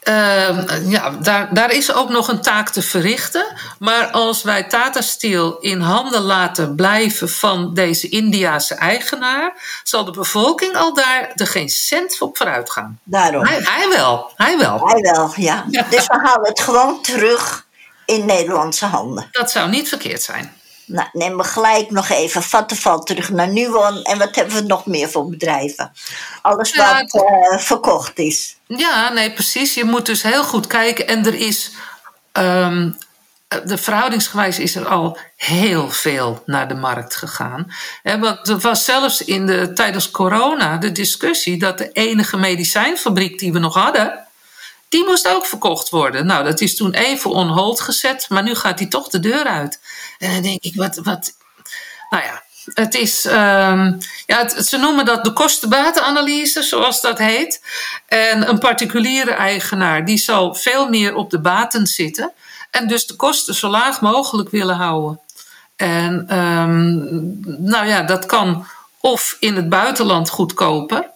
Ehm, 0.05 0.89
ja, 0.89 1.09
daar, 1.09 1.53
daar 1.53 1.71
is 1.71 1.93
ook 1.93 2.09
nog 2.09 2.27
een 2.27 2.41
taak 2.41 2.69
te 2.69 2.81
verrichten. 2.81 3.45
Maar 3.79 4.07
als 4.07 4.43
wij 4.43 4.63
Tata 4.63 5.01
Steel 5.01 5.57
in 5.59 5.79
handen 5.79 6.21
laten 6.21 6.75
blijven 6.75 7.29
van 7.29 7.73
deze 7.73 8.09
Indiase 8.09 8.75
eigenaar, 8.75 9.53
zal 9.83 10.05
de 10.05 10.11
bevolking 10.11 10.75
al 10.75 10.93
daar 10.93 11.31
er 11.35 11.47
geen 11.47 11.69
cent 11.69 12.21
op 12.21 12.37
vooruit 12.37 12.71
gaan. 12.71 12.99
Daarom. 13.03 13.45
Hij, 13.45 13.59
hij 13.63 13.89
wel, 13.89 14.31
hij 14.35 14.57
wel. 14.57 14.87
Hij 14.87 15.01
wel, 15.01 15.33
ja. 15.35 15.65
Dus 15.89 16.07
we 16.07 16.19
halen 16.23 16.49
het 16.49 16.59
gewoon 16.59 17.01
terug 17.01 17.64
in 18.05 18.25
Nederlandse 18.25 18.85
handen. 18.85 19.27
Dat 19.31 19.51
zou 19.51 19.69
niet 19.69 19.89
verkeerd 19.89 20.21
zijn. 20.21 20.53
Nou, 20.85 21.07
neem 21.11 21.37
we 21.37 21.43
gelijk 21.43 21.91
nog 21.91 22.09
even 22.09 22.43
Vattenfall 22.43 22.99
terug 22.99 23.29
naar 23.29 23.47
Nuon. 23.47 24.01
En 24.03 24.17
wat 24.17 24.35
hebben 24.35 24.55
we 24.55 24.61
nog 24.61 24.85
meer 24.85 25.09
voor 25.09 25.29
bedrijven? 25.29 25.91
Alles 26.41 26.71
Ja, 26.73 27.05
wat 27.11 27.23
eh, 27.23 27.57
verkocht 27.59 28.19
is. 28.19 28.55
Ja, 28.67 29.09
nee, 29.13 29.33
precies. 29.33 29.73
Je 29.73 29.83
moet 29.83 30.05
dus 30.05 30.21
heel 30.23 30.43
goed 30.43 30.67
kijken. 30.67 31.07
En 31.07 31.25
er 31.25 31.35
is. 31.35 31.71
ehm, 32.31 32.89
de 33.65 33.77
verhoudingsgewijs 33.77 34.59
is 34.59 34.75
er 34.75 34.87
al 34.87 35.17
heel 35.35 35.89
veel 35.89 36.43
naar 36.45 36.67
de 36.67 36.73
markt 36.75 37.15
gegaan. 37.15 37.71
Want 38.03 38.47
er 38.47 38.59
was 38.59 38.85
zelfs 38.85 39.21
in 39.21 39.45
de, 39.45 39.73
tijdens 39.73 40.11
corona 40.11 40.77
de 40.77 40.91
discussie 40.91 41.57
dat 41.59 41.77
de 41.77 41.91
enige 41.91 42.37
medicijnfabriek 42.37 43.39
die 43.39 43.53
we 43.53 43.59
nog 43.59 43.73
hadden, 43.73 44.24
die 44.89 45.05
moest 45.05 45.27
ook 45.27 45.45
verkocht 45.45 45.89
worden. 45.89 46.25
Nou, 46.25 46.43
dat 46.43 46.61
is 46.61 46.75
toen 46.75 46.93
even 46.93 47.31
on 47.31 47.47
hold 47.47 47.81
gezet, 47.81 48.25
maar 48.29 48.43
nu 48.43 48.55
gaat 48.55 48.77
die 48.77 48.87
toch 48.87 49.09
de 49.09 49.19
deur 49.19 49.43
uit. 49.43 49.79
En 50.17 50.31
dan 50.31 50.41
denk 50.41 50.63
ik, 50.63 50.75
wat. 50.75 50.95
wat 50.95 51.33
nou 52.09 52.23
ja, 52.23 52.43
het 52.73 52.95
is. 52.95 53.25
ehm, 53.25 53.93
ja, 54.25 54.61
ze 54.61 54.77
noemen 54.77 55.05
dat 55.05 55.23
de 55.23 55.33
kostenbatenanalyse, 55.33 56.63
zoals 56.63 57.01
dat 57.01 57.17
heet. 57.17 57.61
En 58.07 58.49
een 58.49 58.59
particuliere 58.59 59.31
eigenaar 59.31 60.05
die 60.05 60.17
zal 60.17 60.55
veel 60.55 60.89
meer 60.89 61.15
op 61.15 61.29
de 61.29 61.39
baten 61.39 61.87
zitten. 61.87 62.31
En 62.71 62.87
dus 62.87 63.07
de 63.07 63.15
kosten 63.15 63.55
zo 63.55 63.67
laag 63.69 64.01
mogelijk 64.01 64.49
willen 64.49 64.75
houden. 64.75 65.19
En 65.75 66.25
ehm, 66.27 66.93
nou 67.69 67.87
ja, 67.87 68.01
dat 68.01 68.25
kan 68.25 68.67
of 68.99 69.37
in 69.39 69.55
het 69.55 69.69
buitenland 69.69 70.29
goedkoper. 70.29 71.09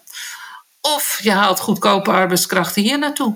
Of 0.82 1.20
je 1.24 1.32
haalt 1.32 1.60
goedkope 1.60 2.12
arbeidskrachten 2.12 2.82
hier 2.82 3.00
naartoe. 3.00 3.36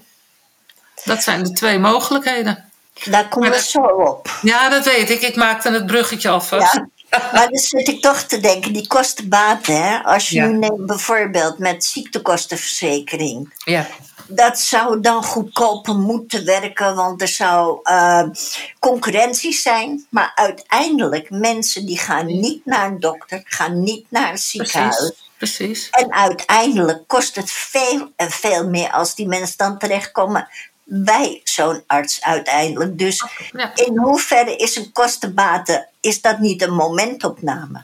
Dat 1.04 1.24
zijn 1.24 1.44
de 1.44 1.52
twee 1.52 1.80
mogelijkheden. 1.80 2.72
Daar 3.04 3.28
komen 3.28 3.50
we 3.50 3.56
dat- 3.56 3.66
zo 3.66 3.80
op. 3.80 4.40
Ja, 4.42 4.70
dat 4.70 4.86
weet 4.86 5.10
ik. 5.10 5.22
Ik 5.22 5.36
maakte 5.36 5.72
het 5.72 5.86
bruggetje 5.86 6.30
alvast. 6.30 6.74
Ja. 6.74 6.88
Maar 7.34 7.48
dan 7.50 7.58
zit 7.58 7.88
ik 7.88 8.02
toch 8.02 8.22
te 8.22 8.40
denken, 8.40 8.74
die 8.74 8.88
kostenbaten, 8.88 9.84
hè? 9.84 9.98
als 10.04 10.30
je 10.30 10.36
Ja. 10.36 10.46
nu 10.46 10.58
neemt 10.58 10.86
bijvoorbeeld 10.86 11.58
met 11.58 11.84
ziektekostenverzekering. 11.86 13.54
Ja. 13.66 13.88
Dat 14.28 14.60
zou 14.60 15.00
dan 15.00 15.24
goedkoper 15.24 15.96
moeten 15.96 16.46
werken, 16.46 16.96
want 16.96 17.22
er 17.22 17.28
zou 17.28 17.80
eh, 17.84 18.24
concurrentie 18.80 19.54
zijn. 19.54 20.06
Maar 20.10 20.32
uiteindelijk, 20.36 21.30
mensen 21.30 21.86
die 21.86 22.00
gaan 22.00 22.26
niet 22.26 22.66
naar 22.66 22.86
een 22.88 23.00
dokter, 23.00 23.42
gaan 23.46 23.84
niet 23.84 24.06
naar 24.10 24.32
een 24.32 24.38
ziekenhuis. 24.38 24.96
Precies. 24.96 25.22
Precies. 25.38 25.90
En 25.90 26.14
uiteindelijk 26.14 27.08
kost 27.08 27.36
het 27.36 27.52
veel 27.52 28.12
en 28.16 28.32
veel 28.32 28.70
meer 28.70 28.92
als 28.92 29.16
die 29.16 29.28
mensen 29.28 29.58
dan 29.58 29.78
terechtkomen 29.78 30.48
bij 30.96 31.42
zo'n 31.44 31.84
arts 31.88 32.22
uiteindelijk. 32.22 32.98
Dus 32.98 33.24
Ja. 33.52 33.72
in 33.76 33.98
hoeverre 33.98 34.56
is 34.56 34.76
een 34.76 34.92
kostenbaten, 34.92 35.88
is 36.02 36.22
dat 36.22 36.40
niet 36.40 36.62
een 36.62 36.74
momentopname? 36.74 37.84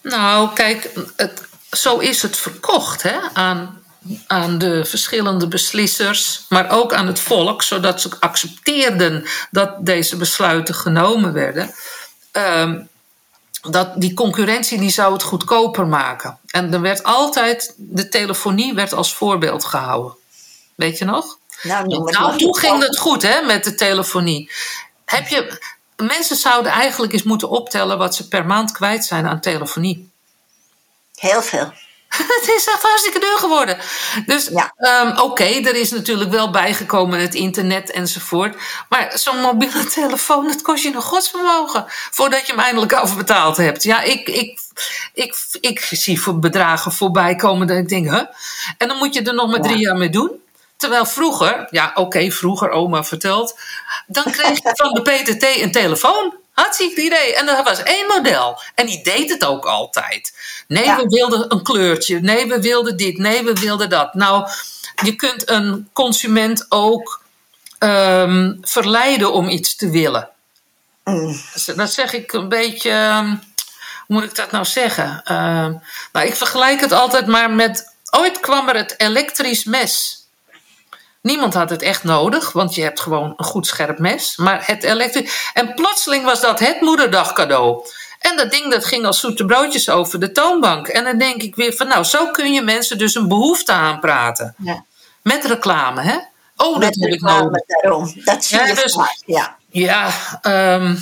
Nou, 0.00 0.52
kijk, 0.54 0.90
het, 1.16 1.42
zo 1.70 1.98
is 1.98 2.22
het 2.22 2.36
verkocht 2.36 3.02
hè, 3.02 3.18
aan, 3.32 3.82
aan 4.26 4.58
de 4.58 4.84
verschillende 4.84 5.48
beslissers, 5.48 6.44
maar 6.48 6.70
ook 6.70 6.92
aan 6.92 7.06
het 7.06 7.20
volk, 7.20 7.62
zodat 7.62 8.00
ze 8.00 8.10
accepteerden 8.20 9.24
dat 9.50 9.86
deze 9.86 10.16
besluiten 10.16 10.74
genomen 10.74 11.32
werden. 11.32 11.74
Ehm, 12.32 12.80
dat 13.70 14.00
die 14.00 14.14
concurrentie 14.14 14.78
die 14.78 14.90
zou 14.90 15.12
het 15.12 15.22
goedkoper 15.22 15.86
maken. 15.86 16.38
En 16.46 16.72
er 16.72 16.80
werd 16.80 17.02
altijd, 17.02 17.74
de 17.76 18.08
telefonie 18.08 18.74
werd 18.74 18.92
als 18.92 19.14
voorbeeld 19.14 19.64
gehouden. 19.64 20.14
Weet 20.74 20.98
je 20.98 21.04
nog? 21.04 21.38
Nou, 21.62 22.10
Nou, 22.12 22.38
toen 22.38 22.56
ging 22.56 22.82
het 22.82 22.98
goed 22.98 23.22
hè, 23.22 23.42
met 23.42 23.64
de 23.64 23.74
telefonie. 23.74 24.50
Heb 25.04 25.28
je, 25.28 25.60
mensen 25.96 26.36
zouden 26.36 26.72
eigenlijk 26.72 27.12
eens 27.12 27.22
moeten 27.22 27.48
optellen 27.50 27.98
wat 27.98 28.14
ze 28.14 28.28
per 28.28 28.46
maand 28.46 28.72
kwijt 28.72 29.04
zijn 29.04 29.26
aan 29.26 29.40
telefonie. 29.40 30.10
Heel 31.14 31.42
veel. 31.42 31.72
Het 32.40 32.48
is 32.56 32.66
echt 32.66 32.82
hartstikke 32.82 33.18
duur 33.18 33.38
geworden. 33.38 33.78
Dus 34.26 34.48
Ja. 34.48 34.72
ehm, 34.76 35.18
oké, 35.18 35.44
er 35.44 35.74
is 35.74 35.90
natuurlijk 35.90 36.30
wel 36.30 36.50
bijgekomen 36.50 37.20
het 37.20 37.34
internet 37.34 37.90
enzovoort. 37.90 38.56
Maar 38.88 39.10
zo'n 39.14 39.40
mobiele 39.40 39.84
telefoon, 40.00 40.46
dat 40.46 40.62
kost 40.62 40.82
je 40.82 40.94
een 40.94 41.02
godsvermogen. 41.02 41.84
Voordat 41.88 42.46
je 42.46 42.52
hem 42.52 42.60
eindelijk 42.60 42.92
afbetaald 42.92 43.56
hebt. 43.56 43.82
Ja, 43.82 44.02
ik, 44.02 44.28
ik, 44.28 44.58
ik, 45.14 45.36
ik 45.60 45.80
zie 45.80 46.20
voor 46.20 46.38
bedragen 46.38 46.92
voorbij 46.92 47.34
komen 47.34 47.66
dat 47.66 47.76
ik 47.76 47.88
denk, 47.88 48.10
huh? 48.10 48.24
En 48.78 48.88
dan 48.88 48.96
moet 48.96 49.14
je 49.14 49.22
er 49.22 49.34
nog 49.34 49.50
maar 49.50 49.60
drie 49.60 49.78
jaar 49.78 49.96
mee 49.96 50.10
doen. 50.10 50.30
Terwijl 50.80 51.06
vroeger, 51.06 51.66
ja 51.70 51.90
oké, 51.94 52.30
vroeger 52.30 52.70
oma 52.70 53.04
vertelt. 53.04 53.58
Dan 54.06 54.24
kreeg 54.24 54.62
je 54.62 54.70
van 54.74 54.92
de 54.94 55.02
PTT 55.02 55.60
een 55.62 55.72
telefoon. 55.72 56.34
Hartstikke 56.52 57.02
idee. 57.02 57.34
En 57.34 57.46
dat 57.46 57.64
was 57.64 57.82
één 57.82 58.06
model. 58.06 58.60
En 58.74 58.86
die 58.86 59.02
deed 59.02 59.30
het 59.30 59.44
ook 59.44 59.64
altijd. 59.64 60.32
Nee, 60.68 60.84
Ja. 60.84 60.96
we 60.96 61.02
wilden 61.06 61.52
een 61.52 61.62
kleurtje. 61.62 62.20
Nee, 62.20 62.46
we 62.46 62.60
wilden 62.60 62.96
dit. 62.96 63.18
Nee, 63.18 63.42
we 63.44 63.52
wilden 63.52 63.88
dat. 63.90 64.14
Nou, 64.14 64.48
je 65.04 65.16
kunt 65.16 65.50
een 65.50 65.88
consument 65.92 66.66
ook 66.68 67.20
ehm, 67.78 68.52
verleiden 68.62 69.32
om 69.32 69.48
iets 69.48 69.76
te 69.76 69.90
willen. 69.90 70.28
Mm. 71.04 71.40
Dat 71.76 71.92
zeg 71.92 72.12
ik 72.12 72.32
een 72.32 72.48
beetje. 72.48 72.90
ehm, 72.90 73.26
Hoe 73.26 73.36
moet 74.06 74.24
ik 74.24 74.34
dat 74.34 74.50
nou 74.50 74.64
zeggen? 74.64 75.20
Ehm, 75.24 75.72
nou, 76.12 76.26
ik 76.26 76.34
vergelijk 76.36 76.80
het 76.80 76.92
altijd 76.92 77.26
maar 77.26 77.50
met. 77.50 77.88
Ooit 78.10 78.40
kwam 78.40 78.68
er 78.68 78.76
het 78.76 78.94
elektrisch 78.96 79.64
mes. 79.64 80.19
Niemand 81.22 81.54
had 81.54 81.70
het 81.70 81.82
echt 81.82 82.04
nodig, 82.04 82.52
want 82.52 82.74
je 82.74 82.82
hebt 82.82 83.00
gewoon 83.00 83.34
een 83.36 83.44
goed 83.44 83.66
scherp 83.66 83.98
mes. 83.98 84.36
Maar 84.36 84.62
het 84.66 84.82
elektrisch. 84.82 85.50
En 85.54 85.74
plotseling 85.74 86.24
was 86.24 86.40
dat 86.40 86.58
het 86.60 86.80
moederdag 86.80 87.32
cadeau. 87.32 87.84
En 88.18 88.36
dat 88.36 88.50
ding 88.50 88.70
dat 88.70 88.84
ging 88.84 89.04
als 89.06 89.20
zoete 89.20 89.44
broodjes 89.44 89.88
over 89.88 90.20
de 90.20 90.32
toonbank. 90.32 90.88
En 90.88 91.04
dan 91.04 91.18
denk 91.18 91.42
ik 91.42 91.54
weer 91.54 91.72
van, 91.72 91.88
nou, 91.88 92.04
zo 92.04 92.30
kun 92.30 92.52
je 92.52 92.62
mensen 92.62 92.98
dus 92.98 93.14
een 93.14 93.28
behoefte 93.28 93.72
aanpraten. 93.72 94.54
Ja. 94.58 94.84
Met 95.22 95.44
reclame, 95.44 96.00
hè? 96.00 96.18
Oh, 96.56 96.80
dat 96.80 96.94
heb 96.94 97.10
ik 97.12 97.20
nodig. 97.20 97.62
daarom. 97.66 98.12
Dat 98.24 98.44
zie 98.44 98.58
Ja, 98.58 98.66
je 98.66 98.74
dus- 98.74 98.92
vaak, 98.94 99.18
ja. 99.26 99.56
Ja, 99.68 100.10
ehm, 100.42 100.96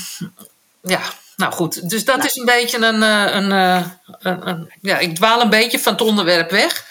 ja, 0.83 1.01
nou 1.39 1.53
goed. 1.53 1.91
Dus 1.91 2.05
dat 2.05 2.25
is 2.25 2.37
een 2.37 2.45
beetje 2.45 2.79
een, 2.79 3.03
eh, 3.03 3.35
een, 3.35 3.53
eh, 3.53 3.85
een, 4.19 4.49
een- 4.49 4.73
Ja, 4.81 4.99
ik 4.99 5.15
dwaal 5.15 5.41
een 5.41 5.51
beetje 5.51 5.79
van 5.81 5.93
het 5.93 6.03
onderwerp 6.03 6.51
weg. 6.51 6.85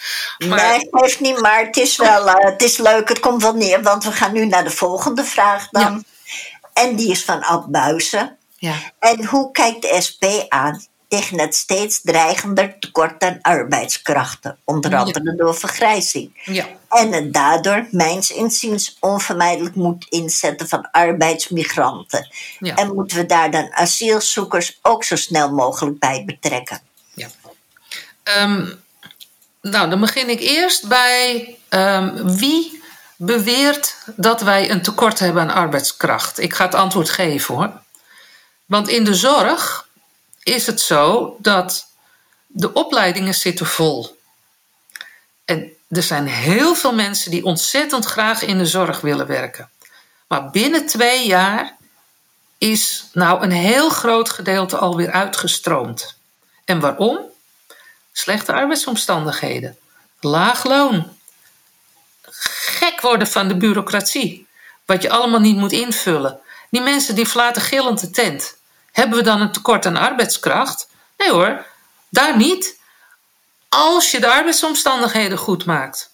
Maar 0.48 0.68
Nee, 0.70 0.88
geeft 0.90 1.20
niet, 1.20 1.40
maar 1.40 1.64
het 1.64 1.76
is 1.76 1.96
wel 1.96 2.28
eh, 2.28 2.44
het 2.50 2.62
is 2.62 2.76
leuk. 2.76 3.08
Het 3.08 3.20
komt 3.20 3.42
wel 3.42 3.54
neer, 3.54 3.82
want 3.82 4.04
we 4.04 4.12
gaan 4.12 4.32
nu 4.32 4.46
naar 4.46 4.64
de 4.64 4.70
volgende 4.70 5.24
vraag 5.24 5.68
dan. 5.70 6.04
En 6.72 6.96
die 6.96 7.10
is 7.10 7.24
van 7.24 7.42
Ad 7.42 7.66
Buizen. 7.66 8.36
ja, 8.56 8.74
En 8.98 9.24
hoe 9.24 9.50
kijkt 9.50 9.82
de 9.82 10.00
SP 10.06 10.24
aan 10.48 10.84
tegen 11.08 11.40
het 11.40 11.54
steeds 11.56 12.00
dreigender 12.02 12.78
tekort 12.78 13.22
aan 13.22 13.38
arbeidskrachten, 13.42 14.58
onder 14.64 14.90
Ja. 14.90 14.98
andere 14.98 15.34
door 15.36 15.54
vergrijzing? 15.54 16.40
ja, 16.44 16.66
En 16.88 17.12
het 17.12 17.32
daardoor, 17.32 17.86
mijns 17.90 18.30
inziens, 18.30 18.96
onvermijdelijk 19.00 19.74
moet 19.74 20.06
inzetten 20.08 20.68
van 20.68 20.90
arbeidsmigranten. 20.90 22.28
Ja. 22.58 22.74
En 22.74 22.94
moeten 22.94 23.16
we 23.16 23.26
daar 23.26 23.50
dan 23.50 23.72
asielzoekers 23.72 24.78
ook 24.82 25.04
zo 25.04 25.16
snel 25.16 25.50
mogelijk 25.52 25.98
bij 25.98 26.22
betrekken? 26.26 26.80
ja. 27.14 27.28
Ehm, 28.22 28.66
nou, 29.62 29.90
dan 29.90 30.00
begin 30.00 30.28
ik 30.28 30.40
eerst 30.40 30.88
bij 30.88 31.56
ehm, 31.68 32.26
wie 32.36 32.82
beweert 33.16 33.96
dat 34.16 34.40
wij 34.40 34.70
een 34.70 34.82
tekort 34.82 35.18
hebben 35.18 35.42
aan 35.42 35.50
arbeidskracht. 35.56 36.38
Ik 36.38 36.54
ga 36.54 36.64
het 36.64 36.74
antwoord 36.74 37.10
geven 37.10 37.54
hoor. 37.54 37.72
Want 38.66 38.88
in 38.88 39.04
de 39.04 39.14
zorg 39.14 39.87
is 40.48 40.66
het 40.66 40.80
zo 40.80 41.36
dat 41.38 41.86
de 42.46 42.72
opleidingen 42.72 43.34
zitten 43.34 43.66
vol. 43.66 44.18
En 45.44 45.72
er 45.88 46.02
zijn 46.02 46.26
heel 46.26 46.74
veel 46.74 46.94
mensen 46.94 47.30
die 47.30 47.44
ontzettend 47.44 48.04
graag 48.04 48.42
in 48.42 48.58
de 48.58 48.66
zorg 48.66 49.00
willen 49.00 49.26
werken. 49.26 49.70
Maar 50.28 50.50
binnen 50.50 50.86
twee 50.86 51.26
jaar 51.26 51.76
is 52.58 53.08
nou 53.12 53.42
een 53.42 53.50
heel 53.50 53.90
groot 53.90 54.30
gedeelte 54.30 54.76
alweer 54.76 55.10
uitgestroomd. 55.10 56.16
En 56.64 56.80
waarom? 56.80 57.18
Slechte 58.12 58.52
arbeidsomstandigheden, 58.52 59.78
laag 60.20 60.64
loon, 60.64 61.16
gek 62.78 63.00
worden 63.00 63.26
van 63.26 63.48
de 63.48 63.56
bureaucratie, 63.56 64.46
wat 64.84 65.02
je 65.02 65.10
allemaal 65.10 65.40
niet 65.40 65.56
moet 65.56 65.72
invullen. 65.72 66.40
Die 66.70 66.80
mensen 66.80 67.14
die 67.14 67.26
flaten 67.26 67.62
gillend 67.62 68.00
de 68.00 68.10
tent. 68.10 68.57
Hebben 68.98 69.18
we 69.18 69.24
dan 69.24 69.40
een 69.40 69.52
tekort 69.52 69.86
aan 69.86 69.96
arbeidskracht? 69.96 70.88
Nee 71.16 71.30
hoor, 71.30 71.66
daar 72.08 72.36
niet. 72.36 72.78
Als 73.68 74.10
je 74.10 74.20
de 74.20 74.26
arbeidsomstandigheden 74.26 75.38
goed 75.38 75.64
maakt. 75.64 76.10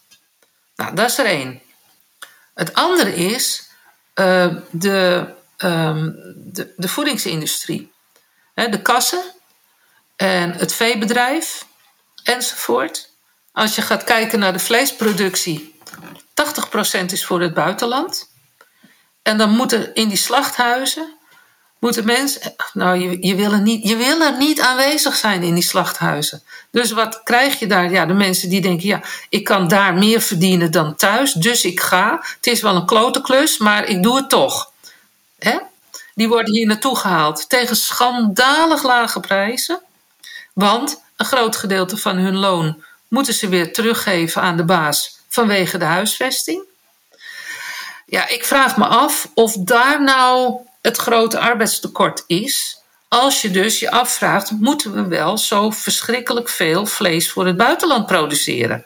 Nou, 0.76 0.94
dat 0.94 1.10
is 1.10 1.18
er 1.18 1.24
één. 1.24 1.62
Het 2.54 2.74
andere 2.74 3.14
is 3.14 3.68
eh, 4.14 4.54
de, 4.70 5.26
ehm, 5.56 6.10
de, 6.36 6.72
de 6.76 6.88
voedingsindustrie. 6.88 7.92
De 8.54 8.82
kassen 8.82 9.22
en 10.16 10.52
het 10.52 10.72
veebedrijf 10.72 11.66
enzovoort. 12.22 13.10
Als 13.52 13.74
je 13.74 13.82
gaat 13.82 14.04
kijken 14.04 14.38
naar 14.38 14.52
de 14.52 14.58
vleesproductie, 14.58 15.78
80% 16.34 17.04
is 17.06 17.24
voor 17.24 17.40
het 17.40 17.54
buitenland. 17.54 18.30
En 19.22 19.38
dan 19.38 19.50
moeten 19.50 19.94
in 19.94 20.08
die 20.08 20.18
slachthuizen, 20.18 21.13
moeten 21.84 22.04
mensen, 22.04 22.54
nou 22.72 22.98
je, 22.98 23.26
je, 23.26 23.34
wil 23.34 23.52
er 23.52 23.60
niet, 23.60 23.88
je 23.88 23.96
wil 23.96 24.20
er 24.20 24.36
niet 24.36 24.60
aanwezig 24.60 25.16
zijn 25.16 25.42
in 25.42 25.54
die 25.54 25.62
slachthuizen. 25.62 26.42
Dus 26.70 26.90
wat 26.90 27.22
krijg 27.22 27.58
je 27.58 27.66
daar? 27.66 27.90
Ja, 27.90 28.06
de 28.06 28.12
mensen 28.12 28.48
die 28.48 28.60
denken, 28.60 28.86
ja, 28.86 29.00
ik 29.28 29.44
kan 29.44 29.68
daar 29.68 29.94
meer 29.94 30.20
verdienen 30.20 30.70
dan 30.70 30.96
thuis, 30.96 31.32
dus 31.32 31.64
ik 31.64 31.80
ga. 31.80 32.24
Het 32.36 32.46
is 32.46 32.60
wel 32.60 32.76
een 32.76 32.86
klote 32.86 33.20
klus, 33.20 33.58
maar 33.58 33.84
ik 33.88 34.02
doe 34.02 34.16
het 34.16 34.28
toch. 34.28 34.70
Hè? 35.38 35.58
Die 36.14 36.28
worden 36.28 36.54
hier 36.54 36.66
naartoe 36.66 36.96
gehaald 36.96 37.48
tegen 37.48 37.76
schandalig 37.76 38.82
lage 38.82 39.20
prijzen. 39.20 39.80
Want 40.52 41.02
een 41.16 41.26
groot 41.26 41.56
gedeelte 41.56 41.96
van 41.96 42.16
hun 42.16 42.36
loon 42.36 42.84
moeten 43.08 43.34
ze 43.34 43.48
weer 43.48 43.72
teruggeven 43.72 44.42
aan 44.42 44.56
de 44.56 44.64
baas 44.64 45.18
vanwege 45.28 45.78
de 45.78 45.84
huisvesting. 45.84 46.62
Ja, 48.06 48.28
ik 48.28 48.44
vraag 48.44 48.76
me 48.76 48.86
af 48.86 49.28
of 49.34 49.56
daar 49.58 50.02
nou 50.02 50.60
het 50.84 50.96
grote 50.96 51.38
arbeidstekort 51.38 52.24
is. 52.26 52.78
Als 53.08 53.42
je 53.42 53.50
dus 53.50 53.78
je 53.78 53.90
afvraagt, 53.90 54.50
moeten 54.50 54.92
we 54.92 55.06
wel 55.06 55.38
zo 55.38 55.70
verschrikkelijk 55.70 56.48
veel 56.48 56.86
vlees 56.86 57.30
voor 57.30 57.46
het 57.46 57.56
buitenland 57.56 58.06
produceren? 58.06 58.84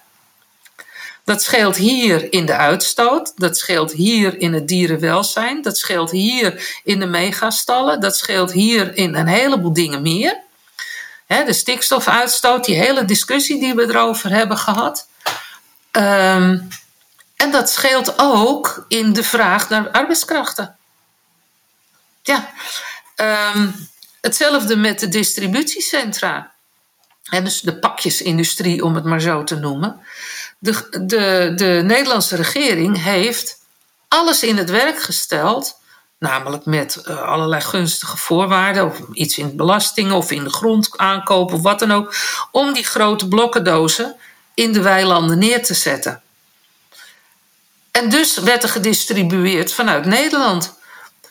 Dat 1.25 1.43
scheelt 1.43 1.77
hier 1.77 2.33
in 2.33 2.47
de 2.47 2.57
uitstoot, 2.57 3.33
dat 3.37 3.57
scheelt 3.57 3.93
hier 3.93 4.41
in 4.41 4.53
het 4.53 4.69
dierenwelzijn, 4.69 5.63
dat 5.63 5.79
scheelt 5.79 6.11
hier 6.11 6.81
in 6.85 6.99
de 6.99 7.07
megastallen, 7.07 8.01
dat 8.01 8.17
scheelt 8.17 8.53
hier 8.53 8.97
in 8.97 9.15
een 9.15 9.29
heleboel 9.29 9.73
dingen 9.73 10.03
meer. 10.03 10.41
De 11.27 11.53
stikstofuitstoot, 11.53 12.65
die 12.65 12.77
hele 12.77 13.05
discussie 13.05 13.61
die 13.61 13.75
we 13.75 13.83
erover 13.83 14.31
hebben 14.31 14.59
gehad. 14.59 15.09
Ehm, 15.91 16.59
en 17.37 17.51
dat 17.51 17.71
scheelt 17.71 18.15
ook 18.17 18.85
in 18.89 19.13
de 19.13 19.25
vraag 19.25 19.69
naar 19.69 19.91
arbeidskrachten. 19.91 20.78
Ja, 22.29 22.53
ehm, 23.15 23.71
hetzelfde 24.21 24.77
met 24.77 25.01
de 25.01 25.09
distributiecentra. 25.09 26.53
En 27.31 27.45
dus 27.45 27.61
de 27.61 27.79
pakjesindustrie, 27.79 28.85
om 28.85 28.95
het 28.95 29.05
maar 29.05 29.21
zo 29.21 29.45
te 29.45 29.57
noemen. 29.57 30.01
De, 30.59 30.87
de, 30.91 31.53
de 31.57 31.83
Nederlandse 31.85 32.37
regering 32.37 33.03
heeft 33.03 33.59
alles 34.09 34.43
in 34.43 34.57
het 34.57 34.71
werk 34.71 35.03
gesteld 35.03 35.79
Namelijk 36.19 36.65
met 36.65 37.03
uh, 37.09 37.23
allerlei 37.23 37.63
gunstige 37.63 38.17
voorwaarden, 38.17 38.85
of 38.85 39.01
iets 39.13 39.39
in 39.39 39.57
belastingen 39.57 40.15
of 40.15 40.31
in 40.31 40.45
de 40.45 40.51
grond 40.51 40.91
aankopen 40.97 41.55
of 41.55 41.63
wat 41.63 41.79
dan 41.79 41.93
ook, 41.93 42.15
om 42.51 42.73
die 42.73 42.85
grote 42.85 43.29
blokkendozen 43.29 44.17
in 44.55 44.73
de 44.73 44.83
weilanden 44.83 45.39
neer 45.39 45.63
te 45.63 45.75
zetten. 45.75 46.23
En 47.91 48.09
dus 48.09 48.39
werd 48.39 48.63
er 48.63 48.69
gedistribueerd 48.69 49.73
vanuit 49.73 50.05
Nederland. 50.05 50.78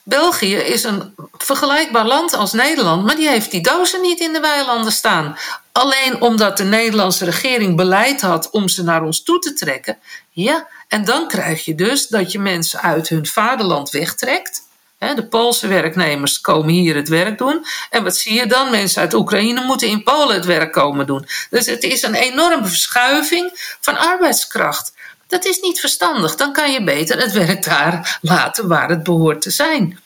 België 0.08 0.56
is 0.56 0.84
een 0.84 1.16
vergelijkbaar 1.38 2.06
land 2.06 2.34
als 2.34 2.54
Nederland, 2.54 3.06
maar 3.06 3.16
die 3.16 3.30
heeft 3.30 3.52
die 3.52 3.62
dozen 3.62 4.02
niet 4.02 4.20
in 4.20 4.34
de 4.34 4.40
weilanden 4.40 4.92
staan. 4.92 5.38
Alleen 5.72 6.22
omdat 6.22 6.58
de 6.58 6.64
Nederlandse 6.64 7.26
regering 7.26 7.76
beleid 7.76 8.22
had 8.22 8.50
om 8.50 8.68
ze 8.68 8.84
naar 8.84 9.04
ons 9.04 9.24
toe 9.24 9.40
te 9.40 9.54
trekken. 9.54 9.98
Ja, 10.30 10.68
en 10.88 11.06
dan 11.06 11.28
krijg 11.28 11.66
je 11.66 11.76
dus 11.76 12.08
dat 12.08 12.32
je 12.32 12.40
mensen 12.40 12.82
uit 12.82 13.10
hun 13.10 13.26
vaderland 13.26 13.90
wegtrekt. 13.90 14.66
De 14.98 15.28
Poolse 15.28 15.68
werknemers 15.68 16.42
komen 16.42 16.70
hier 16.70 16.96
het 16.96 17.10
werk 17.10 17.38
doen. 17.38 17.66
En 17.90 18.04
wat 18.04 18.18
zie 18.18 18.34
je 18.34 18.46
dan? 18.46 18.72
Mensen 18.72 19.02
uit 19.02 19.14
Oekraïne 19.14 19.66
moeten 19.66 19.88
in 19.88 20.04
Polen 20.04 20.36
het 20.36 20.46
werk 20.46 20.74
komen 20.74 21.06
doen. 21.06 21.28
Dus 21.50 21.66
het 21.66 21.84
is 21.84 22.04
een 22.04 22.16
enorme 22.16 22.68
verschuiving 22.68 23.76
van 23.82 23.98
arbeidskracht. 23.98 24.94
Dat 25.28 25.46
is 25.46 25.60
niet 25.60 25.80
verstandig. 25.80 26.36
Dan 26.36 26.54
kan 26.54 26.72
je 26.72 26.84
beter 26.84 27.22
het 27.22 27.32
werk 27.32 27.64
daar 27.64 28.20
laten 28.22 28.68
waar 28.68 28.90
het 28.90 29.04
behoort 29.04 29.42
te 29.42 29.50
zijn. 29.50 30.00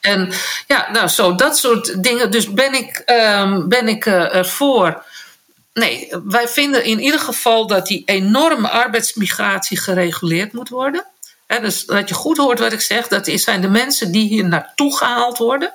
En 0.00 0.32
ja, 0.66 0.90
nou 0.90 1.08
zo, 1.08 1.34
dat 1.34 1.58
soort 1.58 2.02
dingen. 2.02 2.30
Dus 2.30 2.52
ben 2.52 2.74
ik, 2.74 3.02
um, 3.06 3.68
ben 3.68 3.88
ik 3.88 4.06
uh, 4.06 4.34
ervoor. 4.34 5.04
Nee, 5.72 6.12
wij 6.24 6.48
vinden 6.48 6.84
in 6.84 7.00
ieder 7.00 7.20
geval 7.20 7.66
dat 7.66 7.86
die 7.86 8.02
enorme 8.06 8.68
arbeidsmigratie 8.68 9.78
gereguleerd 9.78 10.52
moet 10.52 10.68
worden. 10.68 11.04
He, 11.46 11.60
dus 11.60 11.84
dat 11.84 12.08
je 12.08 12.14
goed 12.14 12.36
hoort 12.36 12.58
wat 12.58 12.72
ik 12.72 12.80
zeg, 12.80 13.08
dat 13.08 13.30
zijn 13.34 13.60
de 13.60 13.68
mensen 13.68 14.12
die 14.12 14.28
hier 14.28 14.44
naartoe 14.44 14.96
gehaald 14.96 15.38
worden. 15.38 15.72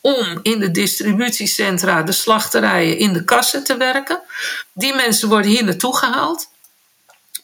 Om 0.00 0.38
in 0.42 0.58
de 0.58 0.70
distributiecentra, 0.70 2.02
de 2.02 2.12
slachterijen, 2.12 2.98
in 2.98 3.12
de 3.12 3.24
kassen 3.24 3.64
te 3.64 3.76
werken. 3.76 4.20
Die 4.72 4.94
mensen 4.94 5.28
worden 5.28 5.50
hier 5.50 5.64
naartoe 5.64 5.96
gehaald. 5.96 6.48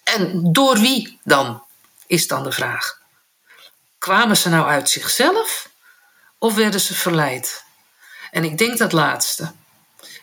En 0.05 0.53
door 0.53 0.79
wie 0.79 1.19
dan, 1.25 1.63
is 2.07 2.27
dan 2.27 2.43
de 2.43 2.53
vraag. 2.53 3.01
Kwamen 3.99 4.37
ze 4.37 4.49
nou 4.49 4.69
uit 4.69 4.91
zichzelf 4.91 5.69
of 6.39 6.55
werden 6.55 6.81
ze 6.81 6.95
verleid? 6.95 7.65
En 8.31 8.45
ik 8.45 8.59
denk 8.59 8.79
dat 8.79 8.93
laatste. 8.93 9.53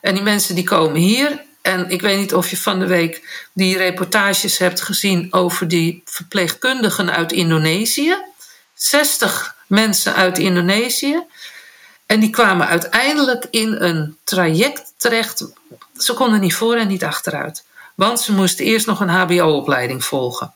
En 0.01 0.13
die 0.13 0.23
mensen 0.23 0.55
die 0.55 0.63
komen 0.63 1.01
hier. 1.01 1.43
En 1.61 1.89
ik 1.89 2.01
weet 2.01 2.17
niet 2.17 2.34
of 2.34 2.49
je 2.49 2.57
van 2.57 2.80
de 2.80 2.86
week 2.88 3.47
die 3.53 3.77
reportages 3.77 4.57
hebt 4.57 4.82
gezien 4.82 5.34
over 5.34 5.67
die 5.67 6.01
verpleegkundigen 6.05 7.11
uit 7.11 7.32
Indonesië. 7.32 8.17
60 8.73 9.55
mensen 9.67 10.15
uit 10.15 10.38
Indonesië. 10.38 11.23
En 12.05 12.19
die 12.19 12.30
kwamen 12.30 12.67
uiteindelijk 12.67 13.47
in 13.49 13.73
een 13.73 14.17
traject 14.23 14.93
terecht. 14.97 15.45
Ze 15.97 16.13
konden 16.13 16.39
niet 16.39 16.55
voor 16.55 16.75
en 16.75 16.88
niet 16.88 17.03
achteruit. 17.03 17.63
Want 18.00 18.22
ze 18.22 18.34
moesten 18.34 18.66
eerst 18.66 18.86
nog 18.86 19.00
een 19.00 19.10
HBO-opleiding 19.10 20.04
volgen. 20.06 20.54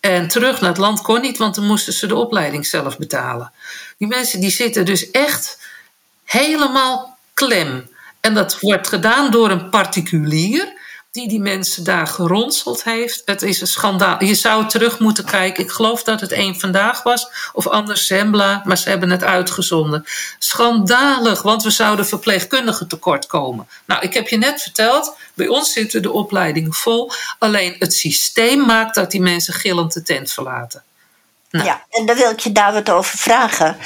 En 0.00 0.28
terug 0.28 0.60
naar 0.60 0.70
het 0.70 0.78
land 0.78 1.00
kon 1.00 1.20
niet, 1.20 1.38
want 1.38 1.54
dan 1.54 1.66
moesten 1.66 1.92
ze 1.92 2.06
de 2.06 2.14
opleiding 2.14 2.66
zelf 2.66 2.98
betalen. 2.98 3.52
Die 3.98 4.08
mensen 4.08 4.40
die 4.40 4.50
zitten 4.50 4.84
dus 4.84 5.10
echt 5.10 5.58
helemaal 6.24 7.18
klem. 7.34 7.90
En 8.20 8.34
dat 8.34 8.60
wordt 8.60 8.88
gedaan 8.88 9.30
door 9.30 9.50
een 9.50 9.70
particulier 9.70 10.75
die 11.16 11.28
die 11.28 11.40
mensen 11.40 11.84
daar 11.84 12.06
geronseld 12.06 12.84
heeft. 12.84 13.22
Het 13.24 13.42
is 13.42 13.60
een 13.60 13.66
schandaal. 13.66 14.24
Je 14.24 14.34
zou 14.34 14.68
terug 14.68 14.98
moeten 14.98 15.24
kijken. 15.24 15.64
Ik 15.64 15.70
geloof 15.70 16.02
dat 16.02 16.20
het 16.20 16.32
één 16.32 16.60
vandaag 16.60 17.02
was, 17.02 17.50
of 17.52 17.66
anders 17.66 18.06
Zembla, 18.06 18.62
maar 18.64 18.78
ze 18.78 18.88
hebben 18.88 19.10
het 19.10 19.24
uitgezonden. 19.24 20.04
Schandalig, 20.38 21.42
want 21.42 21.62
we 21.62 21.70
zouden 21.70 22.06
verpleegkundigen 22.06 22.86
tekort 22.86 23.26
komen. 23.26 23.68
Nou, 23.86 24.02
ik 24.02 24.14
heb 24.14 24.28
je 24.28 24.36
net 24.36 24.62
verteld, 24.62 25.16
bij 25.34 25.48
ons 25.48 25.72
zitten 25.72 26.02
de 26.02 26.12
opleidingen 26.12 26.72
vol. 26.72 27.10
Alleen 27.38 27.76
het 27.78 27.94
systeem 27.94 28.66
maakt 28.66 28.94
dat 28.94 29.10
die 29.10 29.20
mensen 29.20 29.54
gillend 29.54 29.92
de 29.92 30.02
tent 30.02 30.32
verlaten. 30.32 30.82
Nou. 31.50 31.64
Ja, 31.64 31.84
en 31.90 32.06
daar 32.06 32.16
wil 32.16 32.30
ik 32.30 32.40
je 32.40 32.52
daar 32.52 32.72
wat 32.72 32.90
over 32.90 33.18
vragen. 33.18 33.76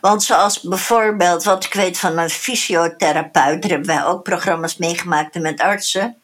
Want 0.00 0.22
zoals 0.22 0.60
bijvoorbeeld, 0.60 1.44
wat 1.44 1.64
ik 1.64 1.74
weet 1.74 1.98
van 1.98 2.18
een 2.18 2.30
fysiotherapeut, 2.30 3.62
daar 3.62 3.70
hebben 3.70 3.86
wij 3.86 4.04
ook 4.04 4.22
programma's 4.22 4.76
meegemaakt 4.76 5.34
met 5.34 5.60
artsen. 5.60 6.16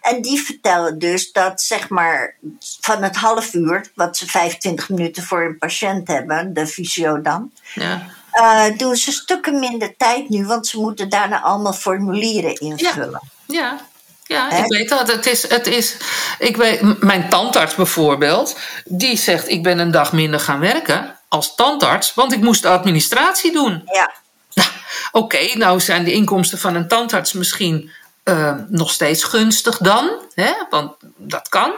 En 0.00 0.22
die 0.22 0.42
vertellen 0.42 0.98
dus 0.98 1.32
dat 1.32 1.60
zeg 1.60 1.88
maar 1.88 2.36
van 2.80 3.02
het 3.02 3.16
half 3.16 3.54
uur, 3.54 3.90
wat 3.94 4.16
ze 4.16 4.26
25 4.26 4.88
minuten 4.88 5.22
voor 5.22 5.44
een 5.44 5.58
patiënt 5.58 6.08
hebben, 6.08 6.54
de 6.54 6.66
fysio 6.66 7.20
dan. 7.20 7.52
Ja. 7.74 8.02
Uh, 8.32 8.78
doen 8.78 8.96
ze 8.96 9.12
stukken 9.12 9.58
minder 9.58 9.96
tijd 9.96 10.28
nu, 10.28 10.46
want 10.46 10.66
ze 10.66 10.80
moeten 10.80 11.08
daarna 11.08 11.40
allemaal 11.40 11.72
formulieren 11.72 12.54
invullen. 12.54 13.20
Ja, 13.46 13.54
ja. 13.56 13.80
Ja, 14.26 14.50
ik 14.50 14.66
weet 14.66 14.88
dat. 14.88 15.12
Het 15.12 15.26
is, 15.26 15.48
het 15.48 15.66
is, 15.66 15.96
ik 16.38 16.56
weet, 16.56 17.02
mijn 17.02 17.28
tandarts 17.28 17.74
bijvoorbeeld, 17.74 18.58
die 18.84 19.16
zegt: 19.16 19.48
Ik 19.48 19.62
ben 19.62 19.78
een 19.78 19.90
dag 19.90 20.12
minder 20.12 20.40
gaan 20.40 20.60
werken 20.60 21.18
als 21.28 21.54
tandarts, 21.54 22.14
want 22.14 22.32
ik 22.32 22.40
moest 22.40 22.62
de 22.62 22.68
administratie 22.68 23.52
doen. 23.52 23.82
Ja. 23.92 24.12
Nou, 24.54 24.68
Oké, 25.12 25.56
nou 25.56 25.80
zijn 25.80 26.04
de 26.04 26.12
inkomsten 26.12 26.58
van 26.58 26.74
een 26.74 26.88
tandarts 26.88 27.32
misschien 27.32 27.90
uh, 28.24 28.54
nog 28.68 28.90
steeds 28.90 29.24
gunstig 29.24 29.78
dan, 29.78 30.10
hè? 30.34 30.52
want 30.70 30.96
dat 31.16 31.48
kan. 31.48 31.72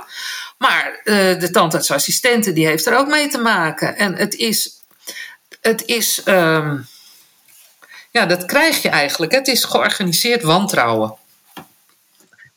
Maar 0.59 1.01
uh, 1.05 1.15
de 1.41 1.51
tandartsassistente 1.51 2.53
die 2.53 2.67
heeft 2.67 2.87
er 2.87 2.97
ook 2.97 3.09
mee 3.09 3.29
te 3.29 3.39
maken. 3.39 3.97
En 3.97 4.15
het 4.15 4.35
is, 4.35 4.71
het 5.61 5.85
is 5.85 6.21
uh, 6.25 6.73
ja, 8.11 8.27
dat 8.27 8.45
krijg 8.45 8.83
je 8.83 8.89
eigenlijk. 8.89 9.33
Het 9.33 9.49
is 9.49 9.65
georganiseerd 9.65 10.43
wantrouwen. 10.43 11.15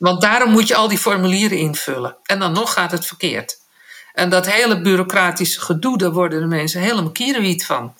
Want 0.02 0.20
daarom 0.20 0.50
moet 0.50 0.68
je 0.68 0.74
al 0.74 0.88
die 0.88 0.98
formulieren 0.98 1.58
invullen. 1.58 2.16
En 2.24 2.38
dan 2.38 2.52
nog 2.52 2.72
gaat 2.72 2.90
het 2.90 3.06
verkeerd. 3.06 3.58
En 4.12 4.30
dat 4.30 4.46
hele 4.46 4.80
bureaucratische 4.80 5.60
gedoe, 5.60 5.98
daar 5.98 6.12
worden 6.12 6.40
de 6.40 6.46
mensen 6.46 6.80
helemaal 6.80 7.10
kierenwiet 7.10 7.66
van. 7.66 7.94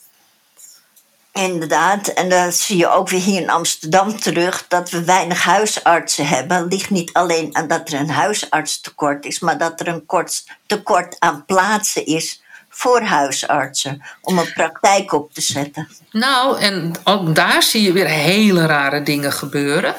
Inderdaad, 1.33 2.09
en 2.09 2.29
dan 2.29 2.53
zie 2.53 2.77
je 2.77 2.89
ook 2.89 3.09
weer 3.09 3.21
hier 3.21 3.41
in 3.41 3.51
Amsterdam 3.51 4.21
terug 4.21 4.65
dat 4.69 4.91
we 4.91 5.05
weinig 5.05 5.43
huisartsen 5.43 6.27
hebben. 6.27 6.57
Het 6.57 6.73
ligt 6.73 6.91
niet 6.91 7.13
alleen 7.13 7.57
aan 7.57 7.69
dat 7.69 7.89
er 7.89 8.01
een 8.01 8.11
huisartstekort 8.11 9.25
is, 9.25 9.41
maar 9.41 9.59
dat 9.59 9.81
er 9.81 9.89
een 9.89 10.07
kort, 10.07 10.45
tekort 10.67 11.17
aan 11.19 11.45
plaatsen 11.45 12.07
is 12.07 12.43
voor 12.69 13.01
huisartsen 13.01 14.03
om 14.21 14.39
een 14.39 14.53
praktijk 14.53 15.13
op 15.13 15.33
te 15.33 15.41
zetten. 15.41 15.89
Nou, 16.11 16.59
en 16.59 16.93
ook 17.05 17.35
daar 17.35 17.63
zie 17.63 17.83
je 17.83 17.93
weer 17.93 18.09
hele 18.09 18.67
rare 18.67 19.03
dingen 19.03 19.33
gebeuren. 19.33 19.95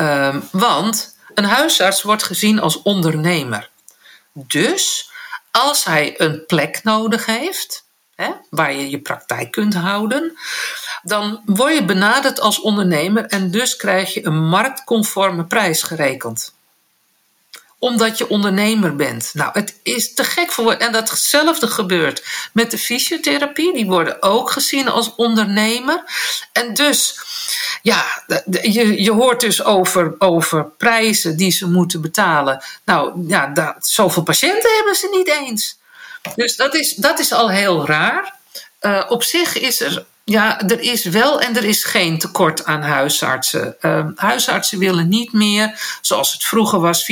Um, 0.00 0.48
want 0.52 1.15
een 1.38 1.44
huisarts 1.44 2.02
wordt 2.02 2.22
gezien 2.22 2.60
als 2.60 2.82
ondernemer. 2.82 3.70
Dus 4.32 5.10
als 5.50 5.84
hij 5.84 6.20
een 6.20 6.46
plek 6.46 6.80
nodig 6.82 7.26
heeft, 7.26 7.84
hè, 8.14 8.30
waar 8.50 8.72
je 8.72 8.90
je 8.90 9.00
praktijk 9.00 9.50
kunt 9.50 9.74
houden, 9.74 10.36
dan 11.02 11.42
word 11.44 11.74
je 11.74 11.84
benaderd 11.84 12.40
als 12.40 12.60
ondernemer 12.60 13.26
en 13.26 13.50
dus 13.50 13.76
krijg 13.76 14.14
je 14.14 14.26
een 14.26 14.48
marktconforme 14.48 15.44
prijs 15.44 15.82
gerekend 15.82 16.55
omdat 17.78 18.18
je 18.18 18.28
ondernemer 18.28 18.96
bent. 18.96 19.30
Nou, 19.32 19.50
het 19.52 19.74
is 19.82 20.14
te 20.14 20.24
gek 20.24 20.52
voor 20.52 20.72
En 20.72 20.92
datzelfde 20.92 21.66
gebeurt 21.66 22.24
met 22.52 22.70
de 22.70 22.78
fysiotherapie. 22.78 23.72
Die 23.72 23.86
worden 23.86 24.22
ook 24.22 24.50
gezien 24.50 24.88
als 24.88 25.14
ondernemer. 25.16 26.02
En 26.52 26.74
dus, 26.74 27.18
ja, 27.82 28.04
je, 28.62 29.02
je 29.02 29.12
hoort 29.12 29.40
dus 29.40 29.64
over, 29.64 30.14
over 30.18 30.64
prijzen 30.64 31.36
die 31.36 31.50
ze 31.50 31.68
moeten 31.68 32.00
betalen. 32.00 32.64
Nou, 32.84 33.24
ja, 33.26 33.46
dat, 33.46 33.74
zoveel 33.78 34.22
patiënten 34.22 34.74
hebben 34.76 34.94
ze 34.94 35.08
niet 35.12 35.28
eens. 35.28 35.78
Dus 36.34 36.56
dat 36.56 36.74
is, 36.74 36.94
dat 36.94 37.18
is 37.18 37.32
al 37.32 37.50
heel 37.50 37.86
raar. 37.86 38.34
Uh, 38.80 39.04
op 39.08 39.22
zich 39.22 39.58
is 39.58 39.80
er 39.80 40.04
ja, 40.28 40.60
er 40.60 40.80
is 40.80 41.04
wel 41.04 41.40
en 41.40 41.56
er 41.56 41.64
is 41.64 41.84
geen 41.84 42.18
tekort 42.18 42.64
aan 42.64 42.82
huisartsen. 42.82 43.76
Uh, 43.80 44.06
huisartsen 44.14 44.78
willen 44.78 45.08
niet 45.08 45.32
meer, 45.32 45.98
zoals 46.00 46.32
het 46.32 46.44
vroeger 46.44 46.80
was, 46.80 47.10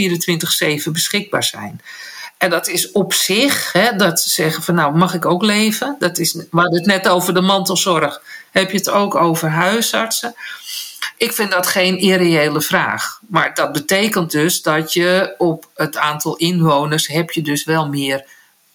24-7 0.89 0.91
beschikbaar 0.93 1.45
zijn. 1.45 1.81
En 2.39 2.51
dat 2.51 2.69
is 2.69 2.93
op 2.93 3.13
zich, 3.13 3.73
hè, 3.73 3.97
dat 3.97 4.21
ze 4.21 4.31
zeggen 4.31 4.63
van 4.63 4.75
nou, 4.75 4.97
mag 4.97 5.15
ik 5.15 5.25
ook 5.25 5.43
leven? 5.43 5.97
Dat 5.99 6.19
is, 6.19 6.33
we 6.33 6.47
hadden 6.51 6.79
het 6.79 6.87
net 6.87 7.09
over 7.09 7.35
de 7.35 7.41
mantelzorg. 7.41 8.23
Heb 8.51 8.71
je 8.71 8.77
het 8.77 8.91
ook 8.91 9.15
over 9.15 9.49
huisartsen? 9.49 10.35
Ik 11.17 11.33
vind 11.33 11.51
dat 11.51 11.67
geen 11.67 11.99
irreële 11.99 12.61
vraag. 12.61 13.21
Maar 13.29 13.55
dat 13.55 13.73
betekent 13.73 14.31
dus 14.31 14.63
dat 14.63 14.93
je 14.93 15.35
op 15.39 15.69
het 15.75 15.97
aantal 15.97 16.37
inwoners 16.37 17.07
heb 17.07 17.31
je 17.31 17.43
dus 17.43 17.65
wel 17.65 17.89
meer 17.89 18.25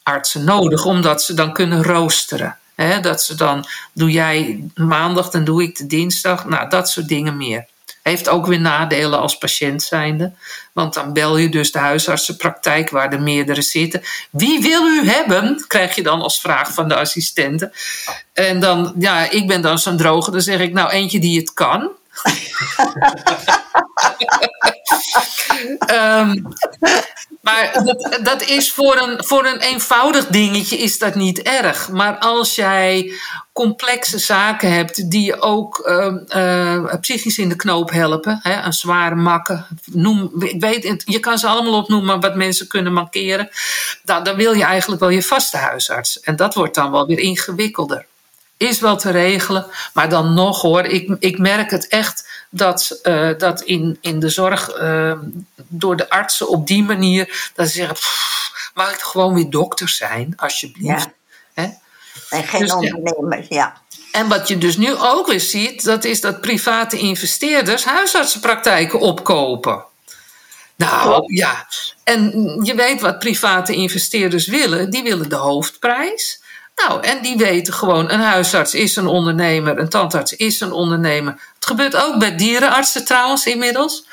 artsen 0.04 0.44
nodig, 0.44 0.86
omdat 0.86 1.24
ze 1.24 1.34
dan 1.34 1.54
kunnen 1.54 1.84
roosteren 1.84 2.59
dat 3.02 3.24
ze 3.24 3.36
dan, 3.36 3.66
doe 3.94 4.12
jij 4.12 4.64
maandag, 4.76 5.30
dan 5.30 5.44
doe 5.44 5.64
ik 5.64 5.78
de 5.78 5.88
dinsdag. 5.88 6.46
Nou, 6.46 6.70
dat 6.70 6.90
soort 6.90 7.08
dingen 7.08 7.38
meer. 7.38 7.66
Heeft 8.04 8.30
ook 8.30 8.46
weer 8.46 8.60
nadelen 8.60 9.20
als 9.20 9.38
patiënt 9.38 9.84
zijnde. 9.84 10.32
Want 10.74 10.94
dan 10.94 11.14
bel 11.14 11.38
je 11.38 11.50
dus 11.50 11.72
de 11.72 11.80
huisartsenpraktijk 11.80 12.90
waar 12.90 13.14
er 13.14 13.22
meerdere 13.22 13.62
zitten. 13.62 14.02
Wie 14.32 14.62
wil 14.62 14.86
u 14.86 15.10
hebben? 15.10 15.66
Krijg 15.68 15.96
je 15.96 16.04
dan 16.04 16.22
als 16.22 16.40
vraag 16.40 16.74
van 16.74 16.88
de 16.88 16.96
assistenten. 16.96 17.72
En 18.34 18.60
dan, 18.60 18.94
ja, 19.00 19.30
ik 19.30 19.48
ben 19.48 19.62
dan 19.62 19.80
zo'n 19.80 19.98
droge. 19.98 20.32
Dan 20.32 20.42
zeg 20.42 20.60
ik, 20.60 20.74
nou 20.74 20.90
eentje 20.90 21.20
die 21.20 21.40
het 21.40 21.54
kan. 21.54 21.90
um, 25.92 26.48
maar 27.42 27.84
dat, 28.22 28.42
is 28.42 28.72
voor 28.72 28.98
een, 28.98 29.24
voor 29.24 29.46
een 29.46 29.60
eenvoudig 29.60 30.28
dingetje 30.28 30.78
is 30.78 30.98
dat 30.98 31.16
niet 31.16 31.42
erg. 31.42 31.90
Maar 31.90 32.18
als 32.18 32.56
jij 32.56 33.12
complexe 33.54 34.18
zaken 34.18 34.74
hebt 34.74 35.12
die 35.12 35.24
je 35.26 35.42
ook 35.42 35.88
uh, 36.36 36.96
psychisch 37.02 37.38
in 37.38 37.50
de 37.50 37.56
knoop 37.56 37.92
helpen, 37.92 38.40
hè, 38.44 38.62
een 38.62 38.74
zware 38.74 39.16
makken, 39.16 39.66
noem, 39.86 40.32
ik 40.40 40.62
weet, 40.62 41.04
je 41.06 41.20
kan 41.20 41.38
ze 41.38 41.48
allemaal 41.48 41.82
opnoemen 41.82 42.20
wat 42.20 42.36
mensen 42.36 42.68
kunnen 42.68 42.94
mankeren, 42.94 43.50
dan, 44.04 44.24
dan 44.24 44.36
wil 44.36 44.54
je 44.54 44.64
eigenlijk 44.64 45.02
wel 45.02 45.10
je 45.10 45.24
vaste 45.24 45.58
huisarts. 45.58 46.20
En 46.20 46.36
dat 46.36 46.54
wordt 46.54 46.76
dan 46.76 46.92
wel 46.92 47.06
weer 47.06 47.20
ingewikkelder 47.20 48.06
is 48.60 48.80
wel 48.80 48.98
te 48.98 49.12
regelen. 49.12 49.66
Maar 49.94 50.10
dan 50.10 50.34
nog 50.34 50.62
hoor, 50.62 50.84
ik, 50.84 51.16
ik 51.20 51.38
merk 51.38 51.72
het 51.72 51.88
echt 51.88 52.39
dat, 52.50 53.00
uh, 53.04 53.38
dat 53.38 53.62
in, 53.62 53.98
in 54.02 54.20
de 54.20 54.30
zorg 54.30 54.82
uh, 54.82 55.20
door 55.68 55.96
de 55.96 56.10
artsen 56.10 56.50
op 56.50 56.68
die 56.68 56.84
manier 56.84 57.52
dat 57.56 57.68
ze 57.68 57.74
zeggen: 57.74 57.98
mag 58.74 58.94
ik 58.94 59.00
gewoon 59.00 59.34
weer 59.34 59.50
dokter 59.50 59.90
zijn, 59.90 60.34
alsjeblieft? 60.36 61.10
Ja. 61.54 61.64
Hè? 61.64 61.70
En 62.30 62.44
geen 62.44 62.62
dus, 62.62 62.74
ondernemer, 62.74 63.46
ja. 63.50 63.82
En 64.12 64.28
wat 64.28 64.48
je 64.48 64.58
dus 64.58 64.78
nu 64.78 64.96
ook 64.96 65.28
weer 65.28 65.40
ziet, 65.40 65.84
dat 65.84 66.04
is 66.04 66.22
dat 66.22 66.42
private 66.42 66.98
investeerders 66.98 67.86
huisartsenpraktijken 67.86 69.00
opkopen. 69.00 69.84
Nou 70.76 71.34
ja, 71.34 71.68
en 72.04 72.32
je 72.64 72.76
weet 72.76 73.02
wat 73.02 73.20
private 73.20 73.74
investeerders 73.74 74.48
willen. 74.48 74.90
Die 74.90 75.04
willen 75.04 75.30
de 75.30 75.36
hoofdprijs. 75.36 76.39
Nou, 76.88 77.04
en 77.04 77.22
die 77.22 77.38
weten 77.38 77.74
gewoon, 77.74 78.12
een 78.12 78.20
huisarts 78.20 78.74
is 78.74 78.96
een 78.96 79.08
ondernemer, 79.08 79.80
een 79.80 79.90
tandarts 79.90 80.34
is 80.34 80.60
een 80.60 80.72
ondernemer. 80.72 81.42
Het 81.56 81.66
gebeurt 81.66 81.96
ook 81.96 82.20
bij 82.20 82.36
dierenartsen 82.36 83.06
trouwens 83.06 83.46
inmiddels. 83.46 84.06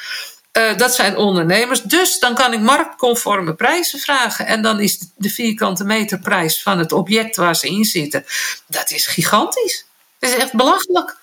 Uh, 0.52 0.76
dat 0.76 0.94
zijn 0.94 1.16
ondernemers. 1.16 1.82
Dus 1.82 2.18
dan 2.18 2.34
kan 2.34 2.52
ik 2.52 2.60
marktconforme 2.60 3.54
prijzen 3.54 3.98
vragen. 3.98 4.46
En 4.46 4.62
dan 4.62 4.80
is 4.80 4.98
de 5.16 5.30
vierkante 5.30 5.84
meterprijs 5.84 6.62
van 6.62 6.78
het 6.78 6.92
object 6.92 7.36
waar 7.36 7.56
ze 7.56 7.66
in 7.68 7.84
zitten, 7.84 8.24
dat 8.66 8.90
is 8.90 9.06
gigantisch. 9.06 9.84
Dat 10.18 10.30
is 10.30 10.36
echt 10.36 10.52
belachelijk. 10.52 11.16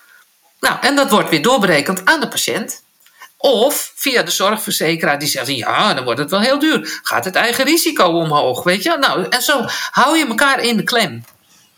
Nou, 0.60 0.76
en 0.80 0.96
dat 0.96 1.10
wordt 1.10 1.30
weer 1.30 1.42
doorberekend 1.42 2.04
aan 2.04 2.20
de 2.20 2.28
patiënt. 2.28 2.82
Of 3.36 3.92
via 3.94 4.22
de 4.22 4.30
zorgverzekeraar 4.30 5.18
die 5.18 5.28
zegt: 5.28 5.46
ja, 5.46 5.94
dan 5.94 6.04
wordt 6.04 6.20
het 6.20 6.30
wel 6.30 6.40
heel 6.40 6.58
duur. 6.58 7.00
Gaat 7.02 7.24
het 7.24 7.34
eigen 7.34 7.64
risico 7.64 8.04
omhoog, 8.04 8.62
weet 8.62 8.82
je? 8.82 8.96
Nou, 9.00 9.26
en 9.28 9.42
zo 9.42 9.64
hou 9.90 10.18
je 10.18 10.26
elkaar 10.26 10.60
in 10.60 10.76
de 10.76 10.82
klem. 10.82 11.24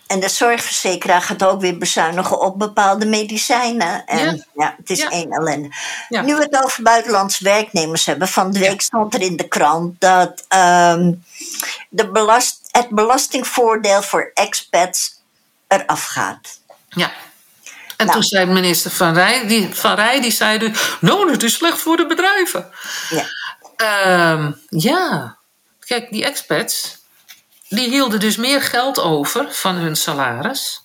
En 0.07 0.21
de 0.21 0.29
zorgverzekeraar 0.29 1.23
gaat 1.23 1.45
ook 1.45 1.61
weer 1.61 1.79
bezuinigen 1.79 2.41
op 2.41 2.59
bepaalde 2.59 3.07
medicijnen. 3.07 4.07
En 4.07 4.47
ja, 4.55 4.75
het 4.77 4.91
is 4.91 5.05
één 5.05 5.31
ellende. 5.31 5.69
Nu 6.09 6.37
we 6.37 6.43
het 6.43 6.65
over 6.65 6.83
buitenlandse 6.83 7.45
werknemers 7.45 8.07
hebben. 8.07 8.29
Van 8.29 8.51
de 8.51 8.59
week 8.59 8.81
stond 8.81 9.15
er 9.15 9.21
in 9.21 9.37
de 9.37 9.49
krant 9.49 10.01
dat 10.01 10.45
um, 10.55 11.25
de 11.89 12.11
belast, 12.11 12.59
het 12.71 12.89
belastingvoordeel 12.89 14.03
voor 14.03 14.31
expats 14.35 15.21
eraf 15.69 16.05
gaat. 16.05 16.61
Ja. 16.89 17.13
En 17.97 18.07
nou. 18.07 18.19
toen 18.19 18.29
zei 18.29 18.47
minister 18.47 18.91
Van 18.91 19.15
Rij, 19.15 19.47
die, 19.47 19.75
Van 19.75 19.95
Rij, 19.95 20.21
die 20.21 20.31
zei 20.31 20.59
dus, 20.59 20.79
nou, 21.01 21.31
dat 21.31 21.43
is 21.43 21.55
slecht 21.55 21.79
voor 21.79 21.97
de 21.97 22.07
bedrijven. 22.07 22.71
Ja. 23.09 23.25
Ehm, 23.77 24.53
ja, 24.69 25.37
kijk, 25.79 26.11
die 26.11 26.25
expats, 26.25 26.96
die 27.69 27.89
hielden 27.89 28.21
dus 28.21 28.37
meer 28.37 28.63
geld 28.63 29.01
over 29.01 29.53
van 29.53 29.75
hun 29.75 29.97
salaris. 29.97 30.83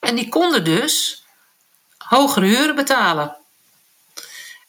En 0.00 0.14
die 0.14 0.28
konden 0.28 0.64
dus 0.64 1.24
hogere 1.98 2.46
huren 2.46 2.74
betalen. 2.74 3.36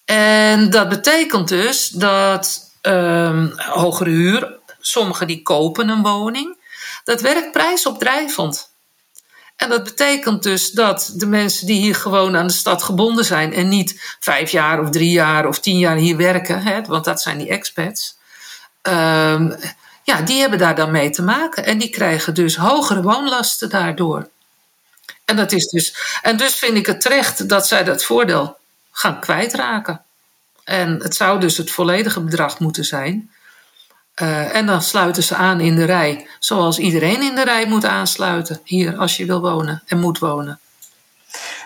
En 0.06 0.70
dat 0.70 0.90
betekent 0.90 1.48
dus 1.48 1.88
dat 1.88 2.72
ehm, 2.82 3.48
hogere 3.58 4.10
huur, 4.10 4.58
sommigen 4.80 5.28
die 5.28 5.42
kopen 5.42 5.90
een 5.90 6.02
woning, 6.02 6.58
dat 7.04 7.22
werkt 7.22 7.52
prijsopdrijvend. 7.52 8.70
En 9.56 9.70
dat 9.70 9.84
betekent 9.84 10.44
dus 10.44 10.72
dat 10.72 11.12
de 11.16 11.26
mensen 11.26 11.68
die 11.68 11.82
hier 11.82 11.96
gewoon 11.96 12.38
aan 12.38 12.48
de 12.48 12.54
stad 12.54 12.84
gebonden 12.84 13.26
zijn 13.26 13.54
en 13.54 13.68
niet 13.68 14.16
vijf 14.20 14.52
jaar 14.52 14.80
of 14.80 14.90
drie 14.90 15.12
jaar 15.12 15.48
of 15.48 15.60
tien 15.60 15.78
jaar 15.78 15.96
hier 15.96 16.18
werken, 16.18 16.62
hè, 16.62 16.82
want 16.82 17.06
dat 17.06 17.22
zijn 17.22 17.38
die 17.38 17.50
expats, 17.50 18.18
ehm, 18.82 19.52
ja, 20.10 20.22
die 20.22 20.40
hebben 20.40 20.60
daar 20.60 20.76
dan 20.76 20.92
mee 20.92 21.10
te 21.10 21.22
maken. 21.22 21.66
En 21.66 21.78
die 21.78 21.90
krijgen 21.90 22.34
dus 22.34 22.56
hogere 22.56 23.02
woonlasten 23.02 23.70
daardoor. 23.70 24.30
En, 25.26 25.36
dat 25.36 25.52
is 25.52 25.68
dus, 25.68 25.96
en 26.22 26.38
dus 26.38 26.56
vind 26.56 26.78
ik 26.78 26.86
het 26.86 27.02
terecht 27.02 27.50
dat 27.50 27.68
zij 27.68 27.84
dat 27.84 28.04
voordeel 28.04 28.58
gaan 28.92 29.20
kwijtraken. 29.20 30.02
En 30.64 31.02
het 31.02 31.16
zou 31.16 31.40
dus 31.40 31.58
het 31.58 31.72
volledige 31.72 32.22
bedrag 32.22 32.60
moeten 32.60 32.86
zijn. 32.86 33.32
Uh, 34.22 34.56
en 34.56 34.66
dan 34.66 34.82
sluiten 34.82 35.24
ze 35.24 35.36
aan 35.36 35.60
in 35.60 35.76
de 35.76 35.86
rij, 35.86 36.28
zoals 36.40 36.80
iedereen 36.80 37.22
in 37.22 37.36
de 37.36 37.44
rij 37.44 37.68
moet 37.68 37.86
aansluiten 37.86 38.62
hier 38.64 38.98
als 38.98 39.18
je 39.18 39.26
wil 39.26 39.42
wonen 39.42 39.84
en 39.86 40.00
moet 40.00 40.20
wonen. 40.20 40.60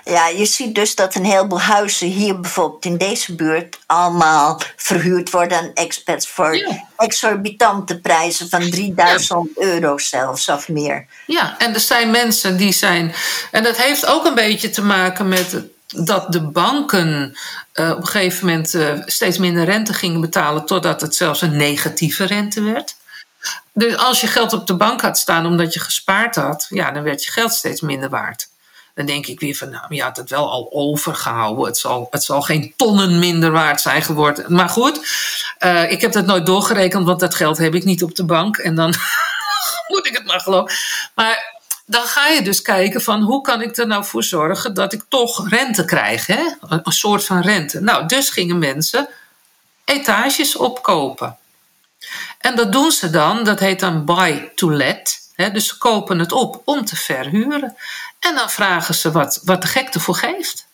Ja, 0.04 0.28
je 0.28 0.46
ziet 0.46 0.76
dus 0.76 0.96
dat 0.96 1.16
een 1.16 1.26
heleboel 1.26 1.62
huizen 1.62 2.08
hier 2.08 2.40
bijvoorbeeld 2.40 2.86
in 2.86 2.98
deze 2.98 3.36
buurt 3.36 3.80
allemaal 3.86 4.62
verhuurd 4.76 5.30
worden 5.30 5.58
aan 5.58 5.72
expats 5.74 6.28
voor 6.28 6.56
ja. 6.56 6.88
exorbitante 6.98 8.00
prijzen 8.00 8.50
van 8.50 8.70
3000 8.70 9.50
ja. 9.56 9.66
euro 9.66 9.98
zelfs 9.98 10.50
of 10.50 10.70
meer. 10.70 11.06
Ja, 11.26 11.58
en 11.58 11.74
er 11.74 11.80
zijn 11.80 12.12
mensen 12.12 12.58
die 12.58 12.72
zijn. 12.72 13.14
En 13.52 13.64
dat 13.64 13.78
heeft 13.78 14.06
ook 14.06 14.26
een 14.26 14.36
beetje 14.36 14.70
te 14.70 14.84
maken 14.84 15.28
met 15.28 15.64
dat 15.96 16.32
de 16.32 16.42
banken 16.42 17.38
uh, 17.74 17.90
op 17.90 17.98
een 17.98 18.08
gegeven 18.08 18.48
moment 18.48 18.74
uh, 18.74 18.92
steeds 19.06 19.38
minder 19.38 19.66
rente 19.66 19.94
gingen 19.94 20.22
betalen, 20.22 20.66
totdat 20.66 21.02
het 21.02 21.16
zelfs 21.16 21.42
een 21.42 21.58
negatieve 21.58 22.24
rente 22.24 22.62
werd. 22.62 22.96
Dus 23.74 23.98
als 23.98 24.22
je 24.22 24.28
geld 24.28 24.54
op 24.54 24.68
de 24.68 24.76
bank 24.76 25.02
had 25.02 25.18
staan 25.18 25.46
omdat 25.46 25.74
je 25.74 25.80
gespaard 25.80 26.36
had, 26.36 26.66
ja, 26.70 26.92
dan 26.92 27.04
werd 27.04 27.24
je 27.24 27.32
geld 27.32 27.54
steeds 27.54 27.82
minder 27.82 28.10
waard. 28.10 28.48
Dan 28.96 29.06
denk 29.06 29.28
ik 29.28 29.40
weer 29.40 29.56
van, 29.56 29.70
nou, 29.70 29.96
je 29.96 30.02
had 30.02 30.18
het 30.18 30.30
wel 30.30 30.52
al 30.52 30.70
overgehouden. 30.72 31.66
Het 31.66 31.78
zal, 31.78 32.08
het 32.10 32.24
zal 32.24 32.42
geen 32.42 32.74
tonnen 32.76 33.20
minder 33.20 33.52
waard 33.52 33.82
zijn 33.82 34.02
geworden. 34.02 34.54
Maar 34.54 34.70
goed, 34.70 35.00
uh, 35.60 35.92
ik 35.92 36.02
heb 36.02 36.12
dat 36.12 36.26
nooit 36.26 36.46
doorgerekend, 36.46 37.06
want 37.06 37.20
dat 37.20 37.36
geld 37.36 37.58
heb 37.58 37.76
ik 37.76 37.84
niet 37.84 38.04
op 38.04 38.16
de 38.16 38.26
bank. 38.26 38.58
En 38.58 38.76
dan 38.76 38.94
moet 39.88 40.08
ik 40.08 40.14
het 40.18 40.26
maar 40.26 40.40
geloven. 40.40 40.76
Maar 41.16 41.62
dan 41.86 42.04
ga 42.04 42.28
je 42.28 42.42
dus 42.42 42.62
kijken 42.62 43.02
van 43.02 43.22
hoe 43.22 43.42
kan 43.42 43.62
ik 43.62 43.78
er 43.78 43.88
nou 43.88 44.06
voor 44.06 44.24
zorgen 44.24 44.74
dat 44.74 44.94
ik 44.94 45.04
toch 45.10 45.50
rente 45.50 45.86
krijg. 45.86 46.28
Hè? 46.28 46.44
Een, 46.62 46.82
soort 46.84 47.26
van 47.26 47.42
rente. 47.42 47.80
Nou, 47.80 48.08
dus 48.08 48.30
gingen 48.30 48.60
mensen 48.60 49.10
etages 49.86 50.56
opkopen. 50.56 51.38
En 52.38 52.56
dat 52.56 52.72
doen 52.72 52.92
ze 52.92 53.10
dan, 53.10 53.44
dat 53.44 53.60
heet 53.60 53.80
dan 53.80 54.06
buy 54.06 54.52
to 54.56 54.72
let. 54.72 55.22
Dus 55.36 55.68
ze 55.68 55.78
kopen 55.78 56.20
het 56.20 56.32
op 56.32 56.62
om 56.66 56.86
te 56.86 56.96
verhuren. 56.96 57.76
En 58.24 58.36
dan 58.36 58.50
vragen 58.50 58.96
ze 58.96 59.12
wat, 59.12 59.40
wat 59.44 59.62
de 59.62 59.68
gek 59.68 59.94
ervoor 59.94 60.16
geeft. 60.16 60.66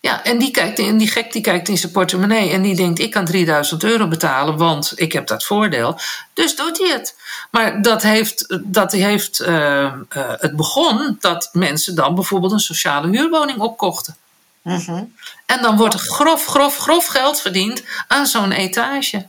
Ja, 0.00 0.24
en 0.24 0.38
die, 0.38 0.50
kijkt, 0.50 0.78
en 0.78 0.98
die 0.98 1.08
gek 1.08 1.32
die 1.32 1.42
kijkt 1.42 1.68
in 1.68 1.78
zijn 1.78 1.92
portemonnee 1.92 2.50
en 2.50 2.62
die 2.62 2.76
denkt: 2.76 2.98
ik 2.98 3.10
kan 3.10 3.24
3000 3.24 3.84
euro 3.84 4.08
betalen, 4.08 4.56
want 4.56 4.92
ik 4.94 5.12
heb 5.12 5.26
dat 5.26 5.44
voordeel. 5.44 5.98
Dus 6.32 6.56
doet 6.56 6.78
hij 6.78 6.88
het. 6.88 7.16
Maar 7.50 7.82
dat 7.82 8.02
heeft, 8.02 8.58
dat 8.62 8.92
heeft 8.92 9.40
uh, 9.40 9.48
uh, 9.48 9.92
het 10.16 10.56
begon 10.56 11.16
dat 11.20 11.48
mensen 11.52 11.94
dan 11.94 12.14
bijvoorbeeld 12.14 12.52
een 12.52 12.60
sociale 12.60 13.08
huurwoning 13.08 13.58
opkochten. 13.58 14.16
Mm 14.62 14.78
-hmm. 14.78 15.14
En 15.46 15.62
dan 15.62 15.76
wordt 15.76 15.94
er 15.94 16.00
grof, 16.00 16.46
grof, 16.46 16.76
grof 16.76 17.06
geld 17.06 17.40
verdiend 17.40 17.82
aan 18.08 18.26
zo'n 18.26 18.52
etage. 18.52 19.26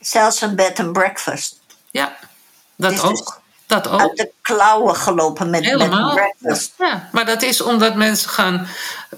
Zelfs 0.00 0.40
een 0.40 0.54
bed 0.54 0.80
and 0.80 0.92
breakfast. 0.92 1.58
Ja, 1.90 2.16
dat 2.76 2.90
dus 2.90 3.00
ook. 3.00 3.39
Dat 3.70 3.88
ook. 3.88 4.00
Uit 4.00 4.16
de 4.16 4.30
klauwen 4.42 4.96
gelopen 4.96 5.50
met 5.50 5.64
Helemaal. 5.64 6.14
breakfast. 6.14 6.72
Ja, 6.78 7.08
maar 7.12 7.26
dat 7.26 7.42
is 7.42 7.60
omdat 7.60 7.94
mensen 7.94 8.30
gaan 8.30 8.66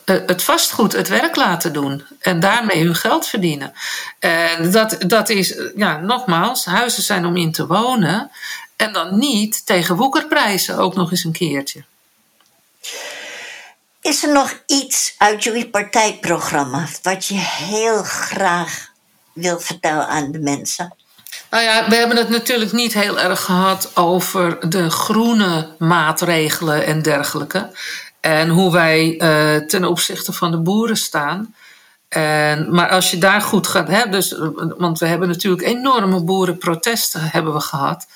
uh, 0.05 0.17
het 0.27 0.43
vastgoed 0.43 0.93
het 0.93 1.09
werk 1.09 1.37
laten 1.37 1.73
doen. 1.73 2.05
En 2.21 2.41
daarmee 2.41 2.85
hun 2.85 2.95
geld 2.95 3.27
verdienen. 3.27 3.73
En 4.19 4.71
dat, 4.71 4.97
dat 5.07 5.29
is, 5.29 5.55
ja, 5.77 5.97
nogmaals, 5.97 6.65
huizen 6.65 7.03
zijn 7.03 7.27
om 7.27 7.37
in 7.37 7.53
te 7.53 7.67
wonen. 7.67 8.31
En 8.77 8.93
dan 8.93 9.19
niet 9.19 9.67
tegen 9.67 9.97
woekerprijzen 9.97 10.79
ook 10.79 10.95
nog 10.95 11.11
eens 11.11 11.25
een 11.25 11.33
keertje. 11.33 11.85
Is 14.01 14.23
er 14.23 14.33
nog 14.33 14.63
iets 14.67 15.15
uit 15.19 15.45
jullie 15.45 15.69
partijprogramma 15.69 16.87
wat 17.03 17.27
je 17.27 17.35
heel 17.39 18.03
graag 18.03 18.91
wil 19.33 19.61
vertellen 19.61 20.09
aan 20.09 20.33
de 20.33 20.39
mensen? 20.39 20.95
Nou 21.51 21.63
ja, 21.63 21.89
we 21.89 21.95
hebben 21.95 22.17
het 22.17 22.29
natuurlijk 22.29 22.73
niet 22.73 22.93
heel 22.93 23.21
erg 23.21 23.41
gehad 23.41 23.97
over 23.97 24.69
de 24.69 24.91
groene 24.91 25.69
maatregelen 25.79 26.85
en 26.85 27.03
dergelijke. 27.03 27.71
En 28.21 28.49
hoe 28.49 28.73
wij 28.73 29.15
uh, 29.19 29.67
ten 29.67 29.85
opzichte 29.85 30.33
van 30.33 30.51
de 30.51 30.59
boeren 30.59 30.97
staan. 30.97 31.55
En, 32.09 32.75
maar 32.75 32.89
als 32.89 33.11
je 33.11 33.19
daar 33.19 33.41
goed 33.41 33.67
gaat, 33.67 33.89
hè, 33.89 34.09
dus, 34.09 34.35
want 34.77 34.99
we 34.99 35.07
hebben 35.07 35.29
natuurlijk 35.29 35.63
enorme 35.63 36.21
boerenprotesten 36.21 37.21
hebben 37.21 37.53
we 37.53 37.61
gehad. 37.61 38.07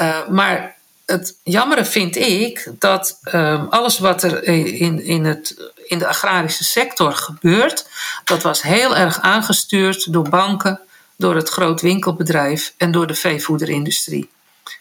Uh, 0.00 0.28
maar 0.28 0.74
het 1.06 1.36
jammere 1.42 1.84
vind 1.84 2.16
ik 2.16 2.70
dat 2.78 3.18
uh, 3.34 3.64
alles 3.70 3.98
wat 3.98 4.22
er 4.22 4.44
in, 4.44 5.04
in, 5.04 5.24
het, 5.24 5.72
in 5.86 5.98
de 5.98 6.06
agrarische 6.06 6.64
sector 6.64 7.12
gebeurt, 7.12 7.88
dat 8.24 8.42
was 8.42 8.62
heel 8.62 8.96
erg 8.96 9.20
aangestuurd 9.20 10.12
door 10.12 10.28
banken, 10.28 10.80
door 11.16 11.34
het 11.34 11.48
groot 11.48 11.80
winkelbedrijf 11.80 12.74
en 12.76 12.90
door 12.90 13.06
de 13.06 13.14
veevoederindustrie. 13.14 14.30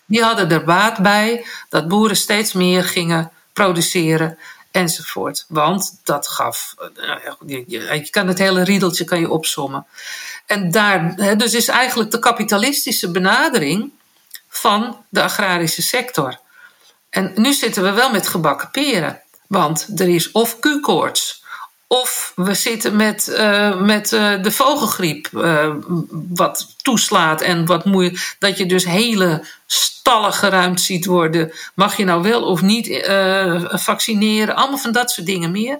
Die 0.05 0.23
hadden 0.23 0.51
er 0.51 0.63
baat 0.63 1.01
bij 1.01 1.45
dat 1.69 1.87
boeren 1.87 2.17
steeds 2.17 2.53
meer 2.53 2.83
gingen 2.83 3.31
produceren 3.53 4.37
enzovoort. 4.71 5.45
Want 5.47 5.99
dat 6.03 6.27
gaf, 6.27 6.75
je, 7.45 7.63
je 7.67 8.07
kan 8.09 8.27
het 8.27 8.37
hele 8.37 8.63
riedeltje 8.63 9.03
kan 9.03 9.19
je 9.19 9.29
opsommen. 9.29 9.85
En 10.45 10.71
daar, 10.71 11.15
dus 11.37 11.53
is 11.53 11.67
eigenlijk 11.67 12.11
de 12.11 12.19
kapitalistische 12.19 13.11
benadering 13.11 13.91
van 14.49 15.05
de 15.09 15.21
agrarische 15.21 15.81
sector. 15.81 16.39
En 17.09 17.31
nu 17.35 17.53
zitten 17.53 17.83
we 17.83 17.91
wel 17.91 18.11
met 18.11 18.27
gebakken 18.27 18.71
peren. 18.71 19.21
Want 19.47 19.99
er 19.99 20.09
is 20.09 20.31
of 20.31 20.59
Q-koorts 20.59 21.43
of 21.87 22.31
we 22.35 22.53
zitten 22.53 22.95
met, 22.95 23.27
uh, 23.27 23.81
met 23.81 24.11
uh, 24.11 24.43
de 24.43 24.51
vogelgriep, 24.51 25.29
uh, 25.33 25.73
wat 26.29 26.75
toeslaat 26.81 27.41
en 27.41 27.65
wat 27.65 27.85
moeilijk. 27.85 28.35
Dat 28.39 28.57
je 28.57 28.65
dus 28.65 28.85
hele 28.85 29.45
stallen 29.65 30.33
geruimd 30.33 30.81
ziet 30.81 31.05
worden. 31.05 31.51
Mag 31.73 31.97
je 31.97 32.05
nou 32.05 32.21
wel 32.21 32.43
of 32.43 32.61
niet 32.61 33.09
vaccineren? 33.71 34.55
Allemaal 34.55 34.77
van 34.77 34.91
dat 34.91 35.11
soort 35.11 35.27
dingen 35.27 35.51
meer. 35.51 35.79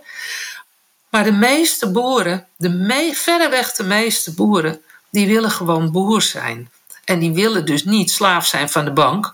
Maar 1.10 1.24
de 1.24 1.32
meeste 1.32 1.92
boeren, 1.92 2.48
de 2.58 2.70
me 2.70 3.12
verreweg 3.14 3.72
de 3.72 3.84
meeste 3.84 4.34
boeren, 4.34 4.82
die 5.10 5.28
willen 5.28 5.52
gewoon 5.52 5.92
boer 5.92 6.22
zijn. 6.22 6.70
En 7.04 7.20
die 7.20 7.34
willen 7.34 7.66
dus 7.66 7.84
niet 7.84 8.12
slaaf 8.12 8.46
zijn 8.46 8.70
van 8.70 8.86
de 8.86 8.92
bank. 8.92 9.34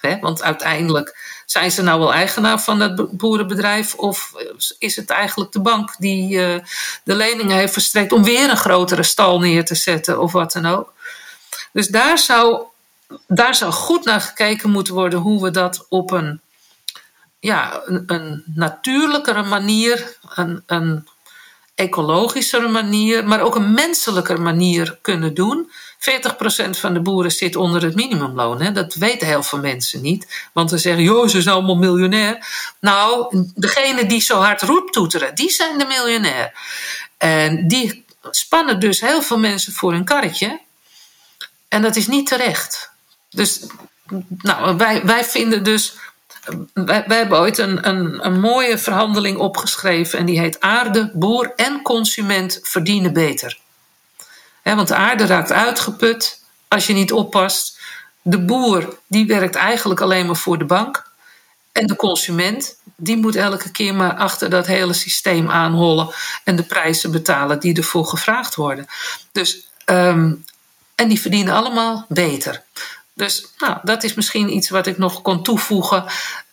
Hè? 0.00 0.18
Want 0.18 0.42
uiteindelijk 0.42 1.16
zijn 1.50 1.70
ze 1.70 1.82
nou 1.82 1.98
wel 1.98 2.12
eigenaar 2.12 2.60
van 2.60 2.78
dat 2.78 3.16
boerenbedrijf? 3.16 3.94
Of 3.94 4.32
is 4.78 4.96
het 4.96 5.10
eigenlijk 5.10 5.52
de 5.52 5.60
bank 5.60 5.94
die 5.98 6.32
uh, 6.32 6.58
de 7.04 7.14
leningen 7.14 7.56
heeft 7.56 7.72
verstrekt 7.72 8.12
om 8.12 8.24
weer 8.24 8.50
een 8.50 8.56
grotere 8.56 9.02
stal 9.02 9.38
neer 9.38 9.64
te 9.64 9.74
zetten 9.74 10.20
of 10.20 10.32
wat 10.32 10.52
dan 10.52 10.66
ook? 10.66 10.92
Dus 11.72 11.88
daar 11.88 12.18
zou, 12.18 12.62
daar 13.26 13.54
zou 13.54 13.72
goed 13.72 14.04
naar 14.04 14.20
gekeken 14.20 14.70
moeten 14.70 14.94
worden 14.94 15.18
hoe 15.18 15.42
we 15.42 15.50
dat 15.50 15.86
op 15.88 16.10
een, 16.10 16.40
ja, 17.38 17.82
een, 17.84 18.02
een 18.06 18.42
natuurlijkere 18.54 19.42
manier, 19.42 20.16
een, 20.34 20.62
een 20.66 21.08
ecologischere 21.74 22.68
manier, 22.68 23.26
maar 23.26 23.40
ook 23.40 23.54
een 23.54 23.72
menselijker 23.72 24.40
manier 24.40 24.98
kunnen 25.02 25.34
doen. 25.34 25.70
40% 26.00 26.70
van 26.70 26.94
de 26.94 27.00
boeren 27.00 27.30
zit 27.30 27.56
onder 27.56 27.82
het 27.82 27.94
minimumloon. 27.94 28.62
Hè? 28.62 28.72
Dat 28.72 28.94
weten 28.94 29.26
heel 29.26 29.42
veel 29.42 29.58
mensen 29.58 30.02
niet. 30.02 30.48
Want 30.52 30.70
ze 30.70 30.78
zeggen, 30.78 31.02
joh, 31.02 31.28
ze 31.28 31.42
zijn 31.42 31.54
allemaal 31.54 31.76
miljonair. 31.76 32.46
Nou, 32.80 33.36
degene 33.54 34.06
die 34.06 34.20
zo 34.20 34.38
hard 34.38 34.62
roept 34.62 34.92
toeteren, 34.92 35.34
die 35.34 35.50
zijn 35.50 35.78
de 35.78 35.84
miljonair. 35.84 36.52
En 37.18 37.68
die 37.68 38.04
spannen 38.30 38.80
dus 38.80 39.00
heel 39.00 39.22
veel 39.22 39.38
mensen 39.38 39.72
voor 39.72 39.92
hun 39.92 40.04
karretje. 40.04 40.60
En 41.68 41.82
dat 41.82 41.96
is 41.96 42.06
niet 42.06 42.26
terecht. 42.26 42.90
Dus 43.30 43.60
nou, 44.28 44.76
wij, 44.76 45.04
wij 45.04 45.24
vinden 45.24 45.62
dus. 45.62 45.94
Wij, 46.72 47.04
wij 47.06 47.16
hebben 47.16 47.38
ooit 47.38 47.58
een, 47.58 47.88
een, 47.88 48.26
een 48.26 48.40
mooie 48.40 48.78
verhandeling 48.78 49.38
opgeschreven. 49.38 50.18
En 50.18 50.26
die 50.26 50.40
heet 50.40 50.60
Aarde, 50.60 51.10
boer 51.14 51.52
en 51.56 51.82
consument 51.82 52.58
verdienen 52.62 53.12
beter. 53.12 53.58
Want 54.62 54.88
de 54.88 54.94
aarde 54.94 55.26
raakt 55.26 55.52
uitgeput 55.52 56.42
als 56.68 56.86
je 56.86 56.92
niet 56.92 57.12
oppast. 57.12 57.78
De 58.22 58.38
boer 58.38 58.98
die 59.06 59.26
werkt 59.26 59.54
eigenlijk 59.54 60.00
alleen 60.00 60.26
maar 60.26 60.36
voor 60.36 60.58
de 60.58 60.64
bank. 60.64 61.08
En 61.72 61.86
de 61.86 61.96
consument 61.96 62.76
die 62.96 63.16
moet 63.16 63.36
elke 63.36 63.70
keer 63.70 63.94
maar 63.94 64.14
achter 64.14 64.50
dat 64.50 64.66
hele 64.66 64.92
systeem 64.92 65.50
aanhollen 65.50 66.08
en 66.44 66.56
de 66.56 66.62
prijzen 66.62 67.10
betalen 67.10 67.60
die 67.60 67.76
ervoor 67.76 68.06
gevraagd 68.06 68.54
worden. 68.54 68.86
Dus, 69.32 69.68
ehm, 69.84 70.32
en 70.94 71.08
die 71.08 71.20
verdienen 71.20 71.54
allemaal 71.54 72.04
beter. 72.08 72.62
Dus 73.14 73.46
nou, 73.58 73.78
dat 73.82 74.02
is 74.02 74.14
misschien 74.14 74.54
iets 74.56 74.70
wat 74.70 74.86
ik 74.86 74.98
nog 74.98 75.22
kon 75.22 75.42
toevoegen 75.42 76.04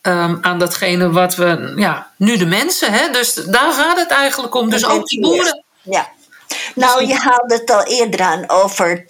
um, 0.01 0.37
aan 0.41 0.59
datgene 0.59 1.11
wat 1.11 1.35
we, 1.35 1.73
ja, 1.75 2.11
nu 2.15 2.37
de 2.37 2.45
mensen, 2.45 2.91
hè? 2.91 3.09
dus 3.11 3.33
daar 3.33 3.73
gaat 3.73 3.97
het 3.97 4.11
eigenlijk 4.11 4.55
om. 4.55 4.69
Dus 4.69 4.85
ook 4.85 5.07
die 5.07 5.21
boeren. 5.21 5.63
Ja. 5.81 6.09
Nou, 6.75 7.07
je 7.07 7.15
haalde 7.15 7.55
het 7.55 7.71
al 7.71 7.83
eerder 7.83 8.21
aan 8.21 8.49
over 8.49 9.01
80% 9.01 9.03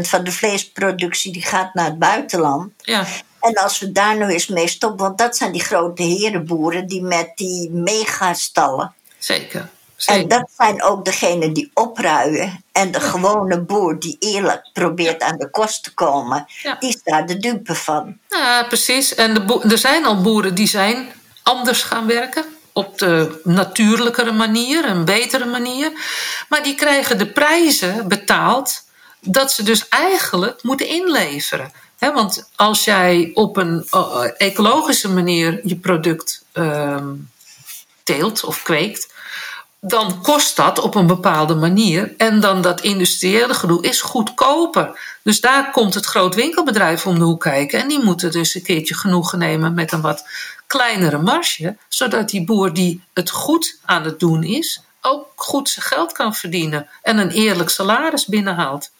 van 0.00 0.24
de 0.24 0.32
vleesproductie 0.32 1.32
die 1.32 1.42
gaat 1.42 1.74
naar 1.74 1.84
het 1.84 1.98
buitenland. 1.98 2.72
Ja. 2.76 3.04
En 3.40 3.54
als 3.54 3.78
we 3.78 3.92
daar 3.92 4.16
nu 4.16 4.26
eens 4.26 4.46
mee 4.46 4.68
stoppen, 4.68 5.06
want 5.06 5.18
dat 5.18 5.36
zijn 5.36 5.52
die 5.52 5.62
grote 5.62 6.02
herenboeren 6.02 6.86
die 6.86 7.02
met 7.02 7.32
die 7.34 7.70
megastallen. 7.70 8.94
Zeker. 9.18 9.68
En 10.06 10.28
dat 10.28 10.50
zijn 10.56 10.82
ook 10.82 11.04
degenen 11.04 11.52
die 11.52 11.70
opruien. 11.74 12.64
En 12.72 12.90
de 12.90 13.00
gewone 13.00 13.60
boer 13.60 13.98
die 13.98 14.16
eerlijk 14.18 14.68
probeert 14.72 15.22
aan 15.22 15.36
de 15.36 15.50
kost 15.50 15.82
te 15.82 15.94
komen, 15.94 16.46
die 16.80 16.88
is 16.88 17.02
daar 17.02 17.26
de 17.26 17.38
dupe 17.38 17.74
van. 17.74 18.18
Ja, 18.28 18.64
precies. 18.64 19.14
En 19.14 19.34
de 19.34 19.60
er 19.70 19.78
zijn 19.78 20.04
al 20.04 20.20
boeren 20.20 20.54
die 20.54 20.66
zijn 20.66 21.12
anders 21.42 21.82
gaan 21.82 22.06
werken. 22.06 22.44
Op 22.76 22.98
de 22.98 23.40
natuurlijkere 23.44 24.32
manier, 24.32 24.84
een 24.84 25.04
betere 25.04 25.44
manier. 25.44 25.92
Maar 26.48 26.62
die 26.62 26.74
krijgen 26.74 27.18
de 27.18 27.26
prijzen 27.26 28.08
betaald 28.08 28.82
dat 29.20 29.52
ze 29.52 29.62
dus 29.62 29.88
eigenlijk 29.88 30.62
moeten 30.62 30.88
inleveren. 30.88 31.72
want 31.98 32.48
als 32.56 32.84
jij 32.84 33.30
op 33.34 33.56
een 33.56 33.86
uh, 33.90 34.24
ecologische 34.36 35.08
manier 35.08 35.60
je 35.62 35.76
product 35.76 36.44
uh, 36.54 36.96
teelt 38.02 38.44
of 38.44 38.62
kweekt, 38.62 39.12
dan 39.86 40.22
kost 40.22 40.56
dat 40.56 40.78
op 40.78 40.94
een 40.94 41.06
bepaalde 41.06 41.54
manier. 41.54 42.14
En 42.16 42.40
dan 42.40 42.62
dat 42.62 42.80
industriële 42.80 43.54
gedoe 43.54 43.82
is 43.82 44.00
goedkoper. 44.00 45.18
Dus 45.22 45.40
daar 45.40 45.70
komt 45.70 45.94
het 45.94 46.06
groot 46.06 46.34
winkelbedrijf 46.34 47.06
om 47.06 47.18
de 47.18 47.24
hoek 47.24 47.40
kijken. 47.40 47.80
En 47.80 47.88
die 47.88 48.02
moeten 48.02 48.30
dus 48.30 48.54
een 48.54 48.62
keertje 48.62 48.94
genoegen 48.94 49.38
nemen 49.38 49.74
met 49.74 49.92
een 49.92 50.00
wat 50.00 50.24
kleinere 50.66 51.18
marge. 51.18 51.76
Zodat 51.88 52.28
die 52.28 52.44
boer 52.44 52.72
die 52.72 53.02
het 53.14 53.30
goed 53.30 53.78
aan 53.84 54.04
het 54.04 54.20
doen 54.20 54.42
is, 54.42 54.82
ook 55.00 55.32
goed 55.36 55.68
zijn 55.68 55.86
geld 55.86 56.12
kan 56.12 56.34
verdienen. 56.34 56.88
En 57.02 57.18
een 57.18 57.30
eerlijk 57.30 57.70
salaris 57.70 58.26
binnenhaalt. 58.26 58.90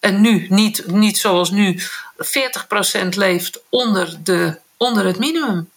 En 0.00 0.20
nu, 0.20 0.46
niet, 0.48 0.86
niet 0.86 1.18
zoals 1.18 1.50
nu, 1.50 1.80
40% 2.16 3.08
leeft 3.08 3.60
onder, 3.68 4.16
de, 4.22 4.58
onder 4.76 5.04
het 5.04 5.18
minimum. 5.18 5.70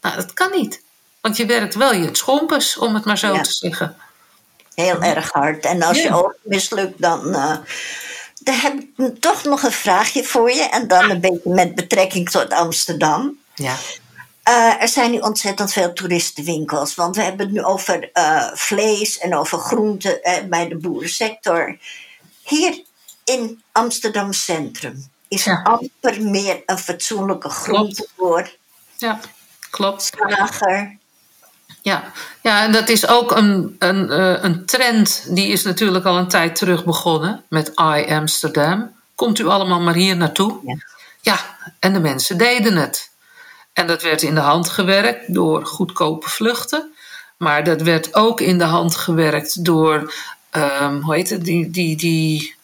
Nou, 0.00 0.16
dat 0.16 0.32
kan 0.32 0.50
niet. 0.50 0.82
Want 1.20 1.36
je 1.36 1.46
werkt 1.46 1.74
wel 1.74 1.92
je 1.92 2.08
schompers, 2.12 2.78
om 2.78 2.94
het 2.94 3.04
maar 3.04 3.18
zo 3.18 3.40
te 3.40 3.52
zeggen. 3.52 3.96
Heel 4.74 5.02
erg 5.02 5.32
hard. 5.32 5.64
En 5.64 5.82
als 5.82 6.02
je 6.02 6.14
ook 6.14 6.36
mislukt, 6.42 7.00
dan. 7.00 7.26
Uh, 7.26 7.56
dan 8.42 8.54
heb 8.54 8.74
ik 8.74 9.20
toch 9.20 9.44
nog 9.44 9.62
een 9.62 9.72
vraagje 9.72 10.24
voor 10.24 10.50
je. 10.50 10.68
En 10.68 10.88
dan 10.88 11.10
een 11.10 11.20
beetje 11.20 11.50
met 11.50 11.74
betrekking 11.74 12.30
tot 12.30 12.52
Amsterdam. 12.52 13.38
Ja. 13.54 13.74
Uh, 14.48 14.82
er 14.82 14.88
zijn 14.88 15.10
nu 15.10 15.18
ontzettend 15.18 15.72
veel 15.72 15.92
toeristenwinkels. 15.92 16.94
Want 16.94 17.16
we 17.16 17.22
hebben 17.22 17.46
het 17.46 17.54
nu 17.54 17.62
over 17.62 18.10
uh, 18.14 18.50
vlees 18.52 19.18
en 19.18 19.36
over 19.36 19.58
groenten 19.58 20.20
bij 20.48 20.68
de 20.68 20.76
boerensector. 20.76 21.78
Hier 22.42 22.82
in 23.24 23.62
Amsterdam 23.72 24.32
Centrum 24.32 25.10
is 25.28 25.44
ja. 25.44 25.62
amper 25.62 26.22
meer 26.22 26.62
een 26.66 26.78
fatsoenlijke 26.78 27.48
groente 27.48 28.06
voor. 28.16 28.50
Ja, 28.96 29.20
klopt. 29.70 30.02
Slager. 30.02 30.96
Ja. 31.82 32.12
ja, 32.42 32.62
en 32.62 32.72
dat 32.72 32.88
is 32.88 33.08
ook 33.08 33.30
een, 33.30 33.76
een, 33.78 34.20
een 34.44 34.66
trend. 34.66 35.34
Die 35.34 35.48
is 35.48 35.62
natuurlijk 35.62 36.04
al 36.04 36.18
een 36.18 36.28
tijd 36.28 36.56
terug 36.56 36.84
begonnen 36.84 37.44
met 37.48 37.68
I 37.68 38.06
Amsterdam. 38.08 38.96
Komt 39.14 39.38
u 39.38 39.46
allemaal 39.46 39.80
maar 39.80 39.94
hier 39.94 40.16
naartoe? 40.16 40.58
Ja. 40.64 40.76
ja, 41.20 41.38
en 41.78 41.92
de 41.92 42.00
mensen 42.00 42.38
deden 42.38 42.76
het. 42.76 43.07
En 43.78 43.86
dat 43.86 44.02
werd 44.02 44.22
in 44.22 44.34
de 44.34 44.40
hand 44.40 44.68
gewerkt 44.68 45.34
door 45.34 45.66
goedkope 45.66 46.28
vluchten. 46.28 46.94
Maar 47.36 47.64
dat 47.64 47.82
werd 47.82 48.14
ook 48.14 48.40
in 48.40 48.58
de 48.58 48.64
hand 48.64 48.96
gewerkt 48.96 49.64
door, 49.64 50.14
um, 50.52 51.00
hoe 51.02 51.14
heet 51.14 51.30
het, 51.30 51.44
die, 51.44 51.70
die, 51.70 51.96
die 51.96 52.54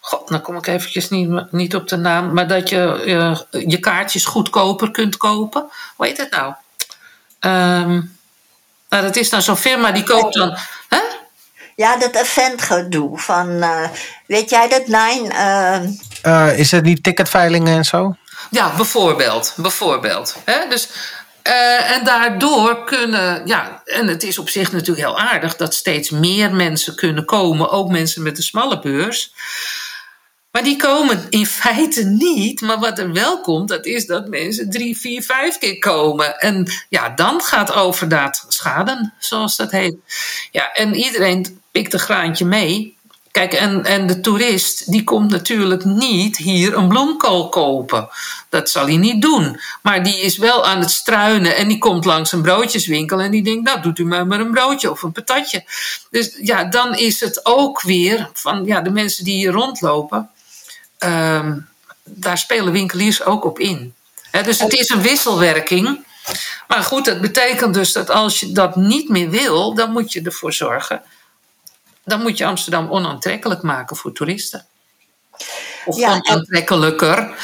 God, 0.00 0.30
nou 0.30 0.42
kom 0.42 0.56
ik 0.56 0.66
eventjes 0.66 1.08
niet, 1.08 1.52
niet 1.52 1.74
op 1.74 1.88
de 1.88 1.96
naam. 1.96 2.32
Maar 2.32 2.48
dat 2.48 2.68
je 2.68 3.02
uh, 3.06 3.62
je 3.66 3.78
kaartjes 3.78 4.24
goedkoper 4.24 4.90
kunt 4.90 5.16
kopen. 5.16 5.70
Hoe 5.96 6.06
heet 6.06 6.16
het 6.16 6.30
nou? 6.30 6.54
Um, 7.40 8.16
nou, 8.88 9.02
dat 9.02 9.16
is 9.16 9.30
dan 9.30 9.42
zo'n 9.42 9.56
firma 9.56 9.92
die 9.92 10.04
koopt 10.04 10.34
dan. 10.34 10.56
Hè? 10.88 11.00
Ja, 11.76 11.96
dat 11.96 12.14
eventgedoe 12.14 13.18
van. 13.18 13.48
Uh, 13.48 13.88
weet 14.26 14.50
jij 14.50 14.68
dat? 14.68 14.86
Nine. 14.86 15.32
Uh... 15.32 15.90
Uh, 16.32 16.58
is 16.58 16.70
het 16.70 16.84
niet 16.84 17.02
ticketveilingen 17.02 17.76
en 17.76 17.84
zo? 17.84 18.16
Ja, 18.54 18.76
bijvoorbeeld. 18.76 19.54
bijvoorbeeld 19.56 20.36
hè? 20.44 20.68
Dus, 20.68 20.88
uh, 21.48 21.90
en 21.90 22.04
daardoor 22.04 22.84
kunnen. 22.84 23.46
Ja, 23.46 23.82
en 23.84 24.06
het 24.06 24.22
is 24.22 24.38
op 24.38 24.48
zich 24.48 24.72
natuurlijk 24.72 25.06
heel 25.06 25.18
aardig 25.18 25.56
dat 25.56 25.74
steeds 25.74 26.10
meer 26.10 26.54
mensen 26.54 26.94
kunnen 26.96 27.24
komen, 27.24 27.70
ook 27.70 27.90
mensen 27.90 28.22
met 28.22 28.36
een 28.36 28.42
smalle 28.42 28.80
beurs. 28.80 29.32
Maar 30.50 30.62
die 30.62 30.76
komen 30.76 31.26
in 31.28 31.46
feite 31.46 32.04
niet. 32.04 32.60
Maar 32.60 32.78
wat 32.78 32.98
er 32.98 33.12
wel 33.12 33.40
komt, 33.40 33.68
dat 33.68 33.86
is 33.86 34.06
dat 34.06 34.28
mensen 34.28 34.70
drie, 34.70 34.98
vier, 34.98 35.22
vijf 35.22 35.58
keer 35.58 35.78
komen. 35.78 36.38
En 36.38 36.72
ja, 36.88 37.08
dan 37.08 37.40
gaat 37.40 37.72
overdaad 37.72 38.44
schaden, 38.48 39.14
zoals 39.18 39.56
dat 39.56 39.70
heet. 39.70 39.96
Ja, 40.50 40.72
en 40.72 40.94
iedereen 40.94 41.60
pikt 41.70 41.92
een 41.92 41.98
graantje 41.98 42.44
mee. 42.44 42.96
Kijk, 43.34 43.52
en, 43.52 43.84
en 43.84 44.06
de 44.06 44.20
toerist 44.20 44.90
die 44.90 45.04
komt 45.04 45.30
natuurlijk 45.30 45.84
niet 45.84 46.36
hier 46.36 46.76
een 46.76 46.88
bloemkool 46.88 47.48
kopen. 47.48 48.08
Dat 48.48 48.70
zal 48.70 48.86
hij 48.86 48.96
niet 48.96 49.22
doen. 49.22 49.60
Maar 49.82 50.02
die 50.02 50.20
is 50.20 50.36
wel 50.36 50.66
aan 50.66 50.80
het 50.80 50.90
struinen 50.90 51.56
en 51.56 51.68
die 51.68 51.78
komt 51.78 52.04
langs 52.04 52.32
een 52.32 52.42
broodjeswinkel 52.42 53.20
en 53.20 53.30
die 53.30 53.42
denkt, 53.42 53.64
nou 53.64 53.80
doet 53.82 53.98
u 53.98 54.04
mij 54.04 54.24
maar 54.24 54.40
een 54.40 54.50
broodje 54.50 54.90
of 54.90 55.02
een 55.02 55.12
patatje. 55.12 55.64
Dus 56.10 56.38
ja, 56.42 56.64
dan 56.64 56.94
is 56.96 57.20
het 57.20 57.46
ook 57.46 57.82
weer 57.82 58.30
van 58.32 58.64
ja, 58.64 58.80
de 58.80 58.90
mensen 58.90 59.24
die 59.24 59.34
hier 59.34 59.52
rondlopen 59.52 60.28
Ehm, 61.04 61.58
daar 62.04 62.38
spelen 62.38 62.72
winkeliers 62.72 63.24
ook 63.24 63.44
op 63.44 63.58
in. 63.58 63.94
dus 64.44 64.60
het 64.60 64.72
is 64.72 64.88
een 64.88 65.02
wisselwerking. 65.02 66.04
Maar 66.68 66.82
goed, 66.82 67.04
dat 67.04 67.20
betekent 67.20 67.74
dus 67.74 67.92
dat 67.92 68.10
als 68.10 68.40
je 68.40 68.52
dat 68.52 68.76
niet 68.76 69.08
meer 69.08 69.30
wil, 69.30 69.74
dan 69.74 69.92
moet 69.92 70.12
je 70.12 70.22
ervoor 70.22 70.52
zorgen. 70.52 71.02
Dan 72.04 72.22
moet 72.22 72.38
je 72.38 72.46
Amsterdam 72.46 72.90
onaantrekkelijk 72.90 73.62
maken 73.62 73.96
voor 73.96 74.12
toeristen. 74.12 74.66
Of 75.84 75.96
ja, 75.96 76.12
onaantrekkelijker. 76.12 77.34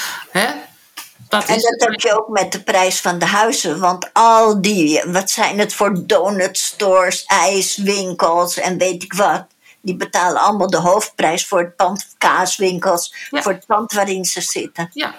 Dat 1.29 1.45
en 1.45 1.59
dat 1.61 1.75
heb 1.79 2.01
je 2.01 2.19
ook 2.19 2.29
met 2.29 2.53
de 2.53 2.63
prijs 2.63 3.01
van 3.01 3.19
de 3.19 3.27
huizen. 3.27 3.79
Want 3.79 4.11
al 4.13 4.61
die, 4.63 5.03
wat 5.07 5.31
zijn 5.31 5.59
het 5.59 5.75
voor 5.75 6.07
donutstores, 6.07 7.25
ijswinkels 7.25 8.59
en 8.59 8.79
weet 8.79 9.03
ik 9.03 9.13
wat 9.13 9.45
die 9.81 9.97
betalen 9.97 10.43
allemaal 10.43 10.71
de 10.71 10.77
hoofdprijs 10.77 11.47
voor 11.47 11.59
het 11.59 11.77
pand, 11.77 12.07
kaaswinkels, 12.19 13.15
voor 13.31 13.53
het 13.53 13.67
pand 13.67 13.93
waarin 13.93 14.25
ze 14.25 14.41
zitten. 14.41 14.91
Ja. 14.93 15.15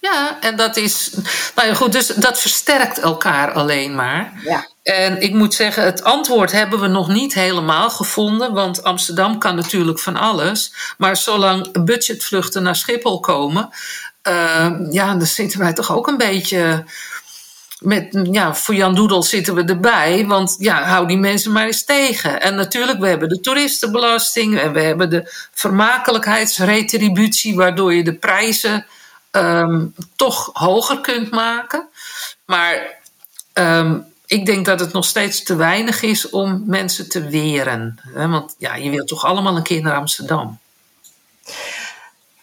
Ja, 0.00 0.40
en 0.40 0.56
dat 0.56 0.76
is. 0.76 1.10
Nou 1.54 1.68
ja, 1.68 1.74
goed, 1.74 1.92
dus 1.92 2.06
dat 2.06 2.40
versterkt 2.40 2.98
elkaar 2.98 3.52
alleen 3.52 3.94
maar. 3.94 4.32
Ja. 4.44 4.68
En 4.86 5.22
ik 5.22 5.32
moet 5.32 5.54
zeggen, 5.54 5.84
het 5.84 6.02
antwoord 6.02 6.52
hebben 6.52 6.80
we 6.80 6.86
nog 6.86 7.08
niet 7.08 7.34
helemaal 7.34 7.90
gevonden. 7.90 8.52
Want 8.52 8.82
Amsterdam 8.82 9.38
kan 9.38 9.54
natuurlijk 9.54 9.98
van 9.98 10.16
alles. 10.16 10.72
Maar 10.98 11.16
zolang 11.16 11.84
budgetvluchten 11.84 12.62
naar 12.62 12.76
Schiphol 12.76 13.20
komen. 13.20 13.68
Uh, 14.28 14.70
ja, 14.90 15.14
dan 15.14 15.26
zitten 15.26 15.58
wij 15.58 15.72
toch 15.72 15.92
ook 15.92 16.06
een 16.06 16.16
beetje 16.16 16.84
met, 17.80 18.26
ja, 18.30 18.54
voor 18.54 18.74
Jan 18.74 18.94
Doedel 18.94 19.22
zitten 19.22 19.54
we 19.54 19.64
erbij, 19.64 20.26
want 20.26 20.56
ja, 20.58 20.82
hou 20.82 21.06
die 21.06 21.18
mensen 21.18 21.52
maar 21.52 21.66
eens 21.66 21.84
tegen. 21.84 22.40
En 22.40 22.54
natuurlijk, 22.54 22.98
we 22.98 23.08
hebben 23.08 23.28
de 23.28 23.40
toeristenbelasting 23.40 24.58
en 24.58 24.72
we 24.72 24.80
hebben 24.80 25.10
de 25.10 25.48
vermakelijkheidsretributie, 25.52 27.56
waardoor 27.56 27.94
je 27.94 28.04
de 28.04 28.14
prijzen 28.14 28.86
um, 29.30 29.94
toch 30.16 30.50
hoger 30.52 31.00
kunt 31.00 31.30
maken. 31.30 31.88
Maar 32.44 33.00
um, 33.54 34.14
ik 34.26 34.46
denk 34.46 34.66
dat 34.66 34.80
het 34.80 34.92
nog 34.92 35.04
steeds 35.04 35.42
te 35.42 35.56
weinig 35.56 36.02
is 36.02 36.30
om 36.30 36.62
mensen 36.66 37.08
te 37.08 37.28
weren. 37.28 37.98
Hè? 38.02 38.28
Want 38.28 38.54
ja, 38.58 38.74
je 38.74 38.90
wilt 38.90 39.08
toch 39.08 39.24
allemaal 39.24 39.56
een 39.56 39.62
keer 39.62 39.82
naar 39.82 39.96
Amsterdam. 39.96 40.58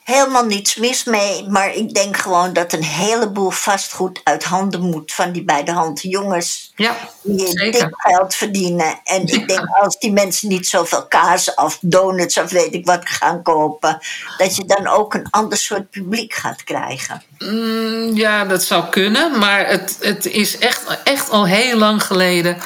Helemaal 0.04 0.46
niets 0.46 0.76
mis 0.76 1.04
mee. 1.04 1.48
Maar 1.50 1.76
ik 1.76 1.94
denk 1.94 2.18
gewoon 2.18 2.54
dat 2.54 2.74
een 2.74 2.84
heleboel 2.84 3.50
vastgoed 3.50 4.22
uit 4.24 4.44
handen 4.44 4.82
moet 4.82 5.14
van 5.14 5.32
die 5.32 5.44
bij 5.44 5.64
de 5.64 5.72
hand 5.72 6.02
jongens. 6.02 6.72
Ja, 6.76 6.96
Die 7.22 7.48
zeker. 7.48 7.72
dik 7.72 7.90
geld 7.98 8.36
verdienen. 8.36 9.00
En 9.04 9.22
ik 9.28 9.48
denk 9.48 9.68
als 9.82 10.00
die 10.00 10.12
mensen 10.12 10.50
niet 10.50 10.68
zoveel 10.68 11.08
kaas 11.08 11.54
of 11.54 11.78
donuts 11.82 12.38
of 12.38 12.52
weet 12.52 12.74
ik 12.74 12.86
wat 12.86 13.02
gaan 13.04 13.42
kopen. 13.42 14.00
Dat 14.38 14.56
je 14.56 14.66
dan 14.66 14.88
ook 14.88 15.14
een 15.14 15.28
ander 15.30 15.58
soort 15.58 15.90
publiek 15.90 16.34
gaat 16.34 16.64
krijgen. 16.64 17.24
Mm, 17.38 18.16
ja, 18.16 18.46
dat 18.46 18.64
zou 18.64 18.90
kunnen. 18.90 19.40
Maar 19.40 19.68
het, 19.68 19.98
het 20.00 20.26
is 20.26 20.58
echt, 20.58 21.02
echt 21.04 21.30
al 21.30 21.46
heel 21.48 21.78
lang 21.78 22.04
geleden 22.04 22.58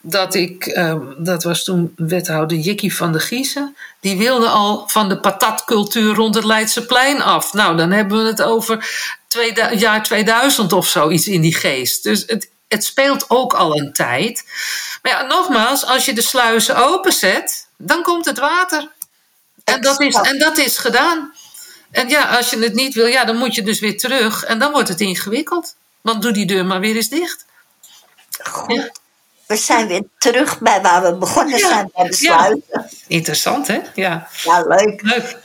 dat 0.00 0.34
ik, 0.34 0.66
ehm, 0.66 1.00
dat 1.18 1.42
was 1.42 1.64
toen 1.64 1.92
wethouder 1.96 2.56
Jikkie 2.56 2.94
van 2.96 3.12
de 3.12 3.20
Giezen, 3.20 3.76
die 4.04 4.16
wilde 4.16 4.48
al 4.48 4.84
van 4.86 5.08
de 5.08 5.20
patatcultuur 5.20 6.14
rond 6.14 6.34
het 6.34 6.44
Leidseplein 6.44 7.22
af. 7.22 7.52
Nou, 7.52 7.76
dan 7.76 7.90
hebben 7.90 8.22
we 8.22 8.28
het 8.28 8.42
over 8.42 8.90
tweeda- 9.28 9.72
jaar 9.72 10.02
2000 10.02 10.72
of 10.72 10.88
zo, 10.88 11.10
iets 11.10 11.26
in 11.26 11.40
die 11.40 11.54
geest. 11.54 12.02
Dus 12.02 12.24
het, 12.26 12.50
het 12.68 12.84
speelt 12.84 13.30
ook 13.30 13.52
al 13.52 13.78
een 13.78 13.92
tijd. 13.92 14.44
Maar 15.02 15.12
ja, 15.12 15.22
nogmaals, 15.22 15.84
als 15.84 16.04
je 16.04 16.12
de 16.12 16.22
sluizen 16.22 16.76
openzet, 16.76 17.66
dan 17.76 18.02
komt 18.02 18.24
het 18.24 18.38
water. 18.38 18.88
En 19.64 19.80
dat 19.80 20.00
is, 20.00 20.14
en 20.14 20.38
dat 20.38 20.58
is 20.58 20.78
gedaan. 20.78 21.34
En 21.90 22.08
ja, 22.08 22.36
als 22.36 22.50
je 22.50 22.58
het 22.58 22.74
niet 22.74 22.94
wil, 22.94 23.06
ja, 23.06 23.24
dan 23.24 23.36
moet 23.36 23.54
je 23.54 23.62
dus 23.62 23.80
weer 23.80 23.98
terug. 23.98 24.44
En 24.44 24.58
dan 24.58 24.72
wordt 24.72 24.88
het 24.88 25.00
ingewikkeld. 25.00 25.74
Want 26.00 26.22
doe 26.22 26.32
die 26.32 26.46
deur 26.46 26.66
maar 26.66 26.80
weer 26.80 26.96
eens 26.96 27.08
dicht. 27.08 27.44
Goed. 28.42 28.90
We 29.54 29.60
zijn 29.60 29.86
weer 29.86 30.02
terug 30.18 30.58
bij 30.60 30.80
waar 30.80 31.02
we 31.02 31.14
begonnen 31.14 31.58
Ja. 31.58 31.68
zijn 31.68 31.90
bij 31.94 32.04
de 32.08 32.16
Ja. 32.20 32.36
sluiten. 32.38 32.90
Interessant, 33.08 33.66
hè? 33.66 33.78
Ja, 33.94 34.28
Ja, 34.42 34.64
leuk. 34.68 35.00
leuk. 35.02 35.36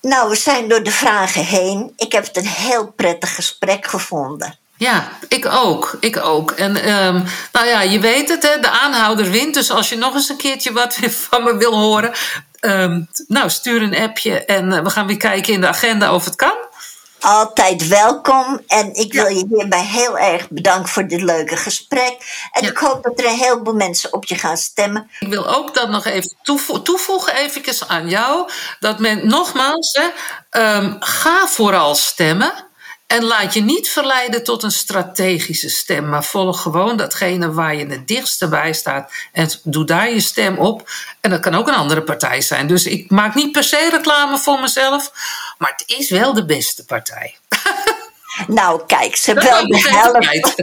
Nou, 0.00 0.28
we 0.30 0.36
zijn 0.36 0.68
door 0.68 0.82
de 0.82 0.90
vragen 0.90 1.44
heen. 1.44 1.92
Ik 1.96 2.12
heb 2.12 2.24
het 2.26 2.36
een 2.36 2.46
heel 2.46 2.86
prettig 2.92 3.34
gesprek 3.34 3.86
gevonden. 3.86 4.58
Ja, 4.76 5.08
ik 5.28 5.46
ook. 5.46 5.96
Ik 6.00 6.16
ook. 6.16 6.50
En 6.50 6.76
ehm, 6.76 7.22
nou 7.52 7.66
ja, 7.66 7.80
je 7.82 8.00
weet 8.00 8.28
het, 8.28 8.42
hè, 8.42 8.60
de 8.60 8.70
aanhouder 8.70 9.30
wint. 9.30 9.54
Dus 9.54 9.70
als 9.70 9.88
je 9.88 9.96
nog 9.96 10.14
eens 10.14 10.28
een 10.28 10.36
keertje 10.36 10.72
wat 10.72 10.94
van 11.30 11.44
me 11.44 11.56
wil 11.56 11.74
horen, 11.78 12.12
ehm, 12.60 13.00
nou, 13.26 13.50
stuur 13.50 13.82
een 13.82 13.96
appje 13.96 14.44
en 14.44 14.72
eh, 14.72 14.82
we 14.82 14.90
gaan 14.90 15.06
weer 15.06 15.16
kijken 15.16 15.52
in 15.52 15.60
de 15.60 15.68
agenda 15.68 16.14
of 16.14 16.24
het 16.24 16.36
kan. 16.36 16.54
Altijd 17.20 17.88
welkom. 17.88 18.60
En 18.66 18.94
ik 18.94 19.12
wil 19.12 19.26
je 19.26 19.46
hierbij 19.50 19.84
heel 19.84 20.18
erg 20.18 20.48
bedanken 20.50 20.88
voor 20.88 21.06
dit 21.06 21.22
leuke 21.22 21.56
gesprek. 21.56 22.16
En 22.52 22.62
Ja. 22.62 22.70
ik 22.70 22.76
hoop 22.78 23.02
dat 23.02 23.18
er 23.18 23.24
een 23.26 23.38
heleboel 23.38 23.74
mensen 23.74 24.12
op 24.12 24.24
je 24.24 24.34
gaan 24.38 24.56
stemmen. 24.56 25.10
Ik 25.18 25.28
wil 25.28 25.46
ook 25.56 25.74
dat 25.74 25.88
nog 25.88 26.04
even 26.04 26.32
toevo- 26.42 26.82
toevoegen, 26.82 27.34
eventjes 27.36 27.88
aan 27.88 28.08
jou. 28.08 28.50
Dat 28.80 28.98
men 28.98 29.28
nogmaals, 29.28 29.92
hè, 30.00 30.08
ehm, 30.60 30.96
ga 30.98 31.46
vooral 31.46 31.94
stemmen. 31.94 32.66
En 33.06 33.24
laat 33.24 33.54
je 33.54 33.60
niet 33.60 33.88
verleiden 33.90 34.44
tot 34.44 34.62
een 34.62 34.70
strategische 34.70 35.68
stem. 35.68 36.08
Maar 36.08 36.24
volg 36.24 36.62
gewoon 36.62 36.96
datgene 36.96 37.52
waar 37.52 37.74
je 37.74 37.86
het 37.86 38.08
dichtste 38.08 38.48
bij 38.48 38.72
staat. 38.72 39.12
En 39.32 39.50
doe 39.62 39.84
daar 39.84 40.10
je 40.10 40.20
stem 40.20 40.58
op. 40.58 40.90
En 41.20 41.30
dat 41.30 41.40
kan 41.40 41.54
ook 41.54 41.68
een 41.68 41.74
andere 41.74 42.02
partij 42.02 42.40
zijn. 42.40 42.66
Dus 42.66 42.84
ik 42.86 43.10
maak 43.10 43.34
niet 43.34 43.52
per 43.52 43.64
se 43.64 43.88
reclame 43.90 44.38
voor 44.38 44.60
mezelf. 44.60 45.12
Maar 45.58 45.74
het 45.76 45.98
is 45.98 46.10
wel 46.10 46.34
de 46.34 46.44
beste 46.44 46.84
partij. 46.84 47.36
Nou, 48.46 48.82
kijk, 48.86 49.16
ze 49.16 49.32
heeft 49.32 49.48
wel 49.48 49.66
de 49.66 49.88
helft. 49.88 50.54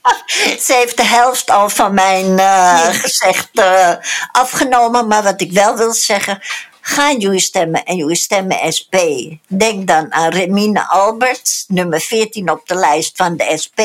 Ze 0.66 0.74
heeft 0.74 0.96
de 0.96 1.04
helft 1.04 1.50
al 1.50 1.68
van 1.68 1.94
mijn 1.94 2.38
eh, 2.38 2.88
gezegd 2.88 3.48
eh, 3.52 3.92
afgenomen. 4.32 5.06
Maar 5.06 5.22
wat 5.22 5.40
ik 5.40 5.52
wel 5.52 5.76
wil 5.76 5.92
zeggen. 5.92 6.42
Ga 6.80 7.12
jullie 7.12 7.40
stemmen 7.40 7.84
en 7.84 7.96
jullie 7.96 8.16
stemmen 8.16 8.72
SP. 8.76 8.96
Denk 9.46 9.86
dan 9.86 10.12
aan 10.12 10.30
Remine 10.30 10.88
Alberts, 10.88 11.64
nummer 11.68 12.00
14 12.00 12.50
op 12.50 12.66
de 12.68 12.74
lijst 12.74 13.16
van 13.16 13.36
de 13.36 13.56
SP. 13.62 13.80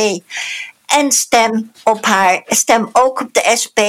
En 0.86 1.12
stem 1.12 1.72
op 1.84 2.06
haar. 2.06 2.44
Stem 2.46 2.90
ook 2.92 3.22
op 3.22 3.34
de 3.34 3.54
SP. 3.62 3.80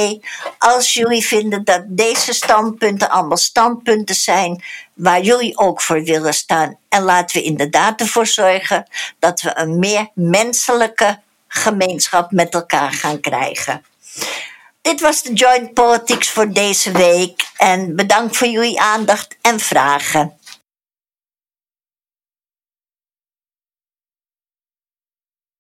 Als 0.58 0.94
jullie 0.94 1.26
vinden 1.26 1.64
dat 1.64 1.82
deze 1.86 2.32
standpunten 2.32 3.10
allemaal 3.10 3.36
standpunten 3.36 4.14
zijn 4.14 4.64
waar 5.02 5.20
jullie 5.20 5.58
ook 5.58 5.80
voor 5.80 6.02
willen 6.02 6.34
staan. 6.34 6.78
En 6.88 7.02
laten 7.02 7.36
we 7.36 7.42
inderdaad 7.42 8.00
ervoor 8.00 8.26
zorgen 8.26 8.86
dat 9.18 9.40
we 9.40 9.50
een 9.58 9.78
meer 9.78 10.08
menselijke 10.14 11.20
gemeenschap 11.48 12.30
met 12.30 12.54
elkaar 12.54 12.92
gaan 12.92 13.20
krijgen. 13.20 13.84
Dit 14.82 15.00
was 15.00 15.22
de 15.22 15.32
Joint 15.32 15.74
Politics 15.74 16.30
voor 16.30 16.52
deze 16.52 16.92
week. 16.92 17.50
En 17.56 17.96
bedankt 17.96 18.36
voor 18.36 18.48
jullie 18.48 18.80
aandacht 18.80 19.36
en 19.40 19.60
vragen. 19.60 20.38